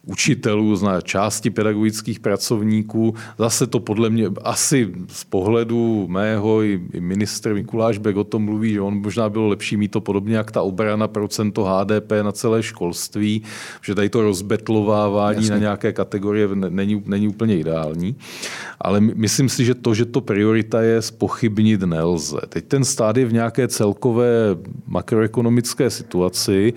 učitelů, 0.06 0.76
zná 0.76 1.02
části 1.02 1.50
pedagogických 1.50 2.20
pracovníků. 2.20 3.16
Zase 3.38 3.68
to 3.68 3.80
podle 3.80 4.10
mě 4.10 4.28
asi 4.44 4.94
z 5.08 5.24
pohledu 5.24 6.08
mého 6.08 6.64
i, 6.64 6.82
i 6.94 7.00
ministr 7.00 7.54
Mikuláš 7.54 7.98
Bek 7.98 8.16
o 8.16 8.24
tom 8.24 8.44
mluví, 8.44 8.74
že 8.74 8.82
on 8.82 9.02
možná 9.02 9.30
bylo 9.30 9.48
lepší 9.48 9.78
mít 9.78 9.92
to 9.92 10.02
podobně 10.02 10.36
jak 10.36 10.52
ta 10.52 10.62
obrana 10.62 11.08
procento 11.08 11.64
HDP 11.64 12.12
na 12.22 12.32
celé 12.32 12.64
školství, 12.64 13.44
že 13.82 13.96
tady 13.96 14.10
to 14.10 14.22
rozbetlovávání 14.22 15.38
Jasně. 15.38 15.52
na 15.52 15.58
nějaké 15.58 15.94
kategorie 15.94 16.50
není, 16.56 17.04
není 17.06 17.28
úplně 17.28 17.58
ideální. 17.58 18.16
Ale 18.82 19.00
myslím 19.02 19.50
si, 19.50 19.66
že 19.66 19.76
to, 19.76 19.94
že 19.94 20.06
to 20.06 20.22
priorita 20.22 20.82
je, 20.82 21.02
spochybnit 21.02 21.82
nelze. 21.82 22.40
Teď 22.50 22.66
ten 22.66 22.86
stát 22.86 23.18
je 23.18 23.26
v 23.26 23.34
nějaké 23.34 23.68
celkové 23.68 24.30
makroekonomické 24.88 25.90
situaci, 25.90 26.74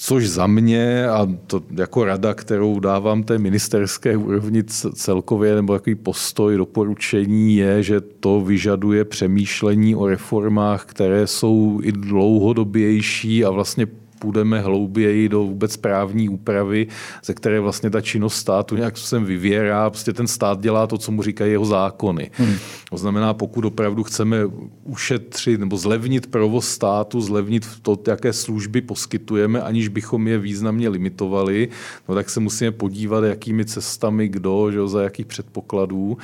Což 0.00 0.28
za 0.28 0.46
mě, 0.46 1.08
a 1.08 1.28
to 1.46 1.62
jako 1.76 2.04
rada, 2.04 2.34
kterou 2.34 2.80
dávám 2.80 3.22
té 3.22 3.38
ministerské 3.38 4.16
úrovni 4.16 4.64
celkově, 4.94 5.54
nebo 5.54 5.72
takový 5.72 5.94
postoj, 5.94 6.56
doporučení 6.56 7.56
je, 7.56 7.82
že 7.82 8.00
to 8.00 8.40
vyžaduje 8.40 9.04
přemýšlení 9.04 9.96
o 9.96 10.06
reformách, 10.06 10.84
které 10.84 11.26
jsou 11.26 11.80
i 11.82 11.92
dlouhodobější 11.92 13.44
a 13.44 13.50
vlastně 13.50 13.86
půjdeme 14.18 14.60
hlouběji 14.60 15.28
do 15.28 15.42
vůbec 15.42 15.76
právní 15.76 16.28
úpravy, 16.28 16.86
ze 17.24 17.34
které 17.34 17.60
vlastně 17.60 17.90
ta 17.90 18.00
činnost 18.00 18.34
státu 18.34 18.76
nějak 18.76 18.98
sem 18.98 19.24
vyvěrá. 19.24 19.90
Prostě 19.90 20.12
ten 20.12 20.26
stát 20.26 20.60
dělá 20.60 20.86
to, 20.86 20.98
co 20.98 21.12
mu 21.12 21.22
říkají 21.22 21.52
jeho 21.52 21.64
zákony. 21.64 22.30
Hmm. 22.34 22.54
To 22.90 22.96
znamená, 22.96 23.34
pokud 23.34 23.64
opravdu 23.64 24.04
chceme 24.04 24.36
ušetřit 24.84 25.60
nebo 25.60 25.76
zlevnit 25.76 26.26
provoz 26.26 26.68
státu, 26.68 27.20
zlevnit 27.20 27.66
to, 27.82 27.98
jaké 28.06 28.32
služby 28.32 28.80
poskytujeme, 28.80 29.62
aniž 29.62 29.88
bychom 29.88 30.28
je 30.28 30.38
významně 30.38 30.88
limitovali, 30.88 31.68
no 32.08 32.14
tak 32.14 32.30
se 32.30 32.40
musíme 32.40 32.70
podívat, 32.70 33.24
jakými 33.24 33.64
cestami, 33.64 34.28
kdo, 34.28 34.70
že, 34.72 34.88
za 34.88 35.02
jakých 35.02 35.26
předpokladů. 35.26 36.18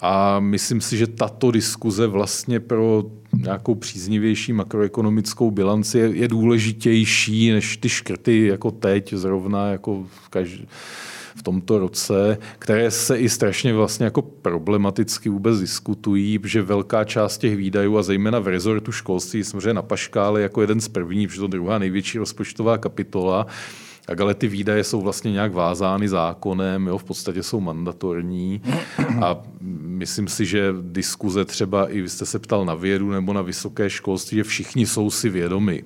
A 0.00 0.40
myslím 0.40 0.80
si, 0.80 0.96
že 0.96 1.06
tato 1.06 1.50
diskuze 1.50 2.06
vlastně 2.06 2.60
pro 2.60 3.04
nějakou 3.42 3.74
příznivější 3.74 4.52
makroekonomickou 4.52 5.50
bilanci 5.50 5.98
je, 5.98 6.16
je 6.16 6.28
důležitější 6.28 7.50
než 7.50 7.76
ty 7.76 7.88
škrty 7.88 8.46
jako 8.46 8.70
teď 8.70 9.14
zrovna 9.14 9.70
jako 9.70 10.04
v, 10.24 10.28
každý, 10.28 10.68
v 11.36 11.42
tomto 11.42 11.78
roce, 11.78 12.38
které 12.58 12.90
se 12.90 13.18
i 13.18 13.28
strašně 13.28 13.74
vlastně 13.74 14.04
jako 14.04 14.22
problematicky 14.22 15.28
vůbec 15.28 15.60
diskutují, 15.60 16.38
že 16.44 16.62
velká 16.62 17.04
část 17.04 17.38
těch 17.38 17.56
výdajů 17.56 17.98
a 17.98 18.02
zejména 18.02 18.38
v 18.38 18.48
rezortu 18.48 18.92
školství 18.92 19.44
samozřejmě 19.44 19.74
na 19.74 19.82
paškále 19.82 20.42
jako 20.42 20.60
jeden 20.60 20.80
z 20.80 20.88
prvních, 20.88 21.28
protože 21.28 21.40
to 21.40 21.46
druhá 21.46 21.78
největší 21.78 22.18
rozpočtová 22.18 22.78
kapitola, 22.78 23.46
tak 24.06 24.20
ale 24.20 24.34
ty 24.34 24.48
výdaje 24.48 24.84
jsou 24.84 25.00
vlastně 25.00 25.32
nějak 25.32 25.52
vázány 25.52 26.08
zákonem, 26.08 26.86
jo, 26.86 26.98
v 26.98 27.04
podstatě 27.04 27.42
jsou 27.42 27.60
mandatorní 27.60 28.62
a 29.24 29.42
myslím 29.80 30.28
si, 30.28 30.46
že 30.46 30.74
diskuze 30.80 31.44
třeba, 31.44 31.88
i 31.88 32.00
vy 32.00 32.08
jste 32.08 32.26
se 32.26 32.38
ptal 32.38 32.64
na 32.64 32.74
vědu 32.74 33.10
nebo 33.10 33.32
na 33.32 33.42
vysoké 33.42 33.90
školství, 33.90 34.36
že 34.36 34.44
všichni 34.44 34.86
jsou 34.86 35.10
si 35.10 35.28
vědomi, 35.28 35.84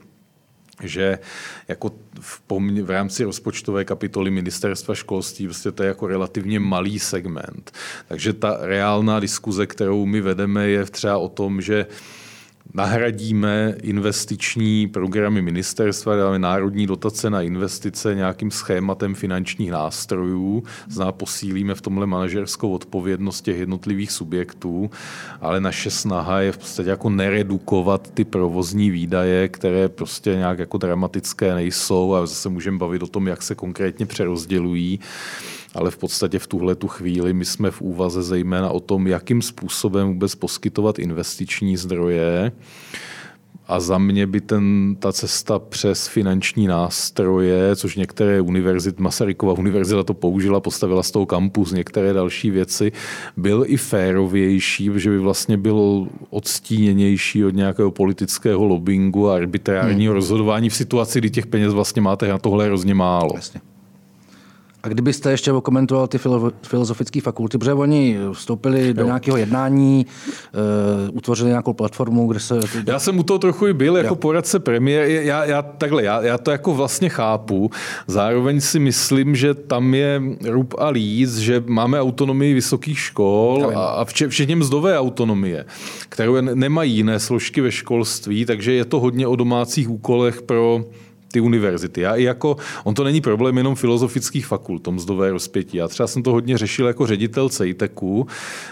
že 0.83 1.19
jako 1.69 1.91
v, 2.21 2.43
pomě- 2.49 2.83
v 2.83 2.91
rámci 2.91 3.25
rozpočtové 3.25 3.85
kapitoly 3.85 4.31
ministerstva 4.31 4.95
školství 4.95 5.47
prostě 5.47 5.73
to 5.73 5.83
je 5.83 5.89
jako 5.89 6.07
relativně 6.07 6.61
malý 6.61 6.99
segment. 6.99 7.73
Takže 8.09 8.33
ta 8.33 8.59
reálná 8.61 9.21
diskuze, 9.21 9.67
kterou 9.67 10.07
my 10.07 10.21
vedeme, 10.21 10.69
je 10.69 10.85
třeba 10.85 11.19
o 11.19 11.29
tom, 11.29 11.61
že 11.61 11.87
nahradíme 12.75 13.75
investiční 13.83 14.87
programy 14.87 15.43
ministerstva, 15.43 16.17
dáme 16.17 16.39
národní 16.39 16.87
dotace 16.87 17.31
na 17.31 17.43
investice 17.43 18.15
nějakým 18.15 18.51
schématem 18.51 19.15
finančních 19.15 19.71
nástrojů, 19.71 20.63
zná 20.89 21.13
posílíme 21.13 21.75
v 21.75 21.81
tomhle 21.81 22.07
manažerskou 22.07 22.73
odpovědnost 22.73 23.41
těch 23.41 23.59
jednotlivých 23.59 24.11
subjektů, 24.11 24.91
ale 25.41 25.61
naše 25.61 25.91
snaha 25.91 26.41
je 26.41 26.53
v 26.53 26.59
podstatě 26.59 26.91
jako 26.91 27.11
neredukovat 27.11 28.11
ty 28.15 28.25
provozní 28.25 28.91
výdaje, 28.91 29.49
které 29.49 29.89
prostě 29.89 30.35
nějak 30.35 30.59
jako 30.59 30.79
dramatické 30.79 31.55
nejsou 31.55 32.15
a 32.15 32.27
zase 32.27 32.49
můžeme 32.49 32.79
bavit 32.79 33.03
o 33.03 33.07
tom, 33.07 33.29
jak 33.29 33.43
se 33.43 33.55
konkrétně 33.55 34.07
přerozdělují 34.07 35.01
ale 35.75 35.91
v 35.91 35.99
podstatě 35.99 36.39
v 36.39 36.47
tuhle 36.47 36.75
tu 36.75 36.89
chvíli 36.89 37.33
my 37.33 37.45
jsme 37.45 37.71
v 37.71 37.81
úvaze 37.81 38.23
zejména 38.23 38.71
o 38.71 38.81
tom, 38.81 39.07
jakým 39.07 39.43
způsobem 39.43 40.09
vůbec 40.09 40.35
poskytovat 40.35 40.99
investiční 40.99 41.77
zdroje. 41.77 42.53
A 43.67 43.81
za 43.81 43.99
mě 43.99 44.27
by 44.27 44.41
ten, 44.41 44.97
ta 44.99 45.13
cesta 45.13 45.59
přes 45.59 46.07
finanční 46.07 46.67
nástroje, 46.67 47.77
což 47.77 47.97
některé 47.97 48.41
univerzity, 48.41 49.03
Masarykova 49.03 49.53
univerzita 49.53 50.03
to 50.03 50.15
použila, 50.15 50.61
postavila 50.61 51.03
z 51.03 51.11
toho 51.11 51.27
kampus, 51.27 51.73
některé 51.73 52.13
další 52.13 52.51
věci, 52.51 52.93
byl 53.37 53.65
i 53.67 53.77
férovější, 53.77 54.91
že 54.97 55.11
by 55.11 55.19
vlastně 55.19 55.57
byl 55.57 56.09
odstíněnější 56.31 57.45
od 57.45 57.55
nějakého 57.55 57.91
politického 57.91 58.65
lobbingu 58.65 59.29
a 59.29 59.35
arbitrárního 59.35 60.11
hmm. 60.11 60.17
rozhodování 60.17 60.69
v 60.69 60.75
situaci, 60.75 61.19
kdy 61.19 61.31
těch 61.31 61.47
peněz 61.47 61.73
vlastně 61.73 62.03
máte 62.03 62.29
na 62.29 62.39
tohle 62.39 62.67
hrozně 62.67 62.95
málo. 62.95 63.33
Jasně. 63.35 63.61
A 64.83 64.89
kdybyste 64.89 65.31
ještě 65.31 65.53
komentoval 65.63 66.07
ty 66.07 66.19
filozofické 66.63 67.21
fakulty, 67.21 67.59
protože 67.59 67.73
oni 67.73 68.19
vstoupili 68.33 68.95
do 68.95 69.01
jo. 69.03 69.07
nějakého 69.07 69.37
jednání, 69.37 70.07
uh, 71.09 71.17
utvořili 71.17 71.51
nějakou 71.51 71.73
platformu, 71.73 72.27
kde 72.27 72.41
se... 72.41 72.61
Já 72.87 72.99
jsem 72.99 73.19
u 73.19 73.23
toho 73.23 73.39
trochu 73.39 73.67
i 73.67 73.73
byl 73.73 73.97
jako 73.97 74.09
jo. 74.09 74.15
poradce 74.15 74.59
premiér. 74.59 75.09
Já, 75.09 75.45
já, 75.45 75.63
takhle, 75.63 76.05
já, 76.05 76.23
já 76.23 76.39
to 76.39 76.51
jako 76.51 76.75
vlastně 76.75 77.09
chápu. 77.09 77.71
Zároveň 78.07 78.61
si 78.61 78.79
myslím, 78.79 79.37
že 79.37 79.55
tam 79.55 79.95
je 79.95 80.23
rub 80.49 80.75
a 80.79 80.89
líz, 80.89 81.37
že 81.37 81.63
máme 81.67 82.01
autonomii 82.01 82.55
vysokých 82.55 82.99
škol 82.99 83.73
a, 83.75 83.87
a 83.87 84.05
včetně 84.05 84.57
mzdové 84.57 84.99
autonomie, 84.99 85.65
kterou 86.09 86.41
nemají 86.41 86.95
jiné 86.97 87.21
složky 87.21 87.61
ve 87.61 87.73
školství, 87.73 88.45
takže 88.45 88.73
je 88.73 88.85
to 88.85 89.01
hodně 89.01 89.27
o 89.27 89.37
domácích 89.37 89.91
úkolech 89.91 90.43
pro 90.43 90.85
ty 91.33 91.41
univerzity. 91.41 92.01
Já 92.01 92.15
i 92.15 92.23
jako, 92.23 92.57
on 92.85 92.95
to 92.95 93.05
není 93.05 93.21
problém 93.21 93.57
jenom 93.57 93.75
filozofických 93.75 94.47
fakult, 94.47 94.83
tom 94.83 94.95
mzdové 94.95 95.31
rozpětí. 95.31 95.77
Já 95.77 95.89
třeba 95.89 96.07
jsem 96.07 96.23
to 96.23 96.33
hodně 96.33 96.59
řešil 96.59 96.87
jako 96.87 97.07
ředitel 97.07 97.49
CEITECu, 97.49 98.27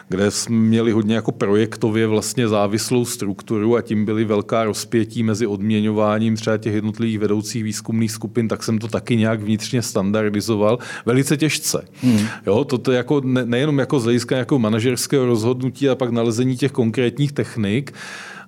kde 0.09 0.31
jsme 0.31 0.57
měli 0.57 0.93
hodně 0.93 1.15
jako 1.15 1.33
projektově 1.33 2.07
vlastně 2.07 2.49
závislou 2.49 3.05
strukturu 3.05 3.77
a 3.77 3.83
tím 3.83 4.05
byly 4.05 4.25
velká 4.25 4.65
rozpětí 4.65 5.23
mezi 5.23 5.47
odměňováním 5.47 6.37
třeba 6.37 6.57
těch 6.57 6.75
jednotlivých 6.75 7.19
vedoucích 7.19 7.65
výzkumných 7.65 8.13
skupin, 8.13 8.49
tak 8.49 8.63
jsem 8.63 8.79
to 8.79 8.89
taky 8.89 9.17
nějak 9.17 9.41
vnitřně 9.41 9.83
standardizoval 9.83 10.79
velice 11.07 11.37
těžce. 11.37 11.85
Hmm. 12.03 12.27
Jo, 12.47 12.65
toto 12.65 12.93
jako 12.93 13.21
ne, 13.25 13.45
nejenom 13.45 13.79
jako 13.79 14.01
z 14.01 14.05
hlediska 14.05 14.37
jako 14.37 14.59
manažerského 14.59 15.27
rozhodnutí 15.27 15.89
a 15.89 15.95
pak 15.95 16.11
nalezení 16.11 16.57
těch 16.57 16.73
konkrétních 16.73 17.33
technik, 17.33 17.93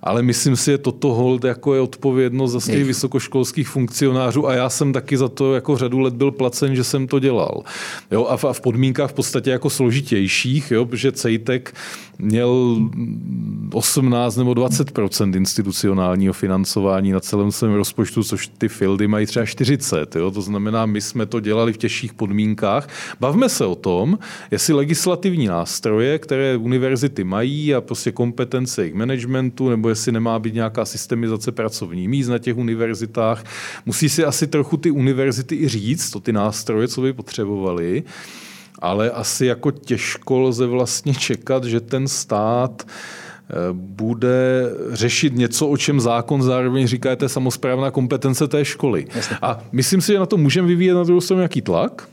ale 0.03 0.23
myslím 0.23 0.55
si, 0.55 0.71
že 0.71 0.77
toto 0.77 1.13
hold 1.13 1.43
jako 1.43 1.73
je 1.73 1.81
odpovědnost 1.81 2.51
za 2.51 2.59
těch 2.59 2.85
vysokoškolských 2.85 3.67
funkcionářů 3.67 4.47
a 4.47 4.53
já 4.53 4.69
jsem 4.69 4.93
taky 4.93 5.17
za 5.17 5.27
to 5.27 5.53
jako 5.53 5.77
řadu 5.77 5.99
let 5.99 6.13
byl 6.13 6.31
placen, 6.31 6.75
že 6.75 6.83
jsem 6.83 7.07
to 7.07 7.19
dělal. 7.19 7.63
Jo, 8.11 8.25
a, 8.25 8.37
v, 8.37 8.45
a 8.45 8.53
v 8.53 8.61
podmínkách 8.61 9.09
v 9.09 9.13
podstatě 9.13 9.49
jako 9.49 9.69
složitějších, 9.69 10.71
jo, 10.71 10.85
protože 10.85 11.11
CEJTEK 11.11 11.73
měl 12.21 12.77
18 13.73 14.35
nebo 14.35 14.51
20% 14.51 15.35
institucionálního 15.35 16.33
financování 16.33 17.11
na 17.11 17.19
celém 17.19 17.51
svém 17.51 17.73
rozpočtu, 17.73 18.23
což 18.23 18.47
ty 18.57 18.67
fieldy 18.67 19.07
mají 19.07 19.25
třeba 19.25 19.45
40. 19.45 20.15
Jo? 20.15 20.31
To 20.31 20.41
znamená, 20.41 20.85
my 20.85 21.01
jsme 21.01 21.25
to 21.25 21.39
dělali 21.39 21.73
v 21.73 21.77
těžších 21.77 22.13
podmínkách. 22.13 22.89
Bavme 23.19 23.49
se 23.49 23.65
o 23.65 23.75
tom, 23.75 24.19
jestli 24.51 24.73
legislativní 24.73 25.47
nástroje, 25.47 26.19
které 26.19 26.57
univerzity 26.57 27.23
mají 27.23 27.75
a 27.75 27.81
prostě 27.81 28.11
kompetence 28.11 28.81
jejich 28.81 28.95
managementu, 28.95 29.69
nebo 29.69 29.89
jestli 29.91 30.11
nemá 30.11 30.39
být 30.39 30.53
nějaká 30.53 30.85
systemizace 30.85 31.51
pracovní 31.51 32.07
míst 32.07 32.27
na 32.27 32.37
těch 32.37 32.57
univerzitách. 32.57 33.43
Musí 33.85 34.09
si 34.09 34.25
asi 34.25 34.47
trochu 34.47 34.77
ty 34.77 34.91
univerzity 34.91 35.55
i 35.55 35.67
říct, 35.67 36.09
to 36.09 36.19
ty 36.19 36.33
nástroje, 36.33 36.87
co 36.87 37.01
by 37.01 37.13
potřebovali 37.13 38.03
ale 38.81 39.11
asi 39.11 39.45
jako 39.45 39.71
těžko 39.71 40.39
lze 40.39 40.65
vlastně 40.65 41.13
čekat, 41.13 41.63
že 41.63 41.79
ten 41.79 42.07
stát 42.07 42.83
eh, 42.87 43.53
bude 43.71 44.71
řešit 44.91 45.35
něco, 45.35 45.67
o 45.67 45.77
čem 45.77 46.01
zákon 46.01 46.41
zároveň 46.41 46.87
říká, 46.87 47.09
je 47.09 47.15
to 47.15 47.29
samozprávná 47.29 47.91
kompetence 47.91 48.47
té 48.47 48.65
školy. 48.65 49.07
Jasně. 49.15 49.37
A 49.41 49.59
myslím 49.71 50.01
si, 50.01 50.11
že 50.11 50.19
na 50.19 50.25
to 50.25 50.37
můžeme 50.37 50.67
vyvíjet 50.67 50.93
na 50.93 51.03
druhou 51.03 51.21
stranu 51.21 51.39
nějaký 51.39 51.61
tlak, 51.61 52.09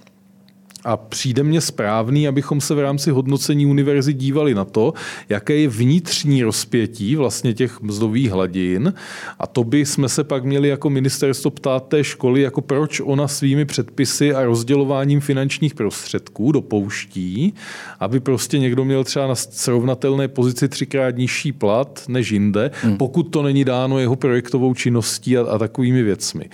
a 0.85 0.97
přijde 0.97 1.43
mně 1.43 1.61
správný, 1.61 2.29
abychom 2.29 2.61
se 2.61 2.75
v 2.75 2.79
rámci 2.79 3.11
hodnocení 3.11 3.67
univerzit 3.67 4.17
dívali 4.17 4.55
na 4.55 4.65
to, 4.65 4.95
jaké 5.29 5.57
je 5.57 5.69
vnitřní 5.69 6.43
rozpětí 6.43 7.17
vlastně 7.17 7.55
těch 7.55 7.81
mzdových 7.81 8.31
hladin. 8.31 8.95
A 9.39 9.47
to 9.47 9.65
by 9.65 9.87
jsme 9.87 10.09
se 10.09 10.25
pak 10.25 10.45
měli 10.45 10.69
jako 10.69 10.91
ministerstvo 10.91 11.51
ptát 11.51 11.89
té 11.89 12.05
školy, 12.05 12.41
jako 12.41 12.61
proč 12.61 13.01
ona 13.01 13.29
svými 13.29 13.65
předpisy 13.65 14.35
a 14.35 14.45
rozdělováním 14.45 15.21
finančních 15.21 15.75
prostředků 15.75 16.53
dopouští, 16.53 17.55
aby 18.01 18.21
prostě 18.21 18.59
někdo 18.59 18.85
měl 18.85 19.05
třeba 19.05 19.27
na 19.27 19.35
srovnatelné 19.35 20.29
pozici 20.29 20.69
třikrát 20.69 21.17
nižší 21.17 21.53
plat 21.53 22.05
než 22.09 22.31
jinde, 22.31 22.71
hmm. 22.83 22.97
pokud 22.97 23.23
to 23.23 23.43
není 23.43 23.65
dáno 23.65 23.99
jeho 23.99 24.17
projektovou 24.17 24.75
činností 24.75 25.39
a, 25.39 25.43
a 25.43 25.59
takovými 25.59 26.03
věcmi. 26.03 26.45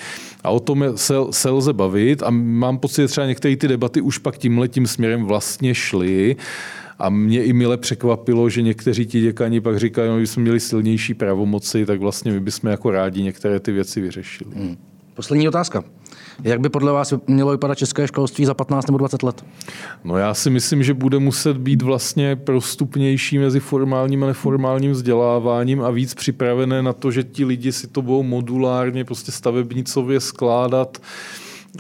A 0.45 0.51
o 0.51 0.61
tom 0.61 0.85
se, 0.97 1.15
se 1.31 1.51
lze 1.51 1.73
bavit 1.73 2.23
a 2.23 2.31
mám 2.31 2.79
pocit, 2.79 3.03
že 3.03 3.09
třeba 3.09 3.27
některé 3.27 3.57
ty 3.57 3.69
debaty 3.69 4.01
už 4.01 4.14
pak 4.19 4.39
tímhle 4.39 4.69
tím 4.69 4.87
směrem 4.87 5.25
vlastně 5.25 5.75
šly. 5.75 6.37
A 6.99 7.09
mě 7.11 7.45
i 7.45 7.53
mile 7.53 7.77
překvapilo, 7.77 8.51
že 8.51 8.63
někteří 8.63 9.07
ti 9.07 9.21
děkani 9.21 9.61
pak 9.61 9.79
říkají, 9.79 10.09
no, 10.09 10.19
jsme 10.21 10.43
měli 10.43 10.61
silnější 10.61 11.15
pravomoci, 11.15 11.87
tak 11.87 12.01
vlastně 12.01 12.33
my 12.33 12.41
bychom 12.41 12.71
jako 12.71 12.91
rádi 12.91 13.23
některé 13.23 13.61
ty 13.61 13.73
věci 13.73 14.01
vyřešili. 14.01 14.51
Hmm. 14.55 14.77
Poslední 15.15 15.49
otázka. 15.49 15.85
Jak 16.43 16.61
by 16.61 16.69
podle 16.69 16.93
vás 16.93 17.15
mělo 17.27 17.51
vypadat 17.51 17.79
české 17.79 18.07
školství 18.07 18.45
za 18.45 18.55
15 18.55 18.87
nebo 18.87 18.99
20 18.99 19.23
let? 19.23 19.45
No 20.05 20.17
já 20.17 20.35
si 20.35 20.51
myslím, 20.51 20.83
že 20.83 20.95
bude 20.95 21.19
muset 21.19 21.57
být 21.57 21.83
vlastně 21.83 22.37
prostupnější 22.37 23.39
mezi 23.39 23.61
formálním 23.61 24.25
a 24.25 24.27
neformálním 24.27 24.93
vzděláváním 24.93 25.83
a 25.83 25.91
víc 25.91 26.15
připravené 26.15 26.83
na 26.83 26.93
to, 26.93 27.11
že 27.11 27.23
ti 27.23 27.45
lidi 27.45 27.73
si 27.73 27.87
to 27.87 28.03
budou 28.03 28.23
modulárně 28.23 29.05
prostě 29.05 29.33
stavebnicově 29.33 30.21
skládat 30.21 30.99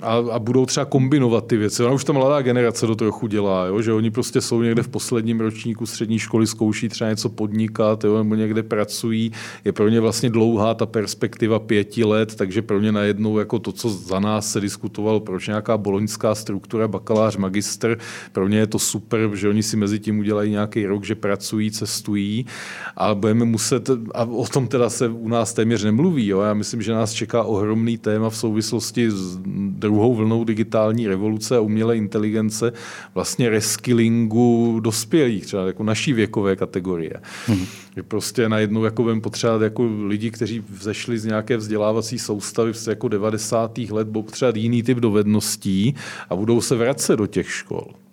a, 0.03 0.14
a 0.32 0.38
budou 0.38 0.66
třeba 0.66 0.86
kombinovat 0.86 1.47
ty 1.47 1.57
věci. 1.57 1.82
Ona 1.82 1.92
už 1.92 2.05
ta 2.05 2.12
mladá 2.12 2.42
generace 2.42 2.86
to 2.86 2.95
trochu 2.97 3.26
dělá, 3.26 3.66
jo? 3.66 3.82
že 3.82 3.92
oni 3.92 4.11
prostě 4.11 4.40
jsou 4.40 4.62
někde 4.62 4.82
v 4.82 4.88
posledním 4.88 5.40
ročníku 5.40 5.86
střední 5.86 6.18
školy, 6.18 6.47
zkouší 6.47 6.88
třeba 6.88 7.11
něco 7.11 7.28
podnikat, 7.28 8.05
jo? 8.05 8.18
nebo 8.18 8.34
někde 8.34 8.62
pracují. 8.62 9.32
Je 9.64 9.72
pro 9.72 9.88
ně 9.88 10.01
vlastně 10.01 10.30
dlouhá 10.30 10.74
ta 10.74 10.86
perspektiva 10.86 11.59
pěti 11.59 12.05
let, 12.05 12.34
takže 12.34 12.62
pro 12.62 12.80
ně 12.80 12.92
najednou 12.92 13.38
jako 13.38 13.59
to, 13.59 13.72
co 13.72 13.90
za 13.90 14.20
nás 14.20 14.53
se 14.53 14.61
diskutovalo, 14.61 15.20
proč 15.20 15.47
nějaká 15.47 15.78
boloňská 15.78 16.34
struktura, 16.34 16.88
bakalář, 16.88 17.36
magister, 17.36 17.99
pro 18.32 18.49
ně 18.49 18.59
je 18.59 18.66
to 18.66 18.78
super, 18.78 19.30
že 19.34 19.49
oni 19.49 19.62
si 19.62 19.76
mezi 19.76 19.99
tím 19.99 20.18
udělají 20.18 20.51
nějaký 20.51 20.86
rok, 20.86 21.05
že 21.05 21.14
pracují, 21.14 21.70
cestují 21.70 22.47
a 22.97 23.14
budeme 23.14 23.45
muset, 23.45 23.90
a 24.14 24.24
o 24.24 24.47
tom 24.47 24.68
teda 24.68 24.90
se 24.90 25.09
u 25.09 25.28
nás 25.28 25.53
téměř 25.53 25.84
nemluví, 25.84 26.26
jo? 26.26 26.40
já 26.40 26.55
myslím, 26.55 26.82
že 26.82 26.92
nás 26.92 27.12
čeká 27.12 27.42
ohromný 27.42 27.99
téma 27.99 28.30
v 28.30 28.36
souvislosti 28.36 29.11
s 29.11 29.38
druhou 29.85 30.14
vlnou 30.14 30.45
digitální 30.45 31.07
revoluce 31.07 31.57
a 31.57 31.61
umělé 31.61 31.97
inteligence 31.97 32.72
vlastně 33.14 33.51
reskillingu 33.51 34.80
dospělých, 34.82 35.47
třeba 35.47 35.66
jako 35.66 35.82
naší 35.82 36.12
věkové 36.12 36.57
kategorie. 36.57 37.12
Mm-hmm. 37.47 37.66
Že 37.97 38.03
prostě 38.03 38.49
najednou 38.49 38.85
jako 38.85 39.03
budeme 39.03 39.20
potřebovat 39.20 39.62
jako 39.62 39.91
lidi, 40.07 40.30
kteří 40.30 40.64
vzešli 40.68 41.18
z 41.18 41.24
nějaké 41.24 41.57
vzdělávací 41.57 42.18
soustavy 42.18 42.74
z 42.74 42.87
jako 42.87 43.09
90. 43.09 43.78
let, 43.78 44.09
budou 44.09 44.22
potřebovat 44.22 44.57
jiný 44.57 44.82
typ 44.82 44.99
dovedností 44.99 45.95
a 46.30 46.37
budou 46.37 46.61
se 46.61 46.76
vracet 46.76 47.16
do 47.16 47.26
těch 47.26 47.51
škol 47.51 48.04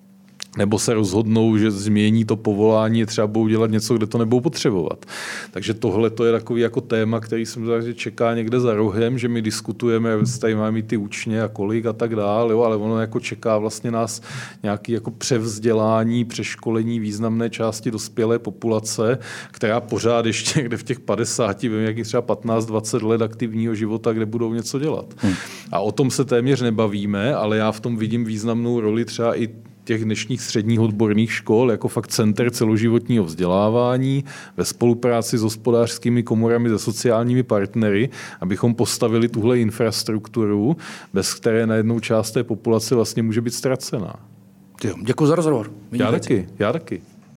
nebo 0.57 0.79
se 0.79 0.93
rozhodnou, 0.93 1.57
že 1.57 1.71
změní 1.71 2.25
to 2.25 2.35
povolání, 2.35 3.05
třeba 3.05 3.27
budou 3.27 3.47
dělat 3.47 3.71
něco, 3.71 3.97
kde 3.97 4.07
to 4.07 4.17
nebudou 4.17 4.39
potřebovat. 4.39 5.05
Takže 5.51 5.73
tohle 5.73 6.09
to 6.09 6.25
je 6.25 6.31
takový 6.31 6.61
jako 6.61 6.81
téma, 6.81 7.19
který 7.19 7.45
jsem 7.45 7.65
že 7.81 7.93
čeká 7.93 8.35
někde 8.35 8.59
za 8.59 8.73
rohem, 8.73 9.17
že 9.17 9.27
my 9.27 9.41
diskutujeme, 9.41 10.09
tady 10.41 10.55
máme 10.55 10.81
ty 10.81 10.97
učně 10.97 11.43
a 11.43 11.47
kolik 11.47 11.85
a 11.85 11.93
tak 11.93 12.15
dále, 12.15 12.53
jo, 12.53 12.61
ale 12.61 12.75
ono 12.75 12.99
jako 12.99 13.19
čeká 13.19 13.57
vlastně 13.57 13.91
nás 13.91 14.21
nějaký 14.63 14.91
jako 14.91 15.11
převzdělání, 15.11 16.25
přeškolení 16.25 16.99
významné 16.99 17.49
části 17.49 17.91
dospělé 17.91 18.39
populace, 18.39 19.17
která 19.51 19.81
pořád 19.81 20.25
ještě 20.25 20.59
někde 20.59 20.77
v 20.77 20.83
těch 20.83 20.99
50, 20.99 21.61
vím, 21.61 21.73
jak 21.73 21.95
třeba 22.03 22.21
15-20 22.21 23.07
let 23.07 23.21
aktivního 23.21 23.75
života, 23.75 24.13
kde 24.13 24.25
budou 24.25 24.53
něco 24.53 24.79
dělat. 24.79 25.13
Hmm. 25.17 25.33
A 25.71 25.79
o 25.79 25.91
tom 25.91 26.11
se 26.11 26.25
téměř 26.25 26.61
nebavíme, 26.61 27.35
ale 27.35 27.57
já 27.57 27.71
v 27.71 27.79
tom 27.79 27.97
vidím 27.97 28.25
významnou 28.25 28.79
roli 28.79 29.05
třeba 29.05 29.39
i 29.39 29.49
těch 29.91 30.05
dnešních 30.05 30.41
středních 30.41 30.79
odborných 30.79 31.31
škol 31.31 31.71
jako 31.71 31.87
fakt 31.87 32.07
center 32.07 32.51
celoživotního 32.51 33.23
vzdělávání 33.23 34.23
ve 34.57 34.65
spolupráci 34.65 35.37
s 35.37 35.41
hospodářskými 35.41 36.23
komorami, 36.23 36.69
se 36.69 36.79
sociálními 36.79 37.43
partnery, 37.43 38.09
abychom 38.41 38.75
postavili 38.75 39.27
tuhle 39.27 39.59
infrastrukturu, 39.59 40.77
bez 41.13 41.33
které 41.33 41.67
na 41.67 41.75
jednou 41.75 41.99
část 41.99 42.31
té 42.31 42.43
populace 42.43 42.95
vlastně 42.95 43.23
může 43.23 43.41
být 43.41 43.53
ztracená. 43.53 44.15
Děkuji 45.03 45.27
za 45.27 45.35
rozhovor. 45.35 45.71
Já 45.91 46.11
taky, 46.11 46.47
já 46.59 46.73
taky. 46.73 47.01